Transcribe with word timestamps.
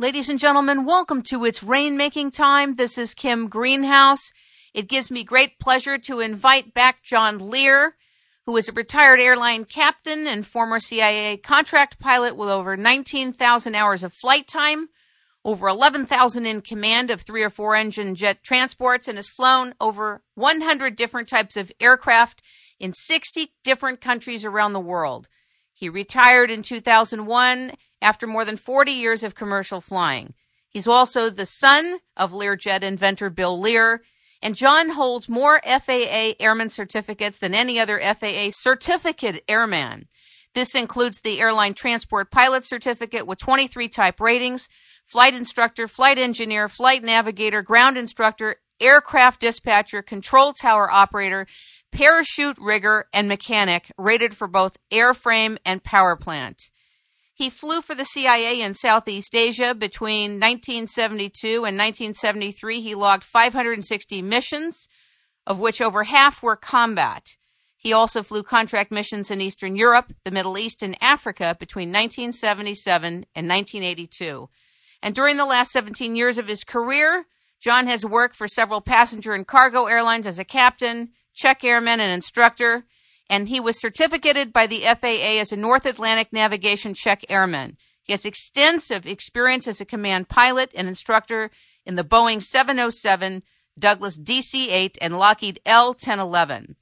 Ladies 0.00 0.30
and 0.30 0.38
gentlemen, 0.38 0.86
welcome 0.86 1.20
to 1.24 1.44
It's 1.44 1.62
Rainmaking 1.62 2.32
Time. 2.32 2.76
This 2.76 2.96
is 2.96 3.12
Kim 3.12 3.48
Greenhouse. 3.50 4.32
It 4.72 4.88
gives 4.88 5.10
me 5.10 5.22
great 5.22 5.58
pleasure 5.58 5.98
to 5.98 6.20
invite 6.20 6.72
back 6.72 7.02
John 7.02 7.50
Lear, 7.50 7.96
who 8.46 8.56
is 8.56 8.66
a 8.66 8.72
retired 8.72 9.20
airline 9.20 9.66
captain 9.66 10.26
and 10.26 10.46
former 10.46 10.80
CIA 10.80 11.36
contract 11.36 12.00
pilot 12.00 12.34
with 12.34 12.48
over 12.48 12.78
19,000 12.78 13.74
hours 13.74 14.02
of 14.02 14.14
flight 14.14 14.48
time, 14.48 14.88
over 15.44 15.68
11,000 15.68 16.46
in 16.46 16.62
command 16.62 17.10
of 17.10 17.20
three 17.20 17.42
or 17.42 17.50
four 17.50 17.76
engine 17.76 18.14
jet 18.14 18.42
transports, 18.42 19.06
and 19.06 19.18
has 19.18 19.28
flown 19.28 19.74
over 19.82 20.22
100 20.34 20.96
different 20.96 21.28
types 21.28 21.58
of 21.58 21.70
aircraft 21.78 22.40
in 22.78 22.94
60 22.94 23.52
different 23.64 24.00
countries 24.00 24.46
around 24.46 24.72
the 24.72 24.80
world. 24.80 25.28
He 25.74 25.90
retired 25.90 26.50
in 26.50 26.62
2001 26.62 27.72
after 28.02 28.26
more 28.26 28.44
than 28.44 28.56
40 28.56 28.92
years 28.92 29.22
of 29.22 29.34
commercial 29.34 29.80
flying. 29.80 30.34
He's 30.68 30.86
also 30.86 31.30
the 31.30 31.46
son 31.46 31.98
of 32.16 32.32
Learjet 32.32 32.82
inventor 32.82 33.28
Bill 33.28 33.58
Lear, 33.58 34.02
and 34.40 34.54
John 34.54 34.90
holds 34.90 35.28
more 35.28 35.60
FAA 35.64 36.32
airman 36.38 36.70
certificates 36.70 37.38
than 37.38 37.54
any 37.54 37.78
other 37.78 38.00
FAA 38.00 38.50
certificate 38.52 39.42
airman. 39.48 40.08
This 40.54 40.74
includes 40.74 41.20
the 41.20 41.40
airline 41.40 41.74
transport 41.74 42.30
pilot 42.30 42.64
certificate 42.64 43.26
with 43.26 43.38
23 43.38 43.88
type 43.88 44.20
ratings, 44.20 44.68
flight 45.06 45.34
instructor, 45.34 45.86
flight 45.86 46.18
engineer, 46.18 46.68
flight 46.68 47.02
navigator, 47.04 47.62
ground 47.62 47.96
instructor, 47.96 48.56
aircraft 48.80 49.40
dispatcher, 49.40 50.02
control 50.02 50.52
tower 50.52 50.90
operator, 50.90 51.46
parachute 51.92 52.56
rigger, 52.58 53.06
and 53.12 53.28
mechanic, 53.28 53.92
rated 53.98 54.36
for 54.36 54.48
both 54.48 54.76
airframe 54.92 55.58
and 55.64 55.84
power 55.84 56.16
plant. 56.16 56.70
He 57.40 57.48
flew 57.48 57.80
for 57.80 57.94
the 57.94 58.04
CIA 58.04 58.60
in 58.60 58.74
Southeast 58.74 59.34
Asia 59.34 59.74
between 59.74 60.32
1972 60.32 61.64
and 61.64 61.78
1973. 61.78 62.82
He 62.82 62.94
logged 62.94 63.24
560 63.24 64.20
missions, 64.20 64.90
of 65.46 65.58
which 65.58 65.80
over 65.80 66.04
half 66.04 66.42
were 66.42 66.54
combat. 66.54 67.36
He 67.78 67.94
also 67.94 68.22
flew 68.22 68.42
contract 68.42 68.92
missions 68.92 69.30
in 69.30 69.40
Eastern 69.40 69.74
Europe, 69.74 70.12
the 70.22 70.30
Middle 70.30 70.58
East, 70.58 70.82
and 70.82 70.98
Africa 71.00 71.56
between 71.58 71.88
1977 71.88 73.24
and 73.34 73.48
1982. 73.48 74.50
And 75.02 75.14
during 75.14 75.38
the 75.38 75.46
last 75.46 75.70
17 75.70 76.14
years 76.14 76.36
of 76.36 76.46
his 76.46 76.62
career, 76.62 77.24
John 77.58 77.86
has 77.86 78.04
worked 78.04 78.36
for 78.36 78.48
several 78.48 78.82
passenger 78.82 79.32
and 79.32 79.46
cargo 79.46 79.86
airlines 79.86 80.26
as 80.26 80.38
a 80.38 80.44
captain, 80.44 81.12
check 81.32 81.64
airman, 81.64 82.00
and 82.00 82.12
instructor, 82.12 82.84
and 83.30 83.48
he 83.48 83.60
was 83.60 83.80
certificated 83.80 84.52
by 84.52 84.66
the 84.66 84.80
FAA 84.80 85.38
as 85.38 85.52
a 85.52 85.56
North 85.56 85.86
Atlantic 85.86 86.32
Navigation 86.32 86.94
Check 86.94 87.24
Airman. 87.28 87.76
He 88.02 88.12
has 88.12 88.24
extensive 88.24 89.06
experience 89.06 89.68
as 89.68 89.80
a 89.80 89.84
command 89.84 90.28
pilot 90.28 90.72
and 90.74 90.88
instructor 90.88 91.52
in 91.86 91.94
the 91.94 92.02
Boeing 92.02 92.42
707, 92.42 93.44
Douglas 93.78 94.18
DC 94.18 94.66
8, 94.68 94.98
and 95.00 95.16
Lockheed 95.16 95.60
L 95.64 95.90
1011. 95.90 96.74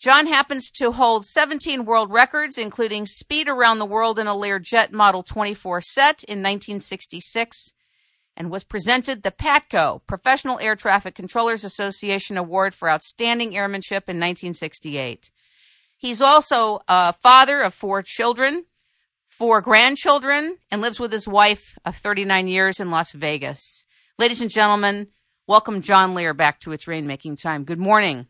John 0.00 0.26
happens 0.26 0.72
to 0.72 0.90
hold 0.90 1.24
17 1.24 1.84
world 1.84 2.10
records, 2.10 2.58
including 2.58 3.06
speed 3.06 3.48
around 3.48 3.78
the 3.78 3.86
world 3.86 4.18
in 4.18 4.26
a 4.26 4.34
Learjet 4.34 4.90
Model 4.90 5.22
24 5.22 5.82
set 5.82 6.24
in 6.24 6.38
1966 6.38 7.72
and 8.36 8.50
was 8.50 8.64
presented 8.64 9.22
the 9.22 9.30
PATCO, 9.30 10.00
Professional 10.08 10.58
Air 10.58 10.74
Traffic 10.74 11.14
Controllers 11.14 11.62
Association 11.62 12.36
Award 12.36 12.74
for 12.74 12.90
Outstanding 12.90 13.56
Airmanship 13.56 14.08
in 14.08 14.16
1968. 14.16 15.30
He's 16.00 16.22
also 16.22 16.80
a 16.88 17.12
father 17.12 17.60
of 17.60 17.74
four 17.74 18.02
children, 18.02 18.64
four 19.28 19.60
grandchildren, 19.60 20.56
and 20.70 20.80
lives 20.80 20.98
with 20.98 21.12
his 21.12 21.28
wife 21.28 21.76
of 21.84 21.94
39 21.94 22.48
years 22.48 22.80
in 22.80 22.90
Las 22.90 23.12
Vegas. 23.12 23.84
Ladies 24.18 24.40
and 24.40 24.50
gentlemen, 24.50 25.08
welcome 25.46 25.82
John 25.82 26.14
Lear 26.14 26.32
back 26.32 26.58
to 26.60 26.72
its 26.72 26.86
rainmaking 26.86 27.38
time. 27.38 27.64
Good 27.64 27.78
morning. 27.78 28.28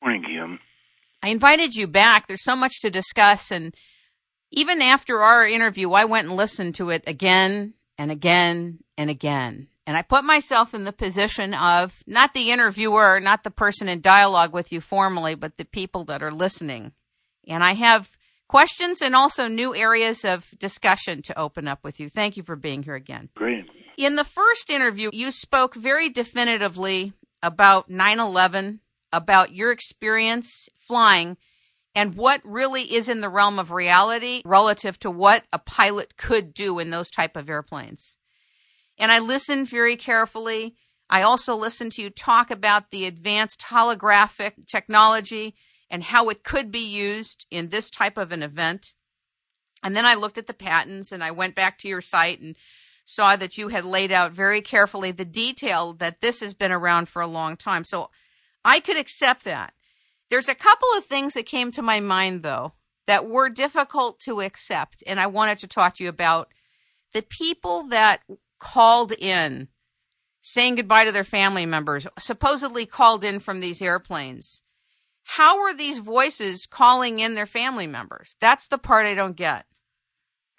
Morning, 0.00 0.22
Kim. 0.22 0.60
I 1.24 1.30
invited 1.30 1.74
you 1.74 1.88
back. 1.88 2.28
There's 2.28 2.44
so 2.44 2.54
much 2.54 2.78
to 2.82 2.88
discuss. 2.90 3.50
And 3.50 3.74
even 4.52 4.80
after 4.80 5.22
our 5.22 5.44
interview, 5.44 5.90
I 5.90 6.04
went 6.04 6.28
and 6.28 6.36
listened 6.36 6.76
to 6.76 6.90
it 6.90 7.02
again 7.08 7.74
and 7.98 8.12
again 8.12 8.78
and 8.96 9.10
again. 9.10 9.66
And 9.86 9.96
I 9.96 10.02
put 10.02 10.24
myself 10.24 10.74
in 10.74 10.84
the 10.84 10.92
position 10.92 11.54
of 11.54 12.02
not 12.06 12.34
the 12.34 12.50
interviewer, 12.50 13.18
not 13.18 13.42
the 13.42 13.50
person 13.50 13.88
in 13.88 14.00
dialogue 14.00 14.52
with 14.52 14.72
you 14.72 14.80
formally, 14.80 15.34
but 15.34 15.56
the 15.56 15.64
people 15.64 16.04
that 16.04 16.22
are 16.22 16.32
listening. 16.32 16.92
And 17.48 17.62
I 17.64 17.74
have 17.74 18.10
questions 18.48 19.02
and 19.02 19.16
also 19.16 19.48
new 19.48 19.74
areas 19.74 20.24
of 20.24 20.50
discussion 20.58 21.22
to 21.22 21.38
open 21.38 21.66
up 21.66 21.80
with 21.82 21.98
you. 21.98 22.08
Thank 22.08 22.36
you 22.36 22.42
for 22.42 22.56
being 22.56 22.82
here 22.82 22.94
again. 22.94 23.30
Great. 23.34 23.64
In 23.96 24.16
the 24.16 24.24
first 24.24 24.70
interview, 24.70 25.10
you 25.12 25.30
spoke 25.30 25.74
very 25.74 26.08
definitively 26.08 27.12
about 27.42 27.90
9 27.90 28.18
11, 28.18 28.80
about 29.12 29.54
your 29.54 29.70
experience 29.70 30.68
flying, 30.76 31.36
and 31.94 32.14
what 32.14 32.40
really 32.44 32.94
is 32.94 33.08
in 33.08 33.20
the 33.20 33.28
realm 33.28 33.58
of 33.58 33.70
reality 33.70 34.42
relative 34.44 34.98
to 35.00 35.10
what 35.10 35.44
a 35.52 35.58
pilot 35.58 36.16
could 36.16 36.54
do 36.54 36.78
in 36.78 36.90
those 36.90 37.10
type 37.10 37.36
of 37.36 37.50
airplanes 37.50 38.16
and 38.98 39.10
I 39.10 39.18
listened 39.18 39.68
very 39.68 39.96
carefully. 39.96 40.76
I 41.10 41.22
also 41.22 41.54
listened 41.54 41.92
to 41.92 42.02
you 42.02 42.10
talk 42.10 42.50
about 42.50 42.90
the 42.90 43.04
advanced 43.04 43.64
holographic 43.68 44.52
technology 44.70 45.54
and 45.92 46.02
how 46.04 46.30
it 46.30 46.42
could 46.42 46.72
be 46.72 46.80
used 46.80 47.44
in 47.50 47.68
this 47.68 47.90
type 47.90 48.16
of 48.16 48.32
an 48.32 48.42
event. 48.42 48.94
And 49.82 49.94
then 49.94 50.06
I 50.06 50.14
looked 50.14 50.38
at 50.38 50.46
the 50.46 50.54
patents 50.54 51.12
and 51.12 51.22
I 51.22 51.30
went 51.30 51.54
back 51.54 51.76
to 51.78 51.88
your 51.88 52.00
site 52.00 52.40
and 52.40 52.56
saw 53.04 53.36
that 53.36 53.58
you 53.58 53.68
had 53.68 53.84
laid 53.84 54.10
out 54.10 54.32
very 54.32 54.62
carefully 54.62 55.12
the 55.12 55.26
detail 55.26 55.92
that 55.94 56.22
this 56.22 56.40
has 56.40 56.54
been 56.54 56.72
around 56.72 57.10
for 57.10 57.20
a 57.20 57.26
long 57.26 57.56
time. 57.56 57.84
So 57.84 58.08
I 58.64 58.80
could 58.80 58.96
accept 58.96 59.44
that. 59.44 59.74
There's 60.30 60.48
a 60.48 60.54
couple 60.54 60.88
of 60.96 61.04
things 61.04 61.34
that 61.34 61.44
came 61.44 61.70
to 61.72 61.82
my 61.82 62.00
mind 62.00 62.42
though 62.42 62.72
that 63.06 63.28
were 63.28 63.50
difficult 63.50 64.18
to 64.20 64.40
accept 64.40 65.02
and 65.06 65.20
I 65.20 65.26
wanted 65.26 65.58
to 65.58 65.66
talk 65.66 65.96
to 65.96 66.04
you 66.04 66.08
about 66.08 66.48
the 67.12 67.22
people 67.22 67.88
that 67.88 68.22
called 68.58 69.12
in 69.12 69.68
saying 70.40 70.76
goodbye 70.76 71.04
to 71.04 71.12
their 71.12 71.22
family 71.22 71.66
members, 71.66 72.06
supposedly 72.18 72.86
called 72.86 73.24
in 73.24 73.40
from 73.40 73.60
these 73.60 73.82
airplanes. 73.82 74.62
How 75.24 75.60
are 75.62 75.74
these 75.74 75.98
voices 75.98 76.66
calling 76.66 77.20
in 77.20 77.34
their 77.34 77.46
family 77.46 77.86
members? 77.86 78.36
That's 78.40 78.66
the 78.66 78.78
part 78.78 79.06
I 79.06 79.14
don't 79.14 79.36
get. 79.36 79.66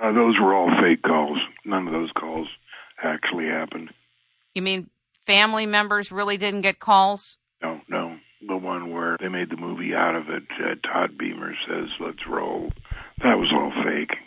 Uh, 0.01 0.12
those 0.12 0.35
were 0.41 0.53
all 0.53 0.72
fake 0.81 1.03
calls. 1.03 1.38
None 1.66 1.88
of 1.88 1.94
those 1.94 2.12
calls 2.18 2.47
actually 3.03 3.46
happened. 3.46 3.90
You 4.53 4.62
mean 4.62 4.90
family 5.25 5.66
members 5.66 6.12
really 6.12 6.38
didn't 6.38 6.62
get 6.62 6.79
calls? 6.79 7.38
No, 7.62 7.79
no. 7.88 8.18
The 8.46 8.57
one 8.57 8.91
where 8.91 9.18
they 9.19 9.29
made 9.29 9.50
the 9.50 9.57
movie 9.57 9.94
out 9.96 10.16
of 10.16 10.23
it, 10.29 10.44
uh, 10.59 10.75
Todd 10.85 11.18
Beamer 11.18 11.53
says, 11.68 11.90
let's 12.00 12.28
roll. 12.28 12.72
That 13.19 13.38
was 13.38 13.52
all 13.53 13.72
fake 13.85 14.18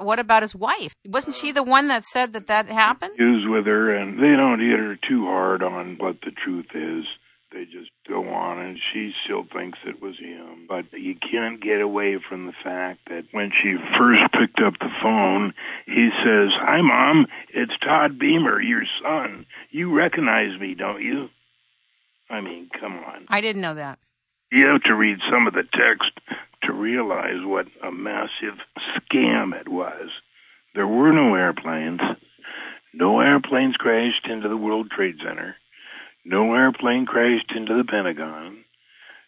what 0.00 0.18
about 0.18 0.42
his 0.42 0.54
wife? 0.54 0.94
Wasn't 1.06 1.34
she 1.34 1.52
the 1.52 1.62
one 1.62 1.88
that 1.88 2.04
said 2.04 2.32
that 2.32 2.46
that 2.46 2.68
happened? 2.68 3.12
He 3.16 3.24
was 3.24 3.44
with 3.48 3.66
her, 3.66 3.94
and 3.94 4.18
they 4.18 4.36
don't 4.36 4.60
hit 4.60 4.78
her 4.78 4.96
too 5.08 5.24
hard 5.26 5.62
on 5.62 5.96
what 5.98 6.20
the 6.20 6.30
truth 6.30 6.68
is. 6.74 7.04
They 7.52 7.64
just 7.64 7.90
go 8.06 8.28
on, 8.28 8.58
and 8.58 8.78
she 8.92 9.12
still 9.24 9.44
thinks 9.50 9.78
it 9.86 10.02
was 10.02 10.18
him. 10.18 10.66
But 10.68 10.92
you 10.92 11.14
can't 11.14 11.62
get 11.62 11.80
away 11.80 12.18
from 12.28 12.46
the 12.46 12.52
fact 12.62 13.08
that 13.08 13.24
when 13.32 13.50
she 13.50 13.76
first 13.96 14.22
picked 14.32 14.60
up 14.60 14.74
the 14.78 14.90
phone, 15.02 15.54
he 15.86 16.10
says, 16.22 16.50
Hi, 16.60 16.82
Mom, 16.82 17.26
it's 17.54 17.72
Todd 17.82 18.18
Beamer, 18.18 18.60
your 18.60 18.82
son. 19.02 19.46
You 19.70 19.96
recognize 19.96 20.60
me, 20.60 20.74
don't 20.74 21.02
you? 21.02 21.30
I 22.28 22.42
mean, 22.42 22.68
come 22.78 22.98
on. 22.98 23.24
I 23.28 23.40
didn't 23.40 23.62
know 23.62 23.74
that. 23.74 23.98
You 24.52 24.66
have 24.66 24.82
to 24.82 24.94
read 24.94 25.18
some 25.30 25.46
of 25.46 25.54
the 25.54 25.64
text 25.64 26.12
to 26.64 26.72
realize 26.72 27.44
what 27.44 27.66
a 27.82 27.90
massive 27.90 28.58
scam 28.96 29.58
it 29.58 29.68
was. 29.68 30.10
There 30.74 30.86
were 30.86 31.12
no 31.12 31.34
airplanes. 31.34 32.00
No 32.92 33.20
airplanes 33.20 33.76
crashed 33.76 34.26
into 34.26 34.48
the 34.48 34.56
World 34.56 34.90
Trade 34.90 35.16
Center. 35.24 35.56
No 36.24 36.54
airplane 36.54 37.06
crashed 37.06 37.52
into 37.54 37.76
the 37.76 37.84
Pentagon. 37.84 38.64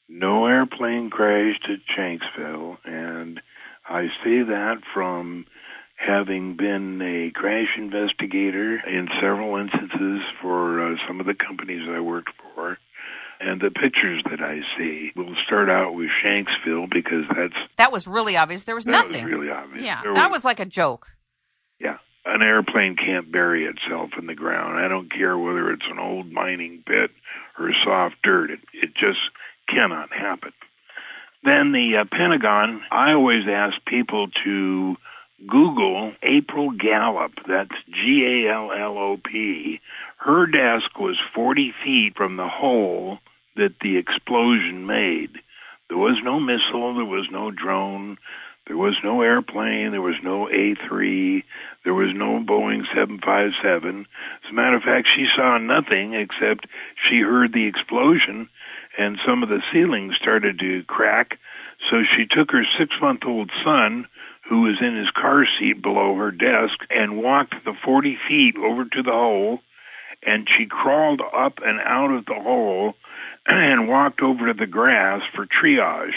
No 0.08 0.46
airplane 0.46 1.10
crashed 1.10 1.66
at 1.68 1.80
Shanksville. 1.96 2.78
And 2.84 3.40
I 3.88 4.06
say 4.24 4.42
that 4.42 4.78
from 4.92 5.46
having 5.96 6.56
been 6.56 7.00
a 7.02 7.30
crash 7.38 7.76
investigator 7.76 8.76
in 8.86 9.08
several 9.20 9.56
instances 9.56 10.22
for 10.40 10.92
uh, 10.92 10.96
some 11.06 11.20
of 11.20 11.26
the 11.26 11.34
companies 11.34 11.86
I 11.88 12.00
worked 12.00 12.30
for 12.54 12.78
and 13.40 13.60
the 13.60 13.70
pictures 13.70 14.22
that 14.30 14.40
I 14.40 14.60
see 14.76 15.12
will 15.16 15.34
start 15.46 15.70
out 15.70 15.94
with 15.94 16.08
Shanksville 16.22 16.88
because 16.90 17.24
that's 17.34 17.54
that 17.78 17.90
was 17.90 18.06
really 18.06 18.36
obvious. 18.36 18.64
There 18.64 18.74
was 18.74 18.84
that 18.84 18.90
nothing. 18.90 19.24
Was 19.24 19.32
really 19.32 19.50
obvious. 19.50 19.84
Yeah, 19.84 20.02
that 20.02 20.30
was, 20.30 20.38
was 20.38 20.44
like 20.44 20.60
a 20.60 20.66
joke. 20.66 21.06
Yeah, 21.80 21.96
an 22.24 22.42
airplane 22.42 22.96
can't 22.96 23.32
bury 23.32 23.64
itself 23.64 24.10
in 24.18 24.26
the 24.26 24.34
ground. 24.34 24.78
I 24.78 24.88
don't 24.88 25.12
care 25.12 25.36
whether 25.36 25.70
it's 25.72 25.86
an 25.90 25.98
old 25.98 26.30
mining 26.30 26.82
pit 26.86 27.10
or 27.58 27.70
soft 27.84 28.16
dirt. 28.22 28.50
It 28.50 28.60
it 28.72 28.90
just 28.94 29.20
cannot 29.68 30.12
happen. 30.12 30.52
Then 31.42 31.72
the 31.72 32.02
uh, 32.02 32.04
Pentagon. 32.10 32.82
I 32.90 33.12
always 33.12 33.44
ask 33.48 33.76
people 33.86 34.28
to 34.44 34.96
Google 35.46 36.12
April 36.22 36.70
Gallop. 36.70 37.32
That's 37.48 37.70
G 37.88 38.44
A 38.46 38.52
L 38.52 38.70
L 38.72 38.98
O 38.98 39.16
P. 39.16 39.80
Her 40.18 40.46
desk 40.46 40.98
was 40.98 41.16
40 41.34 41.72
feet 41.82 42.12
from 42.14 42.36
the 42.36 42.48
hole 42.48 43.18
that 43.56 43.74
the 43.80 43.96
explosion 43.96 44.86
made. 44.86 45.30
There 45.88 45.98
was 45.98 46.20
no 46.22 46.38
missile, 46.38 46.94
there 46.94 47.04
was 47.04 47.26
no 47.32 47.50
drone, 47.50 48.18
there 48.70 48.78
was 48.78 48.94
no 49.02 49.20
airplane, 49.22 49.90
there 49.90 50.00
was 50.00 50.22
no 50.22 50.46
A3, 50.46 51.42
there 51.82 51.92
was 51.92 52.14
no 52.14 52.38
Boeing 52.38 52.86
757. 52.94 54.06
As 54.44 54.48
a 54.48 54.54
matter 54.54 54.76
of 54.76 54.84
fact, 54.84 55.08
she 55.12 55.26
saw 55.34 55.58
nothing 55.58 56.14
except 56.14 56.68
she 57.08 57.18
heard 57.18 57.52
the 57.52 57.66
explosion 57.66 58.48
and 58.96 59.18
some 59.26 59.42
of 59.42 59.48
the 59.48 59.60
ceilings 59.72 60.14
started 60.22 60.60
to 60.60 60.84
crack. 60.84 61.40
So 61.90 62.04
she 62.16 62.26
took 62.30 62.52
her 62.52 62.62
six 62.78 62.94
month 63.02 63.22
old 63.26 63.50
son, 63.64 64.06
who 64.48 64.62
was 64.62 64.78
in 64.80 64.96
his 64.96 65.10
car 65.20 65.46
seat 65.58 65.82
below 65.82 66.14
her 66.14 66.30
desk, 66.30 66.78
and 66.90 67.20
walked 67.20 67.56
the 67.64 67.74
40 67.84 68.18
feet 68.28 68.54
over 68.56 68.84
to 68.84 69.02
the 69.02 69.10
hole. 69.10 69.58
And 70.22 70.46
she 70.48 70.66
crawled 70.66 71.22
up 71.36 71.58
and 71.64 71.80
out 71.80 72.12
of 72.12 72.24
the 72.26 72.38
hole 72.40 72.94
and 73.46 73.88
walked 73.88 74.22
over 74.22 74.46
to 74.46 74.54
the 74.54 74.68
grass 74.68 75.22
for 75.34 75.44
triage. 75.44 76.14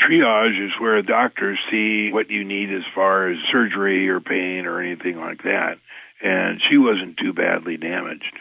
Triage 0.00 0.66
is 0.66 0.72
where 0.80 1.02
doctors 1.02 1.58
see 1.70 2.10
what 2.12 2.30
you 2.30 2.44
need 2.44 2.72
as 2.72 2.82
far 2.94 3.28
as 3.28 3.36
surgery 3.52 4.08
or 4.08 4.20
pain 4.20 4.66
or 4.66 4.80
anything 4.80 5.16
like 5.16 5.42
that. 5.42 5.76
And 6.22 6.60
she 6.68 6.78
wasn't 6.78 7.18
too 7.18 7.32
badly 7.32 7.76
damaged. 7.76 8.38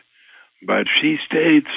But 0.65 0.87
she 1.01 1.17
states 1.25 1.69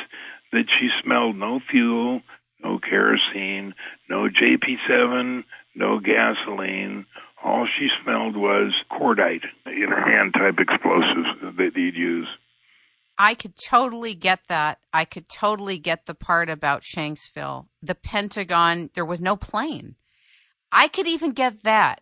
that 0.53 0.65
she 0.79 0.89
smelled 1.03 1.37
no 1.37 1.61
fuel, 1.71 2.23
no 2.63 2.79
kerosene, 2.79 3.75
no 4.09 4.29
JP7, 4.29 5.45
no 5.75 6.01
gasoline. 6.01 7.07
All 7.43 7.67
she 7.67 7.89
smelled 8.03 8.37
was 8.37 8.73
cordite, 8.91 9.45
you 9.67 9.89
know, 9.89 9.97
hand 9.97 10.35
type 10.35 10.59
explosives 10.59 11.57
that 11.57 11.73
you'd 11.75 11.97
use. 11.97 12.29
I 13.19 13.35
could 13.35 13.55
totally 13.57 14.15
get 14.15 14.41
that. 14.49 14.79
I 14.93 15.05
could 15.05 15.29
totally 15.29 15.79
get 15.79 16.07
the 16.07 16.15
part 16.15 16.49
about 16.49 16.83
Shanksville. 16.83 17.67
The 17.83 17.95
Pentagon, 17.95 18.91
there 18.95 19.05
was 19.05 19.21
no 19.21 19.37
plane. 19.37 19.97
I 20.71 20.89
could 20.89 21.07
even 21.07 21.33
get 21.33 21.63
that. 21.63 22.01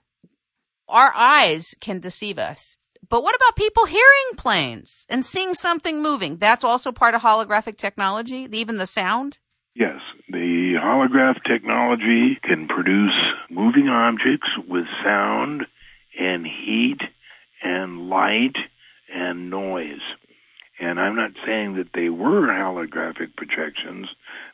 Our 0.88 1.12
eyes 1.14 1.74
can 1.80 2.00
deceive 2.00 2.38
us. 2.38 2.76
But 3.08 3.22
what 3.22 3.34
about 3.34 3.56
people 3.56 3.86
hearing 3.86 4.36
planes 4.36 5.06
and 5.08 5.26
seeing 5.26 5.54
something 5.54 6.00
moving? 6.00 6.36
That's 6.36 6.64
also 6.64 6.92
part 6.92 7.14
of 7.14 7.22
holographic 7.22 7.76
technology, 7.76 8.48
even 8.52 8.76
the 8.76 8.86
sound? 8.86 9.38
Yes. 9.74 10.00
The 10.28 10.74
holograph 10.80 11.42
technology 11.44 12.38
can 12.42 12.68
produce 12.68 13.16
moving 13.50 13.88
objects 13.88 14.48
with 14.68 14.84
sound 15.04 15.66
and 16.18 16.46
heat 16.46 16.98
and 17.62 18.08
light 18.08 18.56
and 19.12 19.50
noise. 19.50 20.00
And 20.80 20.98
I'm 20.98 21.14
not 21.14 21.32
saying 21.46 21.74
that 21.76 21.90
they 21.92 22.08
were 22.08 22.48
holographic 22.48 23.36
projections 23.36 24.08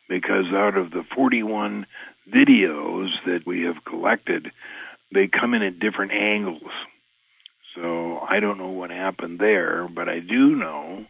because 0.09 0.47
out 0.53 0.77
of 0.77 0.91
the 0.91 1.05
41 1.15 1.87
videos 2.29 3.09
that 3.27 3.47
we 3.47 3.63
have 3.63 3.85
collected, 3.85 4.51
they 5.15 5.29
come 5.29 5.55
in 5.55 5.63
at 5.63 5.79
different 5.79 6.13
angles. 6.13 6.73
So 7.77 8.19
I 8.19 8.41
don't 8.41 8.59
know 8.59 8.71
what 8.71 8.91
happened 8.91 9.39
there, 9.39 9.87
but 9.89 10.09
I 10.09 10.19
do 10.19 10.57
know 10.57 11.05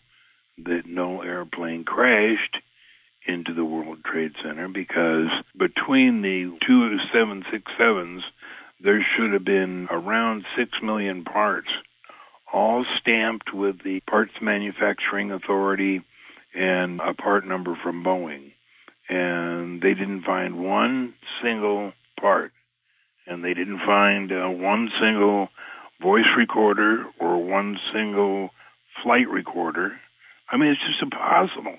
that 0.59 0.83
no 0.87 1.23
airplane 1.23 1.85
crashed 1.85 2.59
into 3.27 3.55
the 3.55 3.65
World 3.65 3.99
Trade 4.05 4.33
Center 4.45 4.69
because 4.69 5.29
between 5.57 6.23
the 6.23 6.57
two 6.67 6.99
767s, 7.15 8.21
there 8.83 9.05
should 9.17 9.33
have 9.33 9.45
been 9.45 9.89
around 9.91 10.45
6 10.59 10.71
million 10.83 11.25
parts 11.25 11.69
all 12.53 12.85
stamped 13.01 13.53
with 13.53 13.83
the 13.83 14.01
Parts 14.01 14.33
Manufacturing 14.41 15.33
Authority 15.33 16.03
and 16.55 17.01
a 17.01 17.15
part 17.15 17.47
number 17.47 17.77
from 17.83 18.05
Boeing. 18.05 18.53
And 19.09 19.81
they 19.81 19.95
didn't 19.95 20.23
find 20.23 20.63
one 20.63 21.15
single 21.43 21.93
part. 22.21 22.53
And 23.27 23.45
they 23.45 23.55
didn't 23.55 23.81
find 23.85 24.33
uh, 24.33 24.49
one 24.49 24.91
single 25.01 25.49
voice 26.01 26.27
recorder 26.37 27.07
or 27.19 27.43
one 27.43 27.79
single 27.93 28.51
flight 29.03 29.29
recorder. 29.29 29.99
I 30.51 30.57
mean, 30.57 30.71
it's 30.71 30.81
just 30.81 31.03
impossible. 31.03 31.77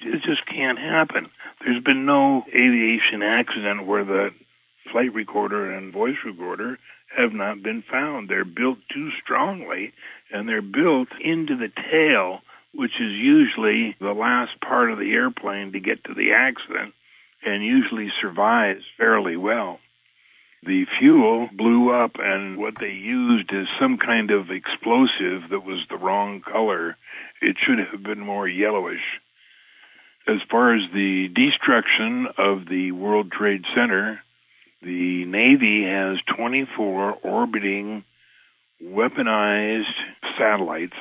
It 0.00 0.22
just 0.22 0.46
can't 0.46 0.78
happen. 0.78 1.28
There's 1.60 1.82
been 1.82 2.06
no 2.06 2.44
aviation 2.48 3.22
accident 3.22 3.86
where 3.86 4.04
the 4.04 4.30
flight 4.92 5.12
recorder 5.12 5.72
and 5.72 5.92
voice 5.92 6.16
recorder 6.24 6.78
have 7.16 7.32
not 7.32 7.62
been 7.62 7.82
found. 7.82 8.28
They're 8.28 8.44
built 8.44 8.78
too 8.92 9.10
strongly 9.22 9.92
and 10.32 10.48
they're 10.48 10.62
built 10.62 11.08
into 11.20 11.56
the 11.56 11.70
tail, 11.90 12.40
which 12.74 13.00
is 13.00 13.12
usually 13.12 13.96
the 14.00 14.12
last 14.12 14.60
part 14.60 14.90
of 14.90 14.98
the 14.98 15.12
airplane 15.12 15.72
to 15.72 15.80
get 15.80 16.04
to 16.04 16.14
the 16.14 16.32
accident 16.32 16.94
and 17.44 17.64
usually 17.64 18.10
survives 18.20 18.84
fairly 18.96 19.36
well. 19.36 19.78
The 20.64 20.86
fuel 20.98 21.48
blew 21.52 21.90
up, 21.90 22.16
and 22.18 22.58
what 22.58 22.74
they 22.80 22.90
used 22.90 23.52
is 23.52 23.68
some 23.80 23.96
kind 23.96 24.32
of 24.32 24.50
explosive 24.50 25.50
that 25.50 25.64
was 25.64 25.86
the 25.88 25.96
wrong 25.96 26.40
color. 26.40 26.96
It 27.40 27.56
should 27.60 27.78
have 27.78 28.02
been 28.02 28.18
more 28.18 28.48
yellowish. 28.48 29.20
As 30.26 30.40
far 30.50 30.74
as 30.74 30.82
the 30.92 31.28
destruction 31.28 32.26
of 32.36 32.66
the 32.68 32.90
World 32.90 33.30
Trade 33.30 33.64
Center, 33.74 34.20
the 34.82 35.24
Navy 35.24 35.84
has 35.84 36.18
24 36.36 37.18
orbiting 37.22 38.04
weaponized 38.82 39.84
satellites, 40.38 40.96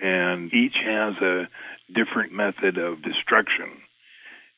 and 0.00 0.52
each 0.52 0.76
has 0.84 1.14
a 1.16 1.48
different 1.94 2.32
method 2.32 2.78
of 2.78 3.02
destruction. 3.02 3.68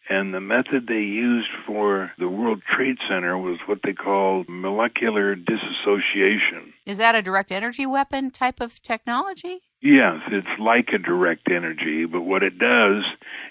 And 0.08 0.34
the 0.34 0.40
method 0.40 0.86
they 0.88 0.94
used 0.94 1.48
for 1.66 2.12
the 2.18 2.28
World 2.28 2.62
Trade 2.74 2.96
Center 3.08 3.38
was 3.38 3.58
what 3.66 3.80
they 3.84 3.92
called 3.92 4.46
molecular 4.48 5.34
disassociation. 5.34 6.74
Is 6.86 6.98
that 6.98 7.14
a 7.14 7.22
direct 7.22 7.52
energy 7.52 7.86
weapon 7.86 8.30
type 8.30 8.60
of 8.60 8.82
technology? 8.82 9.62
Yes, 9.82 10.20
it's 10.30 10.60
like 10.60 10.90
a 10.94 10.98
direct 10.98 11.50
energy, 11.50 12.06
but 12.06 12.22
what 12.22 12.44
it 12.44 12.56
does 12.56 13.02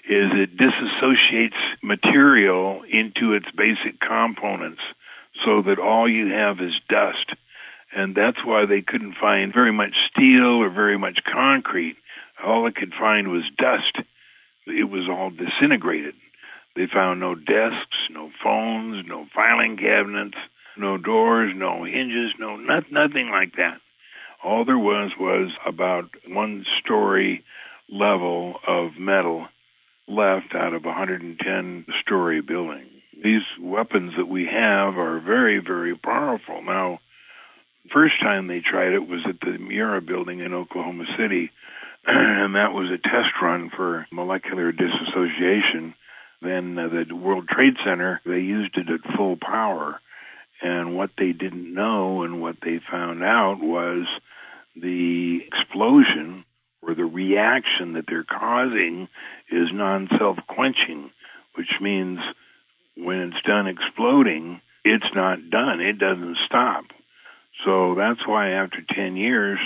is 0.08 0.30
it 0.32 0.56
disassociates 0.56 1.60
material 1.82 2.82
into 2.90 3.34
its 3.34 3.44
basic 3.54 4.00
components 4.00 4.80
so 5.44 5.60
that 5.60 5.78
all 5.78 6.08
you 6.08 6.28
have 6.32 6.58
is 6.60 6.72
dust. 6.88 7.34
And 7.94 8.14
that's 8.14 8.42
why 8.46 8.64
they 8.64 8.80
couldn't 8.80 9.16
find 9.20 9.52
very 9.52 9.72
much 9.72 9.92
steel 10.10 10.62
or 10.62 10.70
very 10.70 10.96
much 10.98 11.18
concrete. 11.30 11.96
All 12.42 12.64
they 12.64 12.72
could 12.72 12.94
find 12.98 13.28
was 13.28 13.44
dust. 13.58 13.98
It 14.66 14.88
was 14.88 15.10
all 15.10 15.28
disintegrated. 15.28 16.14
They 16.74 16.86
found 16.86 17.20
no 17.20 17.34
desks, 17.34 17.98
no 18.10 18.30
phones, 18.42 19.04
no 19.06 19.26
filing 19.34 19.76
cabinets, 19.76 20.38
no 20.78 20.96
doors, 20.96 21.52
no 21.54 21.84
hinges, 21.84 22.32
no 22.38 22.56
not, 22.56 22.90
nothing 22.90 23.28
like 23.28 23.56
that. 23.56 23.81
All 24.44 24.64
there 24.64 24.78
was 24.78 25.12
was 25.18 25.50
about 25.66 26.10
one 26.26 26.64
story 26.82 27.44
level 27.88 28.54
of 28.66 28.98
metal 28.98 29.46
left 30.08 30.54
out 30.54 30.74
of 30.74 30.84
a 30.84 30.88
110 30.88 31.86
story 32.02 32.40
building. 32.40 32.86
These 33.22 33.42
weapons 33.60 34.14
that 34.16 34.26
we 34.26 34.46
have 34.46 34.98
are 34.98 35.20
very, 35.20 35.58
very 35.64 35.96
powerful. 35.96 36.60
Now, 36.62 36.98
first 37.92 38.14
time 38.20 38.48
they 38.48 38.60
tried 38.60 38.92
it 38.94 39.06
was 39.06 39.20
at 39.28 39.40
the 39.40 39.58
Murrah 39.58 40.04
building 40.04 40.40
in 40.40 40.54
Oklahoma 40.54 41.04
City, 41.16 41.50
and 42.06 42.56
that 42.56 42.72
was 42.72 42.90
a 42.90 42.98
test 42.98 43.30
run 43.40 43.70
for 43.76 44.06
molecular 44.10 44.72
disassociation. 44.72 45.94
Then 46.40 46.76
uh, 46.76 46.88
the 46.88 47.14
World 47.14 47.46
Trade 47.48 47.74
Center, 47.84 48.20
they 48.26 48.40
used 48.40 48.76
it 48.76 48.88
at 48.90 49.16
full 49.16 49.36
power. 49.36 50.00
And 50.62 50.96
what 50.96 51.10
they 51.18 51.32
didn't 51.32 51.74
know 51.74 52.22
and 52.22 52.40
what 52.40 52.56
they 52.62 52.80
found 52.90 53.22
out 53.22 53.58
was 53.60 54.06
the 54.76 55.40
explosion 55.46 56.44
or 56.82 56.94
the 56.94 57.04
reaction 57.04 57.94
that 57.94 58.04
they're 58.06 58.24
causing 58.24 59.08
is 59.50 59.68
non 59.72 60.08
self 60.18 60.38
quenching, 60.46 61.10
which 61.56 61.80
means 61.80 62.20
when 62.96 63.18
it's 63.20 63.42
done 63.46 63.66
exploding, 63.66 64.60
it's 64.84 65.14
not 65.14 65.50
done. 65.50 65.80
It 65.80 65.98
doesn't 65.98 66.36
stop. 66.46 66.84
So 67.64 67.94
that's 67.96 68.26
why 68.26 68.50
after 68.50 68.78
10 68.94 69.16
years, 69.16 69.58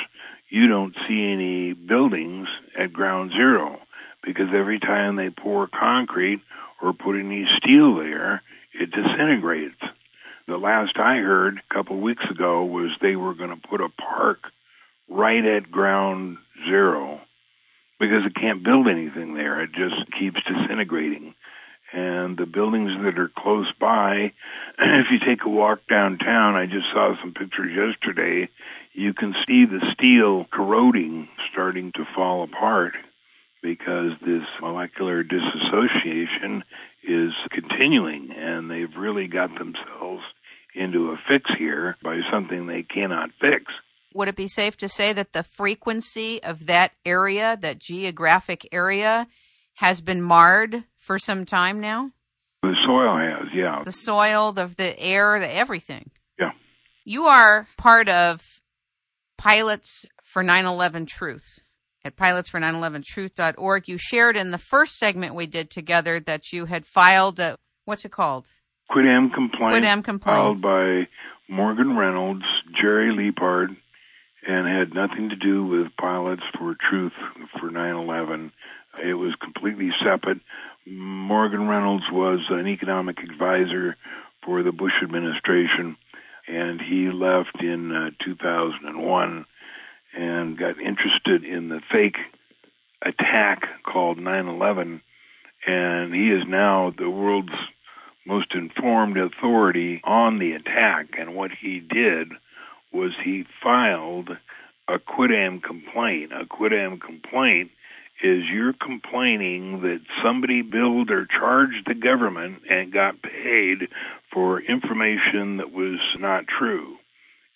you 0.49 0.69
don't 0.69 0.95
see 1.09 1.33
any 1.33 1.73
buildings 1.73 2.49
at 2.79 2.93
ground 2.93 3.33
zero 3.33 3.81
because 4.23 4.49
every 4.55 4.79
time 4.79 5.17
they 5.17 5.31
pour 5.31 5.69
concrete 5.69 6.41
or 6.83 6.93
put 6.93 7.19
any 7.19 7.47
steel 7.59 7.97
there, 7.97 8.43
it 8.75 8.91
disintegrates. 8.91 9.81
The 10.49 10.57
last 10.57 10.97
I 10.97 11.17
heard 11.17 11.59
a 11.59 11.75
couple 11.75 11.97
of 11.97 12.03
weeks 12.03 12.25
ago 12.31 12.65
was 12.65 12.91
they 13.01 13.17
were 13.17 13.35
going 13.35 13.51
to 13.51 13.69
put 13.69 13.81
a 13.81 13.89
park 13.89 14.39
right 15.09 15.45
at 15.45 15.71
ground 15.71 16.39
zero 16.69 17.21
because 17.99 18.25
it 18.27 18.35
can't 18.35 18.63
build 18.65 18.87
anything 18.89 19.35
there. 19.35 19.61
It 19.63 19.71
just 19.73 20.13
keeps 20.19 20.41
disintegrating. 20.45 21.35
and 21.93 22.37
the 22.37 22.47
buildings 22.47 22.91
that 23.03 23.19
are 23.19 23.31
close 23.37 23.71
by. 23.81 24.33
If 24.79 25.07
you 25.11 25.19
take 25.27 25.45
a 25.45 25.49
walk 25.49 25.81
downtown, 25.89 26.55
I 26.57 26.67
just 26.67 26.87
saw 26.93 27.15
some 27.21 27.33
pictures 27.33 27.73
yesterday. 27.75 28.49
You 28.93 29.15
can 29.15 29.35
see 29.47 29.65
the 29.67 29.81
steel 29.95 30.47
corroding, 30.53 31.29
starting 31.53 31.93
to 31.93 32.05
fall 32.15 32.43
apart 32.45 32.95
because 33.63 34.13
this 34.21 34.43
molecular 34.61 35.23
dissociation 35.23 36.63
is 37.03 37.33
continuing, 37.51 38.31
and 38.37 38.71
they've 38.71 38.97
really 38.97 39.29
got 39.29 39.51
themselves 39.59 40.06
into 40.77 41.11
a 41.11 41.17
fix 41.29 41.51
here 41.59 41.97
by 42.03 42.21
something 42.31 42.67
they 42.67 42.83
cannot 42.83 43.31
fix. 43.41 43.65
Would 44.15 44.29
it 44.29 44.37
be 44.37 44.49
safe 44.49 44.77
to 44.79 44.89
say 44.89 45.13
that 45.13 45.33
the 45.33 45.43
frequency 45.43 46.43
of 46.43 46.67
that 46.67 46.93
area, 47.05 47.59
that 47.61 47.79
geographic 47.79 48.67
area, 48.73 49.27
has 49.75 50.01
been 50.01 50.23
marred 50.23 50.85
for 50.97 51.19
some 51.19 51.45
time 51.45 51.81
now? 51.81 52.13
The 52.63 52.75
soil 52.85 53.19
has, 53.19 53.49
yeah. 53.55 53.83
The 53.85 53.93
soil, 53.93 54.53
the, 54.53 54.67
the 54.77 54.99
air, 54.99 55.39
the 55.39 55.51
everything. 55.51 56.11
Yeah. 56.39 56.53
You 57.05 57.25
are 57.25 57.69
part 57.77 58.09
of 58.09 58.61
Pilots 59.37 60.07
for 60.25 60.43
9 60.43 60.65
11 60.65 61.07
Truth 61.07 61.61
at 62.05 62.17
pilotsfor911truth.org. 62.17 63.89
You 63.89 63.99
shared 63.99 64.37
in 64.37 64.51
the 64.51 64.59
first 64.59 64.97
segment 64.97 65.35
we 65.35 65.47
did 65.47 65.71
together 65.71 66.21
that 66.21 66.53
you 66.53 66.67
had 66.67 66.87
filed 66.87 67.39
a, 67.39 67.59
what's 67.85 68.05
it 68.05 68.13
called? 68.13 68.49
Qui 68.91 69.03
tam 69.03 69.31
complaint. 69.31 69.73
Qui 69.73 69.81
tam 69.81 70.03
complaint. 70.03 70.37
Filed 70.37 70.61
by 70.61 71.09
Morgan 71.49 71.97
Reynolds, 71.97 72.45
Jerry 72.81 73.13
Leaphart, 73.13 73.77
and 74.47 74.69
had 74.69 74.95
nothing 74.95 75.31
to 75.31 75.37
do 75.37 75.65
with 75.65 75.97
Pilots 76.01 76.43
for 76.59 76.77
Truth 76.89 77.13
for 77.59 77.71
9 77.71 77.95
11. 77.95 78.53
It 79.05 79.15
was 79.15 79.35
completely 79.43 79.91
separate. 80.05 80.39
Morgan 80.87 81.69
Reynolds 81.69 82.05
was 82.11 82.41
an 82.51 82.67
economic 82.69 83.19
advisor 83.19 83.97
for 84.45 84.63
the 84.63 84.73
Bush 84.73 84.93
administration, 85.03 85.97
and 86.47 86.81
he 86.81 87.11
left 87.11 87.61
in 87.61 87.93
uh, 87.93 88.11
2001 88.25 89.45
and 90.17 90.59
got 90.59 90.81
interested 90.81 91.45
in 91.45 91.69
the 91.69 91.81
fake 91.93 92.17
attack 93.03 93.63
called 93.85 94.19
9 94.19 94.49
11. 94.49 95.03
And 95.67 96.15
he 96.15 96.31
is 96.31 96.45
now 96.47 96.93
the 96.97 97.11
world's 97.11 97.53
most 98.27 98.55
informed 98.55 99.17
authority 99.17 100.01
on 100.05 100.39
the 100.39 100.53
attack. 100.53 101.15
And 101.19 101.35
what 101.35 101.51
he 101.61 101.81
did 101.81 102.33
was 102.93 103.13
he 103.25 103.45
filed 103.63 104.31
a 104.89 104.99
qui 104.99 105.29
tam 105.29 105.61
complaint. 105.61 106.33
A 106.33 106.47
qui 106.47 106.69
tam 106.69 106.99
complaint 106.99 107.71
is 108.23 108.45
you're 108.51 108.73
complaining 108.73 109.83
that 109.83 110.01
somebody 110.25 110.63
billed 110.63 111.11
or 111.11 111.27
charged 111.27 111.87
the 111.87 111.95
government 111.95 112.63
and 112.69 112.93
got 112.93 113.23
paid 113.23 113.89
for 114.33 114.61
information 114.61 115.59
that 115.59 115.71
was 115.71 115.99
not 116.19 116.47
true. 116.47 116.97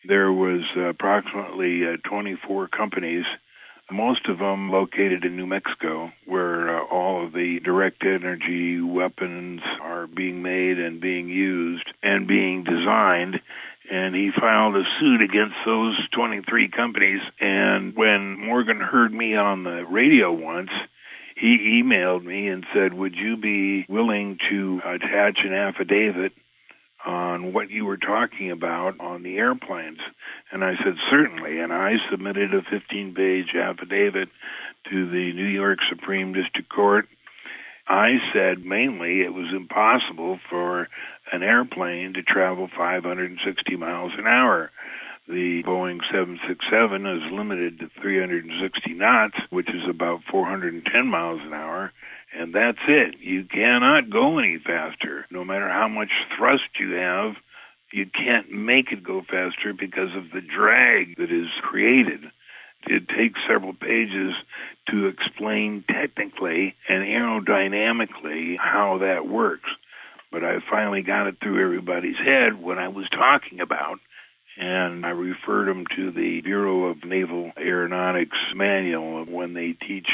There 0.06 0.32
was 0.32 0.62
approximately 0.76 1.82
uh, 1.86 1.96
24 2.08 2.68
companies, 2.68 3.24
most 3.92 4.28
of 4.28 4.38
them 4.38 4.70
located 4.70 5.24
in 5.24 5.36
New 5.36 5.46
Mexico, 5.46 6.12
where 6.26 6.80
uh, 6.80 6.84
all 6.86 7.24
of 7.24 7.32
the 7.32 7.60
direct 7.64 8.04
energy 8.04 8.80
weapons 8.80 9.60
are 9.80 10.06
being 10.06 10.42
made 10.42 10.78
and 10.78 11.00
being 11.00 11.28
used 11.28 11.86
and 12.02 12.26
being 12.26 12.64
designed 12.64 13.40
and 13.90 14.14
he 14.14 14.30
filed 14.38 14.76
a 14.76 14.84
suit 15.00 15.20
against 15.20 15.56
those 15.66 15.98
23 16.12 16.68
companies. 16.68 17.20
And 17.40 17.96
when 17.96 18.38
Morgan 18.38 18.78
heard 18.80 19.12
me 19.12 19.34
on 19.34 19.64
the 19.64 19.84
radio 19.84 20.32
once, 20.32 20.70
he 21.36 21.82
emailed 21.82 22.24
me 22.24 22.46
and 22.48 22.64
said, 22.72 22.94
Would 22.94 23.16
you 23.16 23.36
be 23.36 23.84
willing 23.88 24.38
to 24.48 24.80
attach 24.84 25.38
an 25.44 25.54
affidavit 25.54 26.32
on 27.06 27.52
what 27.52 27.70
you 27.70 27.84
were 27.84 27.96
talking 27.96 28.50
about 28.50 29.00
on 29.00 29.22
the 29.22 29.36
airplanes? 29.36 29.98
And 30.52 30.64
I 30.64 30.72
said, 30.84 30.94
Certainly. 31.10 31.60
And 31.60 31.72
I 31.72 31.94
submitted 32.10 32.54
a 32.54 32.62
15 32.62 33.14
page 33.14 33.54
affidavit 33.54 34.28
to 34.90 35.10
the 35.10 35.32
New 35.34 35.46
York 35.46 35.78
Supreme 35.88 36.32
District 36.32 36.68
Court. 36.68 37.06
I 37.88 38.18
said 38.32 38.64
mainly 38.64 39.22
it 39.22 39.34
was 39.34 39.52
impossible 39.54 40.38
for 40.48 40.88
an 41.32 41.42
airplane 41.42 42.14
to 42.14 42.22
travel 42.22 42.68
560 42.68 43.76
miles 43.76 44.12
an 44.16 44.26
hour. 44.26 44.70
The 45.30 45.62
Boeing 45.62 46.00
767 46.10 47.06
is 47.06 47.22
limited 47.30 47.78
to 47.78 47.90
360 48.02 48.94
knots, 48.94 49.36
which 49.50 49.68
is 49.68 49.88
about 49.88 50.24
410 50.28 51.06
miles 51.06 51.40
an 51.44 51.54
hour, 51.54 51.92
and 52.36 52.52
that's 52.52 52.80
it. 52.88 53.14
You 53.20 53.44
cannot 53.44 54.10
go 54.10 54.40
any 54.40 54.58
faster. 54.58 55.26
No 55.30 55.44
matter 55.44 55.68
how 55.68 55.86
much 55.86 56.10
thrust 56.36 56.80
you 56.80 56.94
have, 56.94 57.36
you 57.92 58.06
can't 58.06 58.50
make 58.50 58.90
it 58.90 59.04
go 59.04 59.22
faster 59.22 59.72
because 59.72 60.16
of 60.16 60.32
the 60.32 60.40
drag 60.40 61.16
that 61.18 61.30
is 61.30 61.46
created. 61.62 62.24
It 62.88 63.08
takes 63.08 63.38
several 63.48 63.74
pages 63.74 64.34
to 64.88 65.06
explain 65.06 65.84
technically 65.88 66.74
and 66.88 67.04
aerodynamically 67.04 68.58
how 68.58 68.98
that 68.98 69.28
works 69.28 69.70
but 70.32 70.44
I 70.44 70.58
finally 70.70 71.02
got 71.02 71.26
it 71.26 71.38
through 71.42 71.60
everybody's 71.60 72.16
head 72.16 72.54
what 72.62 72.78
I 72.78 72.86
was 72.86 73.08
talking 73.10 73.60
about. 73.60 73.98
And 74.56 75.06
I 75.06 75.10
referred 75.10 75.68
them 75.68 75.84
to 75.96 76.10
the 76.10 76.40
Bureau 76.42 76.84
of 76.86 77.04
Naval 77.04 77.52
Aeronautics 77.56 78.36
manual 78.54 79.24
when 79.24 79.54
they 79.54 79.72
teach 79.72 80.08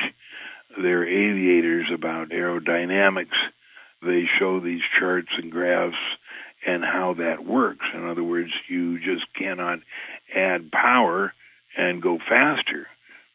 their 0.80 1.06
aviators 1.06 1.86
about 1.92 2.30
aerodynamics. 2.30 3.36
They 4.02 4.24
show 4.38 4.60
these 4.60 4.82
charts 4.98 5.30
and 5.36 5.50
graphs 5.50 5.96
and 6.66 6.84
how 6.84 7.14
that 7.14 7.44
works. 7.44 7.86
In 7.94 8.06
other 8.06 8.24
words, 8.24 8.50
you 8.68 8.98
just 8.98 9.32
cannot 9.34 9.80
add 10.34 10.70
power 10.70 11.32
and 11.76 12.02
go 12.02 12.18
faster 12.18 12.88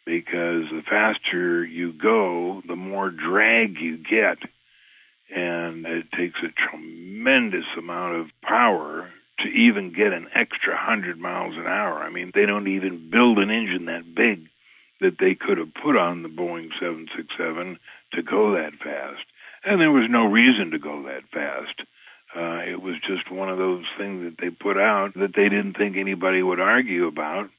because 0.05 0.65
the 0.71 0.83
faster 0.89 1.63
you 1.63 1.93
go, 1.93 2.61
the 2.67 2.75
more 2.75 3.09
drag 3.09 3.77
you 3.77 3.97
get 3.97 4.37
and 5.33 5.85
it 5.85 6.11
takes 6.11 6.39
a 6.43 6.69
tremendous 6.69 7.65
amount 7.77 8.15
of 8.15 8.27
power 8.43 9.09
to 9.43 9.49
even 9.49 9.93
get 9.93 10.13
an 10.13 10.27
extra 10.33 10.73
100 10.73 11.19
miles 11.19 11.55
an 11.55 11.67
hour. 11.67 11.99
I 11.99 12.09
mean, 12.09 12.31
they 12.33 12.45
don't 12.45 12.67
even 12.67 13.09
build 13.09 13.37
an 13.37 13.49
engine 13.49 13.85
that 13.85 14.15
big 14.15 14.47
that 15.01 15.17
they 15.19 15.35
could 15.35 15.57
have 15.57 15.73
put 15.73 15.97
on 15.97 16.21
the 16.21 16.29
Boeing 16.29 16.69
767 16.79 17.79
to 18.13 18.23
go 18.23 18.53
that 18.53 18.73
fast. 18.83 19.25
And 19.63 19.81
there 19.81 19.91
was 19.91 20.07
no 20.09 20.25
reason 20.25 20.71
to 20.71 20.79
go 20.79 21.03
that 21.03 21.23
fast. 21.33 21.81
Uh, 22.35 22.63
it 22.63 22.81
was 22.81 22.95
just 23.05 23.29
one 23.31 23.49
of 23.49 23.57
those 23.57 23.83
things 23.97 24.23
that 24.23 24.37
they 24.39 24.49
put 24.49 24.77
out 24.77 25.13
that 25.15 25.35
they 25.35 25.49
didn't 25.49 25.75
think 25.75 25.97
anybody 25.97 26.41
would 26.41 26.59
argue 26.59 27.07
about. 27.07 27.49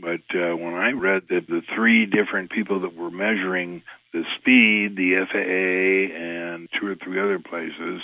But 0.00 0.26
uh, 0.34 0.56
when 0.56 0.74
I 0.74 0.92
read 0.92 1.22
that 1.28 1.46
the 1.48 1.62
three 1.74 2.06
different 2.06 2.50
people 2.50 2.80
that 2.80 2.96
were 2.96 3.10
measuring 3.10 3.82
the 4.12 4.24
speed, 4.38 4.96
the 4.96 5.26
FAA, 5.30 6.14
and 6.16 6.68
two 6.80 6.86
or 6.86 6.96
three 6.96 7.20
other 7.20 7.38
places, 7.38 8.00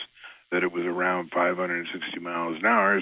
that 0.51 0.63
it 0.63 0.73
was 0.73 0.85
around 0.85 1.31
560 1.35 2.21
miles 2.21 2.57
an 2.59 2.67
hour, 2.67 2.99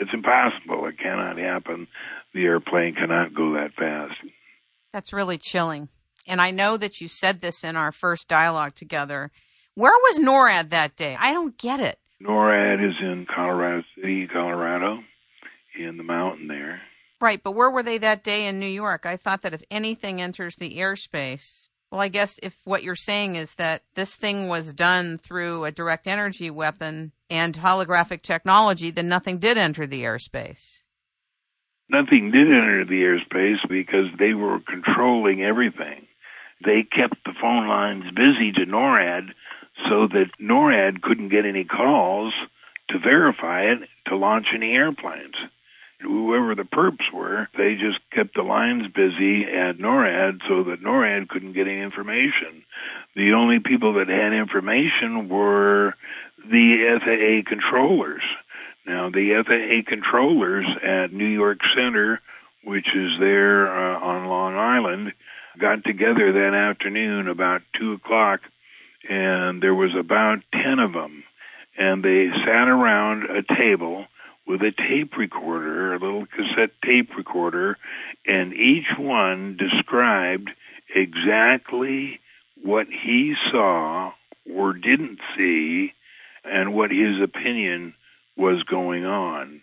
it's 0.00 0.10
impossible. 0.12 0.86
It 0.86 0.98
cannot 0.98 1.38
happen. 1.38 1.86
The 2.34 2.44
airplane 2.44 2.94
cannot 2.94 3.34
go 3.34 3.54
that 3.54 3.74
fast. 3.76 4.14
That's 4.92 5.12
really 5.12 5.38
chilling. 5.38 5.88
And 6.26 6.40
I 6.40 6.50
know 6.50 6.76
that 6.76 7.00
you 7.00 7.08
said 7.08 7.40
this 7.40 7.62
in 7.62 7.76
our 7.76 7.92
first 7.92 8.28
dialogue 8.28 8.74
together. 8.74 9.30
Where 9.74 9.92
was 9.92 10.18
NORAD 10.18 10.70
that 10.70 10.96
day? 10.96 11.16
I 11.18 11.32
don't 11.32 11.56
get 11.56 11.80
it. 11.80 11.98
NORAD 12.20 12.86
is 12.86 12.96
in 13.00 13.26
Colorado 13.32 13.82
City, 13.94 14.26
Colorado, 14.26 15.00
in 15.78 15.98
the 15.98 16.02
mountain 16.02 16.48
there. 16.48 16.80
Right, 17.20 17.42
but 17.42 17.52
where 17.52 17.70
were 17.70 17.82
they 17.82 17.98
that 17.98 18.24
day 18.24 18.46
in 18.46 18.58
New 18.58 18.66
York? 18.66 19.06
I 19.06 19.16
thought 19.16 19.42
that 19.42 19.54
if 19.54 19.62
anything 19.70 20.20
enters 20.20 20.56
the 20.56 20.78
airspace, 20.78 21.68
well, 21.90 22.00
I 22.00 22.08
guess 22.08 22.38
if 22.42 22.60
what 22.64 22.82
you're 22.82 22.96
saying 22.96 23.36
is 23.36 23.54
that 23.54 23.82
this 23.94 24.16
thing 24.16 24.48
was 24.48 24.72
done 24.72 25.18
through 25.18 25.64
a 25.64 25.72
direct 25.72 26.06
energy 26.06 26.50
weapon 26.50 27.12
and 27.30 27.54
holographic 27.54 28.22
technology, 28.22 28.90
then 28.90 29.08
nothing 29.08 29.38
did 29.38 29.56
enter 29.56 29.86
the 29.86 30.02
airspace. 30.02 30.82
Nothing 31.88 32.32
did 32.32 32.48
enter 32.48 32.84
the 32.84 33.02
airspace 33.02 33.66
because 33.68 34.06
they 34.18 34.34
were 34.34 34.58
controlling 34.60 35.42
everything. 35.42 36.06
They 36.64 36.82
kept 36.82 37.22
the 37.24 37.34
phone 37.40 37.68
lines 37.68 38.04
busy 38.14 38.50
to 38.52 38.66
NORAD 38.66 39.28
so 39.88 40.08
that 40.08 40.30
NORAD 40.40 41.02
couldn't 41.02 41.28
get 41.28 41.46
any 41.46 41.64
calls 41.64 42.32
to 42.88 42.98
verify 42.98 43.62
it 43.62 43.78
to 44.08 44.16
launch 44.16 44.46
any 44.54 44.72
airplanes 44.72 45.34
whoever 46.00 46.54
the 46.54 46.62
perps 46.62 47.12
were, 47.12 47.48
they 47.56 47.74
just 47.74 47.98
kept 48.12 48.34
the 48.34 48.42
lines 48.42 48.86
busy 48.94 49.44
at 49.44 49.78
NORAD 49.78 50.40
so 50.48 50.64
that 50.64 50.82
NORAD 50.82 51.28
couldn't 51.28 51.54
get 51.54 51.66
any 51.66 51.80
information. 51.80 52.64
The 53.14 53.32
only 53.32 53.58
people 53.60 53.94
that 53.94 54.08
had 54.08 54.32
information 54.32 55.28
were 55.28 55.94
the 56.38 56.98
FAA 57.00 57.48
controllers. 57.48 58.22
Now, 58.86 59.10
the 59.10 59.42
FAA 59.44 59.88
controllers 59.88 60.66
at 60.82 61.12
New 61.12 61.26
York 61.26 61.58
Center, 61.74 62.20
which 62.62 62.86
is 62.94 63.12
there 63.18 63.66
uh, 63.66 63.98
on 63.98 64.28
Long 64.28 64.54
Island, 64.56 65.12
got 65.58 65.84
together 65.84 66.32
that 66.32 66.54
afternoon 66.54 67.28
about 67.28 67.62
2 67.80 67.94
o'clock 67.94 68.40
and 69.08 69.62
there 69.62 69.74
was 69.74 69.94
about 69.98 70.38
10 70.52 70.78
of 70.78 70.92
them. 70.92 71.24
And 71.78 72.02
they 72.02 72.28
sat 72.44 72.68
around 72.68 73.24
a 73.24 73.42
table 73.42 74.06
with 74.46 74.62
a 74.62 74.72
tape 74.72 75.16
recorder, 75.16 75.94
a 75.94 75.98
little 75.98 76.26
cassette 76.26 76.70
tape 76.84 77.16
recorder, 77.16 77.76
and 78.26 78.52
each 78.54 78.86
one 78.98 79.56
described 79.56 80.50
exactly 80.94 82.20
what 82.62 82.86
he 82.86 83.34
saw 83.50 84.12
or 84.54 84.72
didn't 84.72 85.18
see 85.36 85.92
and 86.44 86.74
what 86.74 86.90
his 86.90 87.20
opinion 87.22 87.94
was 88.36 88.62
going 88.64 89.04
on. 89.04 89.60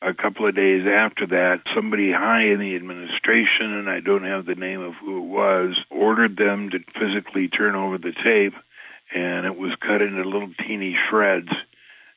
A 0.00 0.14
couple 0.14 0.46
of 0.46 0.54
days 0.54 0.86
after 0.86 1.26
that, 1.28 1.62
somebody 1.74 2.12
high 2.12 2.44
in 2.44 2.60
the 2.60 2.76
administration, 2.76 3.72
and 3.72 3.90
I 3.90 4.00
don't 4.00 4.24
have 4.24 4.46
the 4.46 4.54
name 4.54 4.80
of 4.80 4.94
who 4.94 5.18
it 5.18 5.26
was, 5.26 5.76
ordered 5.90 6.36
them 6.36 6.70
to 6.70 6.78
physically 6.98 7.48
turn 7.48 7.74
over 7.74 7.98
the 7.98 8.12
tape, 8.12 8.54
and 9.12 9.46
it 9.46 9.58
was 9.58 9.72
cut 9.80 10.02
into 10.02 10.22
little 10.22 10.52
teeny 10.66 10.96
shreds. 11.08 11.48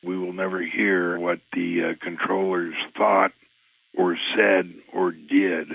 We 0.03 0.17
will 0.17 0.34
never 0.34 0.62
hear 0.62 1.20
what 1.20 1.39
the 1.53 1.91
uh, 1.91 2.03
controllers 2.03 2.74
thought 2.98 3.31
or 3.96 4.17
said 4.36 4.74
or 4.93 5.12
did 5.12 5.67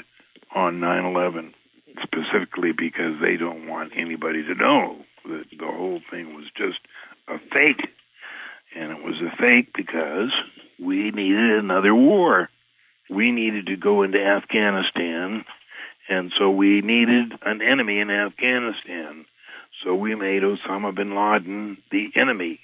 on 0.54 0.80
9 0.80 1.04
11, 1.04 1.54
specifically 2.02 2.72
because 2.72 3.20
they 3.20 3.36
don't 3.36 3.68
want 3.68 3.92
anybody 3.96 4.42
to 4.42 4.54
know 4.54 4.96
that 5.24 5.44
the 5.56 5.66
whole 5.66 6.00
thing 6.10 6.34
was 6.34 6.46
just 6.56 6.78
a 7.28 7.38
fake. 7.52 7.88
And 8.74 8.90
it 8.90 9.04
was 9.04 9.20
a 9.20 9.36
fake 9.36 9.72
because 9.74 10.32
we 10.78 11.10
needed 11.10 11.58
another 11.58 11.94
war. 11.94 12.50
We 13.08 13.30
needed 13.30 13.66
to 13.66 13.76
go 13.76 14.02
into 14.02 14.18
Afghanistan, 14.18 15.44
and 16.08 16.32
so 16.38 16.50
we 16.50 16.80
needed 16.80 17.32
an 17.44 17.62
enemy 17.62 18.00
in 18.00 18.10
Afghanistan. 18.10 19.26
So 19.84 19.94
we 19.94 20.14
made 20.14 20.42
Osama 20.42 20.94
bin 20.94 21.14
Laden 21.14 21.78
the 21.90 22.08
enemy. 22.16 22.60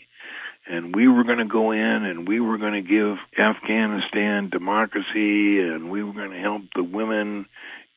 And 0.67 0.95
we 0.95 1.09
were 1.09 1.25
going 1.25 1.39
to 1.39 1.45
go 1.45 1.73
in 1.73 2.05
and 2.05 2.27
we 2.27 2.41
were 2.41 2.59
going 2.59 2.75
to 2.75 2.89
give 2.89 3.19
Afghanistan 3.39 4.49
democracy 4.49 5.61
and 5.61 5.91
we 5.91 6.03
were 6.05 6.13
going 6.13 6.31
to 6.31 6.39
help 6.39 6.63
the 6.75 6.85
women 6.85 7.47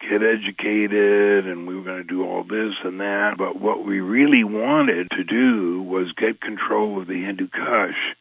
get 0.01 0.21
educated 0.21 1.47
and 1.47 1.67
we 1.67 1.75
were 1.75 1.83
going 1.83 2.01
to 2.01 2.07
do 2.07 2.23
all 2.23 2.43
this 2.43 2.73
and 2.83 2.99
that. 2.99 3.35
But 3.37 3.59
what 3.59 3.85
we 3.85 3.99
really 3.99 4.43
wanted 4.43 5.11
to 5.11 5.23
do 5.23 5.81
was 5.83 6.11
get 6.17 6.41
control 6.41 6.99
of 6.99 7.07
the 7.07 7.23
Hindu 7.23 7.47
Kush. 7.49 8.15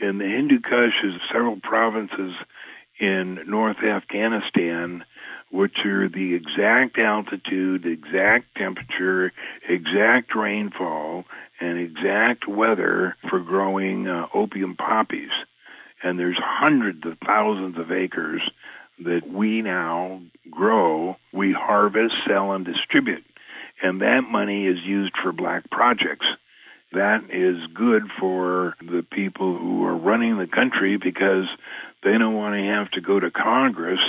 And 0.00 0.20
the 0.20 0.26
Hindu 0.26 0.60
Kush 0.60 1.02
is 1.02 1.14
several 1.32 1.58
provinces 1.62 2.34
in 3.00 3.38
North 3.46 3.78
Afghanistan 3.78 5.04
which 5.50 5.84
are 5.84 6.08
the 6.08 6.34
exact 6.34 6.98
altitude, 6.98 7.86
exact 7.86 8.54
temperature, 8.56 9.32
exact 9.68 10.34
rainfall, 10.34 11.24
and 11.60 11.78
exact 11.78 12.48
weather 12.48 13.16
for 13.30 13.40
growing 13.40 14.08
uh, 14.08 14.26
opium 14.34 14.76
poppies. 14.76 15.30
And 16.02 16.18
there's 16.18 16.38
hundreds 16.38 17.06
of 17.06 17.18
thousands 17.24 17.78
of 17.78 17.90
acres 17.90 18.42
that 18.98 19.22
we 19.30 19.62
now 19.62 20.20
grow, 20.50 21.16
we 21.32 21.52
harvest, 21.52 22.14
sell, 22.26 22.52
and 22.52 22.64
distribute. 22.64 23.24
And 23.82 24.00
that 24.00 24.22
money 24.22 24.66
is 24.66 24.78
used 24.84 25.14
for 25.22 25.32
black 25.32 25.70
projects. 25.70 26.26
That 26.92 27.24
is 27.30 27.56
good 27.74 28.04
for 28.18 28.74
the 28.80 29.04
people 29.10 29.56
who 29.56 29.84
are 29.84 29.96
running 29.96 30.38
the 30.38 30.46
country 30.46 30.96
because 30.96 31.46
they 32.02 32.12
don't 32.12 32.34
want 32.34 32.54
to 32.54 32.62
have 32.62 32.90
to 32.92 33.00
go 33.00 33.20
to 33.20 33.30
Congress 33.30 34.00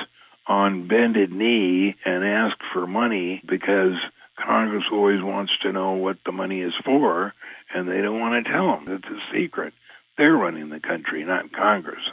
on 0.47 0.87
bended 0.87 1.31
knee 1.31 1.95
and 2.05 2.23
ask 2.23 2.55
for 2.73 2.87
money 2.87 3.41
because 3.47 3.93
Congress 4.37 4.85
always 4.91 5.21
wants 5.21 5.51
to 5.61 5.71
know 5.71 5.93
what 5.93 6.17
the 6.25 6.31
money 6.31 6.61
is 6.61 6.73
for, 6.85 7.33
and 7.73 7.87
they 7.87 8.01
don't 8.01 8.19
want 8.19 8.45
to 8.45 8.51
tell 8.51 8.67
them. 8.67 8.85
It's 8.87 9.07
a 9.07 9.35
secret. 9.35 9.73
They're 10.17 10.33
running 10.33 10.69
the 10.69 10.79
country, 10.79 11.23
not 11.23 11.51
Congress. 11.51 12.03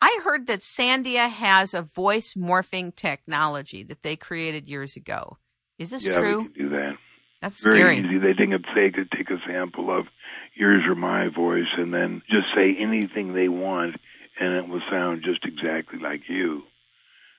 I 0.00 0.20
heard 0.24 0.46
that 0.48 0.60
Sandia 0.60 1.30
has 1.30 1.74
a 1.74 1.82
voice 1.82 2.34
morphing 2.34 2.94
technology 2.94 3.84
that 3.84 4.02
they 4.02 4.16
created 4.16 4.68
years 4.68 4.96
ago. 4.96 5.38
Is 5.78 5.90
this 5.90 6.04
yeah, 6.04 6.18
true? 6.18 6.44
can 6.44 6.52
do 6.52 6.68
that. 6.70 6.92
That's 7.40 7.62
Very 7.62 7.78
scary. 7.78 7.98
easy. 7.98 8.18
They 8.18 8.34
think 8.34 8.52
they 8.74 8.90
could 8.90 9.10
take 9.10 9.30
a 9.30 9.38
sample 9.46 9.96
of 9.96 10.06
yours 10.54 10.82
or 10.86 10.94
my 10.94 11.28
voice 11.28 11.70
and 11.76 11.92
then 11.92 12.22
just 12.28 12.46
say 12.54 12.76
anything 12.78 13.34
they 13.34 13.48
want, 13.48 13.96
and 14.40 14.54
it 14.54 14.68
will 14.68 14.82
sound 14.90 15.22
just 15.24 15.44
exactly 15.44 15.98
like 15.98 16.22
you. 16.28 16.62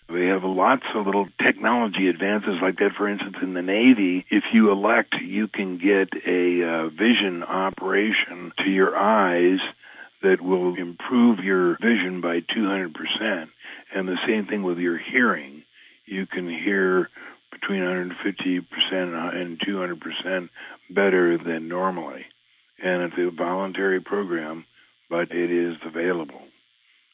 We 0.09 0.27
have 0.27 0.43
lots 0.43 0.83
of 0.95 1.05
little 1.05 1.27
technology 1.43 2.07
advances 2.07 2.59
like 2.61 2.77
that. 2.77 2.91
For 2.97 3.07
instance, 3.07 3.37
in 3.41 3.53
the 3.53 3.61
Navy, 3.61 4.25
if 4.29 4.43
you 4.53 4.71
elect, 4.71 5.15
you 5.23 5.47
can 5.47 5.77
get 5.77 6.09
a 6.27 6.63
uh, 6.63 6.89
vision 6.89 7.43
operation 7.43 8.51
to 8.63 8.69
your 8.69 8.95
eyes 8.95 9.59
that 10.21 10.41
will 10.41 10.75
improve 10.75 11.39
your 11.39 11.77
vision 11.81 12.21
by 12.21 12.39
200%. 12.39 13.47
And 13.95 14.07
the 14.07 14.17
same 14.27 14.45
thing 14.45 14.63
with 14.63 14.77
your 14.77 14.97
hearing. 14.97 15.63
You 16.05 16.25
can 16.25 16.49
hear 16.49 17.09
between 17.51 17.81
150% 17.81 18.63
and 18.91 19.59
200% 19.59 20.49
better 20.89 21.37
than 21.37 21.67
normally. 21.67 22.25
And 22.83 23.03
it's 23.03 23.15
a 23.17 23.35
voluntary 23.35 24.01
program, 24.01 24.65
but 25.09 25.31
it 25.31 25.51
is 25.51 25.75
available. 25.85 26.41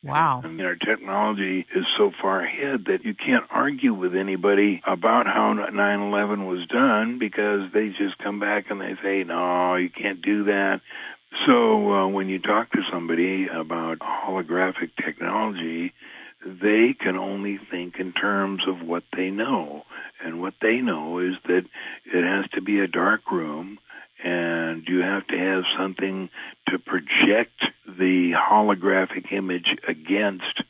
Wow. 0.01 0.41
And 0.43 0.61
our 0.61 0.75
technology 0.75 1.65
is 1.75 1.85
so 1.97 2.11
far 2.21 2.41
ahead 2.41 2.85
that 2.85 3.03
you 3.03 3.13
can't 3.13 3.43
argue 3.49 3.93
with 3.93 4.15
anybody 4.15 4.81
about 4.87 5.25
how 5.25 5.51
9 5.53 5.99
11 5.99 6.45
was 6.45 6.65
done 6.67 7.19
because 7.19 7.71
they 7.73 7.89
just 7.89 8.17
come 8.23 8.39
back 8.39 8.65
and 8.69 8.79
they 8.79 8.95
say, 9.03 9.23
no, 9.25 9.75
you 9.75 9.89
can't 9.89 10.21
do 10.21 10.45
that. 10.45 10.79
So 11.45 11.91
uh, 11.91 12.07
when 12.07 12.29
you 12.29 12.39
talk 12.39 12.71
to 12.71 12.81
somebody 12.91 13.47
about 13.47 13.99
holographic 13.99 14.91
technology, 15.03 15.93
they 16.45 16.95
can 16.97 17.17
only 17.17 17.59
think 17.69 17.95
in 17.99 18.13
terms 18.13 18.63
of 18.67 18.81
what 18.87 19.03
they 19.15 19.29
know. 19.29 19.83
And 20.23 20.41
what 20.41 20.53
they 20.61 20.77
know 20.77 21.19
is 21.19 21.35
that 21.45 21.65
it 22.05 22.23
has 22.23 22.49
to 22.51 22.61
be 22.61 22.79
a 22.79 22.87
dark 22.87 23.29
room 23.31 23.79
and 24.23 24.83
you 24.87 24.99
have 24.99 25.25
to 25.27 25.37
have 25.37 25.63
something 25.77 26.29
to 26.67 26.79
project 26.79 27.63
the 27.85 28.33
holographic 28.35 29.31
image 29.31 29.67
against, 29.87 30.63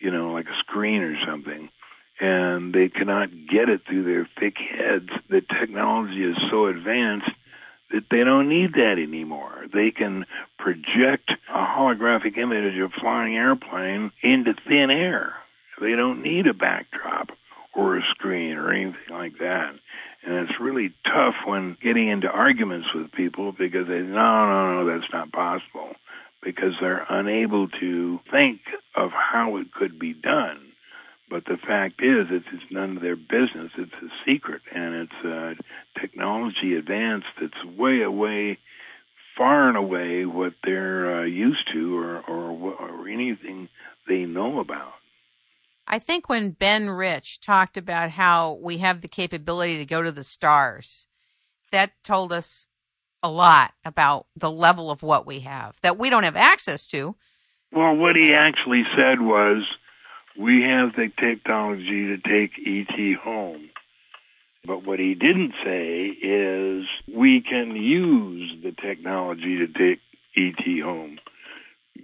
you 0.00 0.10
know, 0.10 0.32
like 0.32 0.46
a 0.46 0.58
screen 0.60 1.02
or 1.02 1.16
something. 1.26 1.68
And 2.20 2.72
they 2.72 2.88
cannot 2.88 3.30
get 3.30 3.68
it 3.68 3.82
through 3.86 4.04
their 4.04 4.28
thick 4.38 4.56
heads. 4.56 5.08
The 5.28 5.40
technology 5.40 6.24
is 6.24 6.36
so 6.50 6.66
advanced 6.66 7.30
that 7.90 8.04
they 8.10 8.24
don't 8.24 8.48
need 8.48 8.74
that 8.74 8.96
anymore. 8.98 9.66
They 9.72 9.90
can 9.90 10.24
project 10.58 11.30
a 11.48 11.58
holographic 11.58 12.38
image 12.38 12.78
of 12.78 12.90
a 12.90 13.00
flying 13.00 13.36
airplane 13.36 14.12
into 14.22 14.54
thin 14.66 14.90
air. 14.90 15.34
They 15.80 15.92
don't 15.96 16.22
need 16.22 16.46
a 16.46 16.54
backdrop 16.54 17.30
or 17.74 17.98
a 17.98 18.02
screen 18.10 18.56
or 18.56 18.72
anything 18.72 19.10
like 19.10 19.38
that. 19.38 19.74
And 20.26 20.48
it's 20.48 20.60
really 20.60 20.94
tough 21.04 21.34
when 21.44 21.76
getting 21.82 22.08
into 22.08 22.28
arguments 22.28 22.88
with 22.94 23.12
people 23.12 23.52
because 23.52 23.86
they 23.88 24.00
no, 24.00 24.46
no, 24.46 24.84
no, 24.84 24.86
that's 24.86 25.12
not 25.12 25.32
possible 25.32 25.92
because 26.42 26.72
they're 26.80 27.06
unable 27.08 27.68
to 27.68 28.20
think 28.30 28.60
of 28.94 29.10
how 29.10 29.56
it 29.56 29.72
could 29.72 29.98
be 29.98 30.12
done. 30.12 30.60
But 31.30 31.44
the 31.46 31.56
fact 31.56 32.02
is, 32.02 32.26
it's, 32.30 32.46
it's 32.52 32.70
none 32.70 32.96
of 32.96 33.02
their 33.02 33.16
business. 33.16 33.72
It's 33.78 33.92
a 34.02 34.08
secret, 34.26 34.62
and 34.74 34.94
it's 34.94 35.24
a 35.24 36.00
technology 36.00 36.74
advance 36.74 37.24
that's 37.40 37.64
way 37.76 38.02
away, 38.02 38.58
far 39.36 39.68
and 39.68 39.76
away 39.76 40.26
what 40.26 40.52
they're 40.62 41.22
uh, 41.22 41.24
used 41.24 41.66
to, 41.72 41.98
or, 41.98 42.20
or 42.20 42.74
or 42.74 43.08
anything 43.08 43.68
they 44.06 44.26
know 44.26 44.60
about. 44.60 44.92
I 45.86 45.98
think 45.98 46.28
when 46.28 46.52
Ben 46.52 46.88
Rich 46.88 47.40
talked 47.40 47.76
about 47.76 48.10
how 48.10 48.58
we 48.62 48.78
have 48.78 49.00
the 49.00 49.08
capability 49.08 49.78
to 49.78 49.84
go 49.84 50.02
to 50.02 50.12
the 50.12 50.24
stars, 50.24 51.06
that 51.72 51.92
told 52.02 52.32
us 52.32 52.66
a 53.22 53.28
lot 53.28 53.72
about 53.84 54.26
the 54.36 54.50
level 54.50 54.90
of 54.90 55.02
what 55.02 55.26
we 55.26 55.40
have 55.40 55.76
that 55.82 55.98
we 55.98 56.10
don't 56.10 56.24
have 56.24 56.36
access 56.36 56.86
to. 56.88 57.16
Well, 57.72 57.96
what 57.96 58.16
he 58.16 58.34
actually 58.34 58.84
said 58.96 59.20
was, 59.20 59.64
we 60.38 60.62
have 60.62 60.94
the 60.94 61.10
technology 61.18 62.06
to 62.06 62.16
take 62.18 62.52
ET 62.66 63.16
home. 63.22 63.70
But 64.66 64.86
what 64.86 64.98
he 64.98 65.14
didn't 65.14 65.52
say 65.64 66.06
is, 66.06 66.86
we 67.12 67.42
can 67.42 67.76
use 67.76 68.52
the 68.62 68.72
technology 68.72 69.58
to 69.58 69.66
take 69.66 70.00
ET 70.36 70.82
home. 70.82 71.18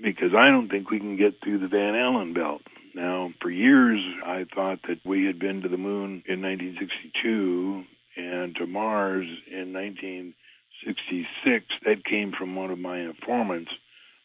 Because 0.03 0.33
I 0.37 0.49
don't 0.51 0.69
think 0.69 0.91
we 0.91 0.99
can 0.99 1.17
get 1.17 1.41
through 1.43 1.59
the 1.59 1.69
Van 1.69 1.95
Allen 1.95 2.33
belt. 2.33 2.63
Now, 2.95 3.33
for 3.41 3.51
years, 3.51 4.01
I 4.25 4.47
thought 4.55 4.81
that 4.89 5.01
we 5.05 5.25
had 5.25 5.39
been 5.39 5.63
to 5.63 5.69
the 5.69 5.77
moon 5.77 6.23
in 6.27 6.43
1962 6.43 7.85
and 8.17 8.57
to 8.57 8.67
Mars 8.67 9.27
in 9.51 9.73
1966. 9.73 11.65
That 11.85 12.05
came 12.05 12.33
from 12.37 12.57
one 12.57 12.71
of 12.71 12.79
my 12.79 12.99
informants. 13.01 13.71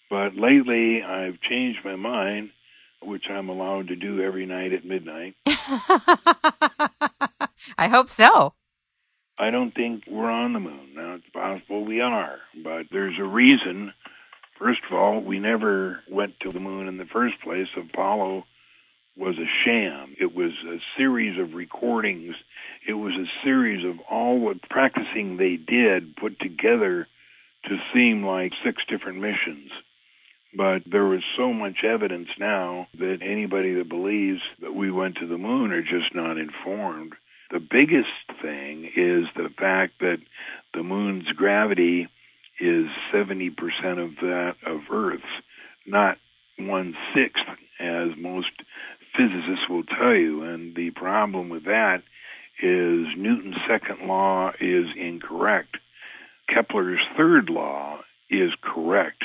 But 0.10 0.36
lately, 0.36 1.04
I've 1.04 1.40
changed 1.42 1.80
my 1.86 1.96
mind, 1.96 2.50
which 3.02 3.26
I'm 3.30 3.50
allowed 3.50 3.90
to 3.90 3.96
do 3.96 4.22
every 4.22 4.46
night 4.46 4.74
at 4.74 4.86
midnight. 4.86 5.36
I 7.78 7.88
hope 7.88 8.10
so. 8.10 8.54
I 9.38 9.52
don't 9.52 9.76
think 9.76 10.06
we're 10.08 10.32
on 10.32 10.54
the 10.54 10.60
moon. 10.60 10.94
Now, 10.96 11.16
it's 11.16 11.30
possible 11.34 11.84
we 11.86 12.00
are, 12.02 12.38
but 12.64 12.86
there's 12.92 13.20
a 13.20 13.26
reason. 13.26 13.94
First 14.58 14.80
of 14.90 14.98
all, 14.98 15.22
we 15.22 15.40
never 15.40 16.00
went 16.10 16.40
to 16.42 16.52
the 16.52 16.60
moon 16.60 16.88
in 16.88 16.98
the 16.98 17.06
first 17.06 17.36
place. 17.44 17.68
Apollo 17.78 18.46
was 19.18 19.36
a 19.38 19.50
sham. 19.64 20.16
It 20.20 20.36
was 20.36 20.52
a 20.68 20.78
series 20.98 21.40
of 21.40 21.54
recordings. 21.54 22.36
It 22.88 22.94
was 22.94 23.14
a 23.14 23.46
series 23.46 23.86
of 23.86 24.00
all 24.10 24.40
what 24.40 24.62
practicing 24.70 25.38
they 25.38 25.56
did 25.56 26.16
put 26.16 26.40
together 26.40 27.08
to 27.66 27.78
seem 27.94 28.24
like 28.24 28.52
six 28.64 28.82
different 28.90 29.20
missions. 29.20 29.72
But 30.56 30.84
there 30.86 31.14
is 31.14 31.24
so 31.38 31.52
much 31.52 31.84
evidence 31.84 32.30
now 32.40 32.88
that 32.98 33.18
anybody 33.22 33.74
that 33.76 33.90
believes 33.90 34.42
that 34.62 34.74
we 34.74 34.92
went 34.92 35.18
to 35.18 35.28
the 35.28 35.38
moon 35.38 35.72
are 35.72 35.82
just 35.82 36.14
not 36.14 36.38
informed. 36.38 37.14
The 37.52 37.60
biggest 37.60 38.42
thing 38.42 38.86
is 38.96 39.26
the 39.36 39.50
fact 39.58 40.00
that 40.00 40.18
the 40.74 40.84
moon's 40.84 41.28
gravity 41.36 42.08
is 42.60 42.86
70% 43.14 43.50
of 43.98 44.16
that 44.22 44.56
of 44.66 44.82
Earth's, 44.92 45.24
not 45.86 46.18
one 46.58 46.96
sixth, 47.14 47.44
as 47.80 48.10
most 48.18 48.52
physicists 49.18 49.70
will 49.70 49.84
tell 49.84 50.14
you. 50.14 50.44
And 50.44 50.76
the 50.76 50.92
problem 50.92 51.50
with 51.50 51.66
that 51.66 52.04
is 52.62 53.08
Newton's 53.18 53.58
second 53.68 54.08
law 54.08 54.52
is 54.60 54.86
incorrect. 54.98 55.78
Kepler's 56.48 57.02
third 57.18 57.50
law 57.50 58.00
is 58.30 58.52
correct. 58.62 59.24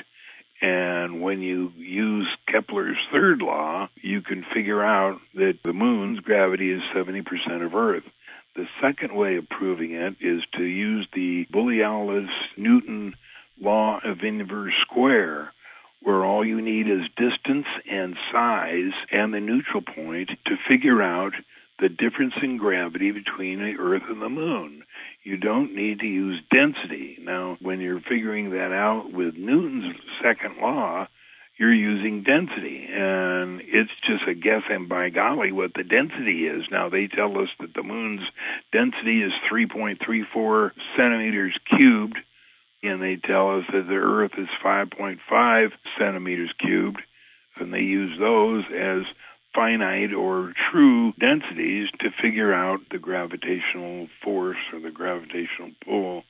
And 0.63 1.23
when 1.23 1.41
you 1.41 1.73
use 1.77 2.29
Kepler's 2.47 2.99
third 3.13 3.41
law, 3.41 3.89
you 4.03 4.21
can 4.21 4.45
figure 4.55 4.83
out 4.83 5.19
that 5.35 5.59
the 5.65 5.73
moon's 5.73 6.21
gravity 6.21 6.71
is 6.71 6.83
70% 6.95 7.25
of 7.65 7.75
Earth. 7.75 8.05
The 8.57 8.67
second 8.83 9.15
way 9.15 9.37
of 9.37 9.49
proving 9.49 9.93
it 9.93 10.17
is 10.21 10.43
to 10.57 10.65
use 10.65 11.07
the 11.15 11.47
Bullialdus 11.53 12.29
Newton 12.57 13.15
law 13.61 14.01
of 14.05 14.19
inverse 14.23 14.75
square, 14.83 15.53
where 16.03 16.25
all 16.25 16.45
you 16.45 16.61
need 16.61 16.87
is 16.89 17.09
distance 17.17 17.67
and 17.91 18.17
size 18.33 18.93
and 19.11 19.33
the 19.33 19.41
neutral 19.41 19.83
point 19.83 20.31
to 20.47 20.57
figure 20.69 21.03
out 21.03 21.33
the 21.79 21.89
difference 21.89 22.35
in 22.43 22.59
gravity 22.59 23.11
between 23.11 23.59
the 23.59 23.77
Earth 23.79 24.03
and 24.09 24.21
the 24.21 24.29
Moon 24.29 24.83
you 25.23 25.37
don't 25.37 25.75
need 25.75 26.01
to 26.01 26.07
use 26.07 26.43
density. 26.51 27.19
Now, 27.21 27.59
when 27.61 27.81
you're 27.81 28.01
figuring 28.01 28.51
that 28.51 28.73
out 28.73 29.13
with 29.13 29.35
Newton's 29.37 29.95
second 30.23 30.57
law, 30.61 31.07
you're 31.59 31.75
using 31.75 32.23
density. 32.23 32.89
And 32.91 33.61
it's 33.65 33.91
just 34.07 34.27
a 34.27 34.35
guess, 34.35 34.63
and 34.71 34.89
by 34.89 35.11
golly, 35.11 35.53
what 35.53 35.75
the 35.75 35.85
density 35.85 36.47
is. 36.47 36.65
Now, 36.71 36.89
they 36.89 37.07
tell 37.07 37.39
us 37.39 37.49
that 37.61 37.75
the 37.75 37.83
moon's 37.83 38.23
density 38.73 39.23
is 39.23 39.33
3.34 39.53 40.71
centimeters 40.97 41.55
cubed, 41.77 42.19
and 42.83 43.03
they 43.03 43.17
tell 43.17 43.59
us 43.59 43.65
that 43.73 43.87
the 43.87 43.95
Earth 43.95 44.33
is 44.39 44.49
5.5 44.65 45.69
centimeters 45.99 46.53
cubed, 46.61 47.01
and 47.57 47.73
they 47.73 47.81
use 47.81 48.19
those 48.19 48.65
as 48.75 49.03
finite 49.55 50.15
or 50.15 50.53
true 50.71 51.13
densities 51.19 51.89
to 52.01 52.09
figure 52.23 52.55
out 52.55 52.81
the 52.91 52.99
gravitational 52.99 54.09
force 54.23 54.57
or 54.73 54.81
the 54.81 54.91
gravitational 54.91 55.71
pull 55.85 56.23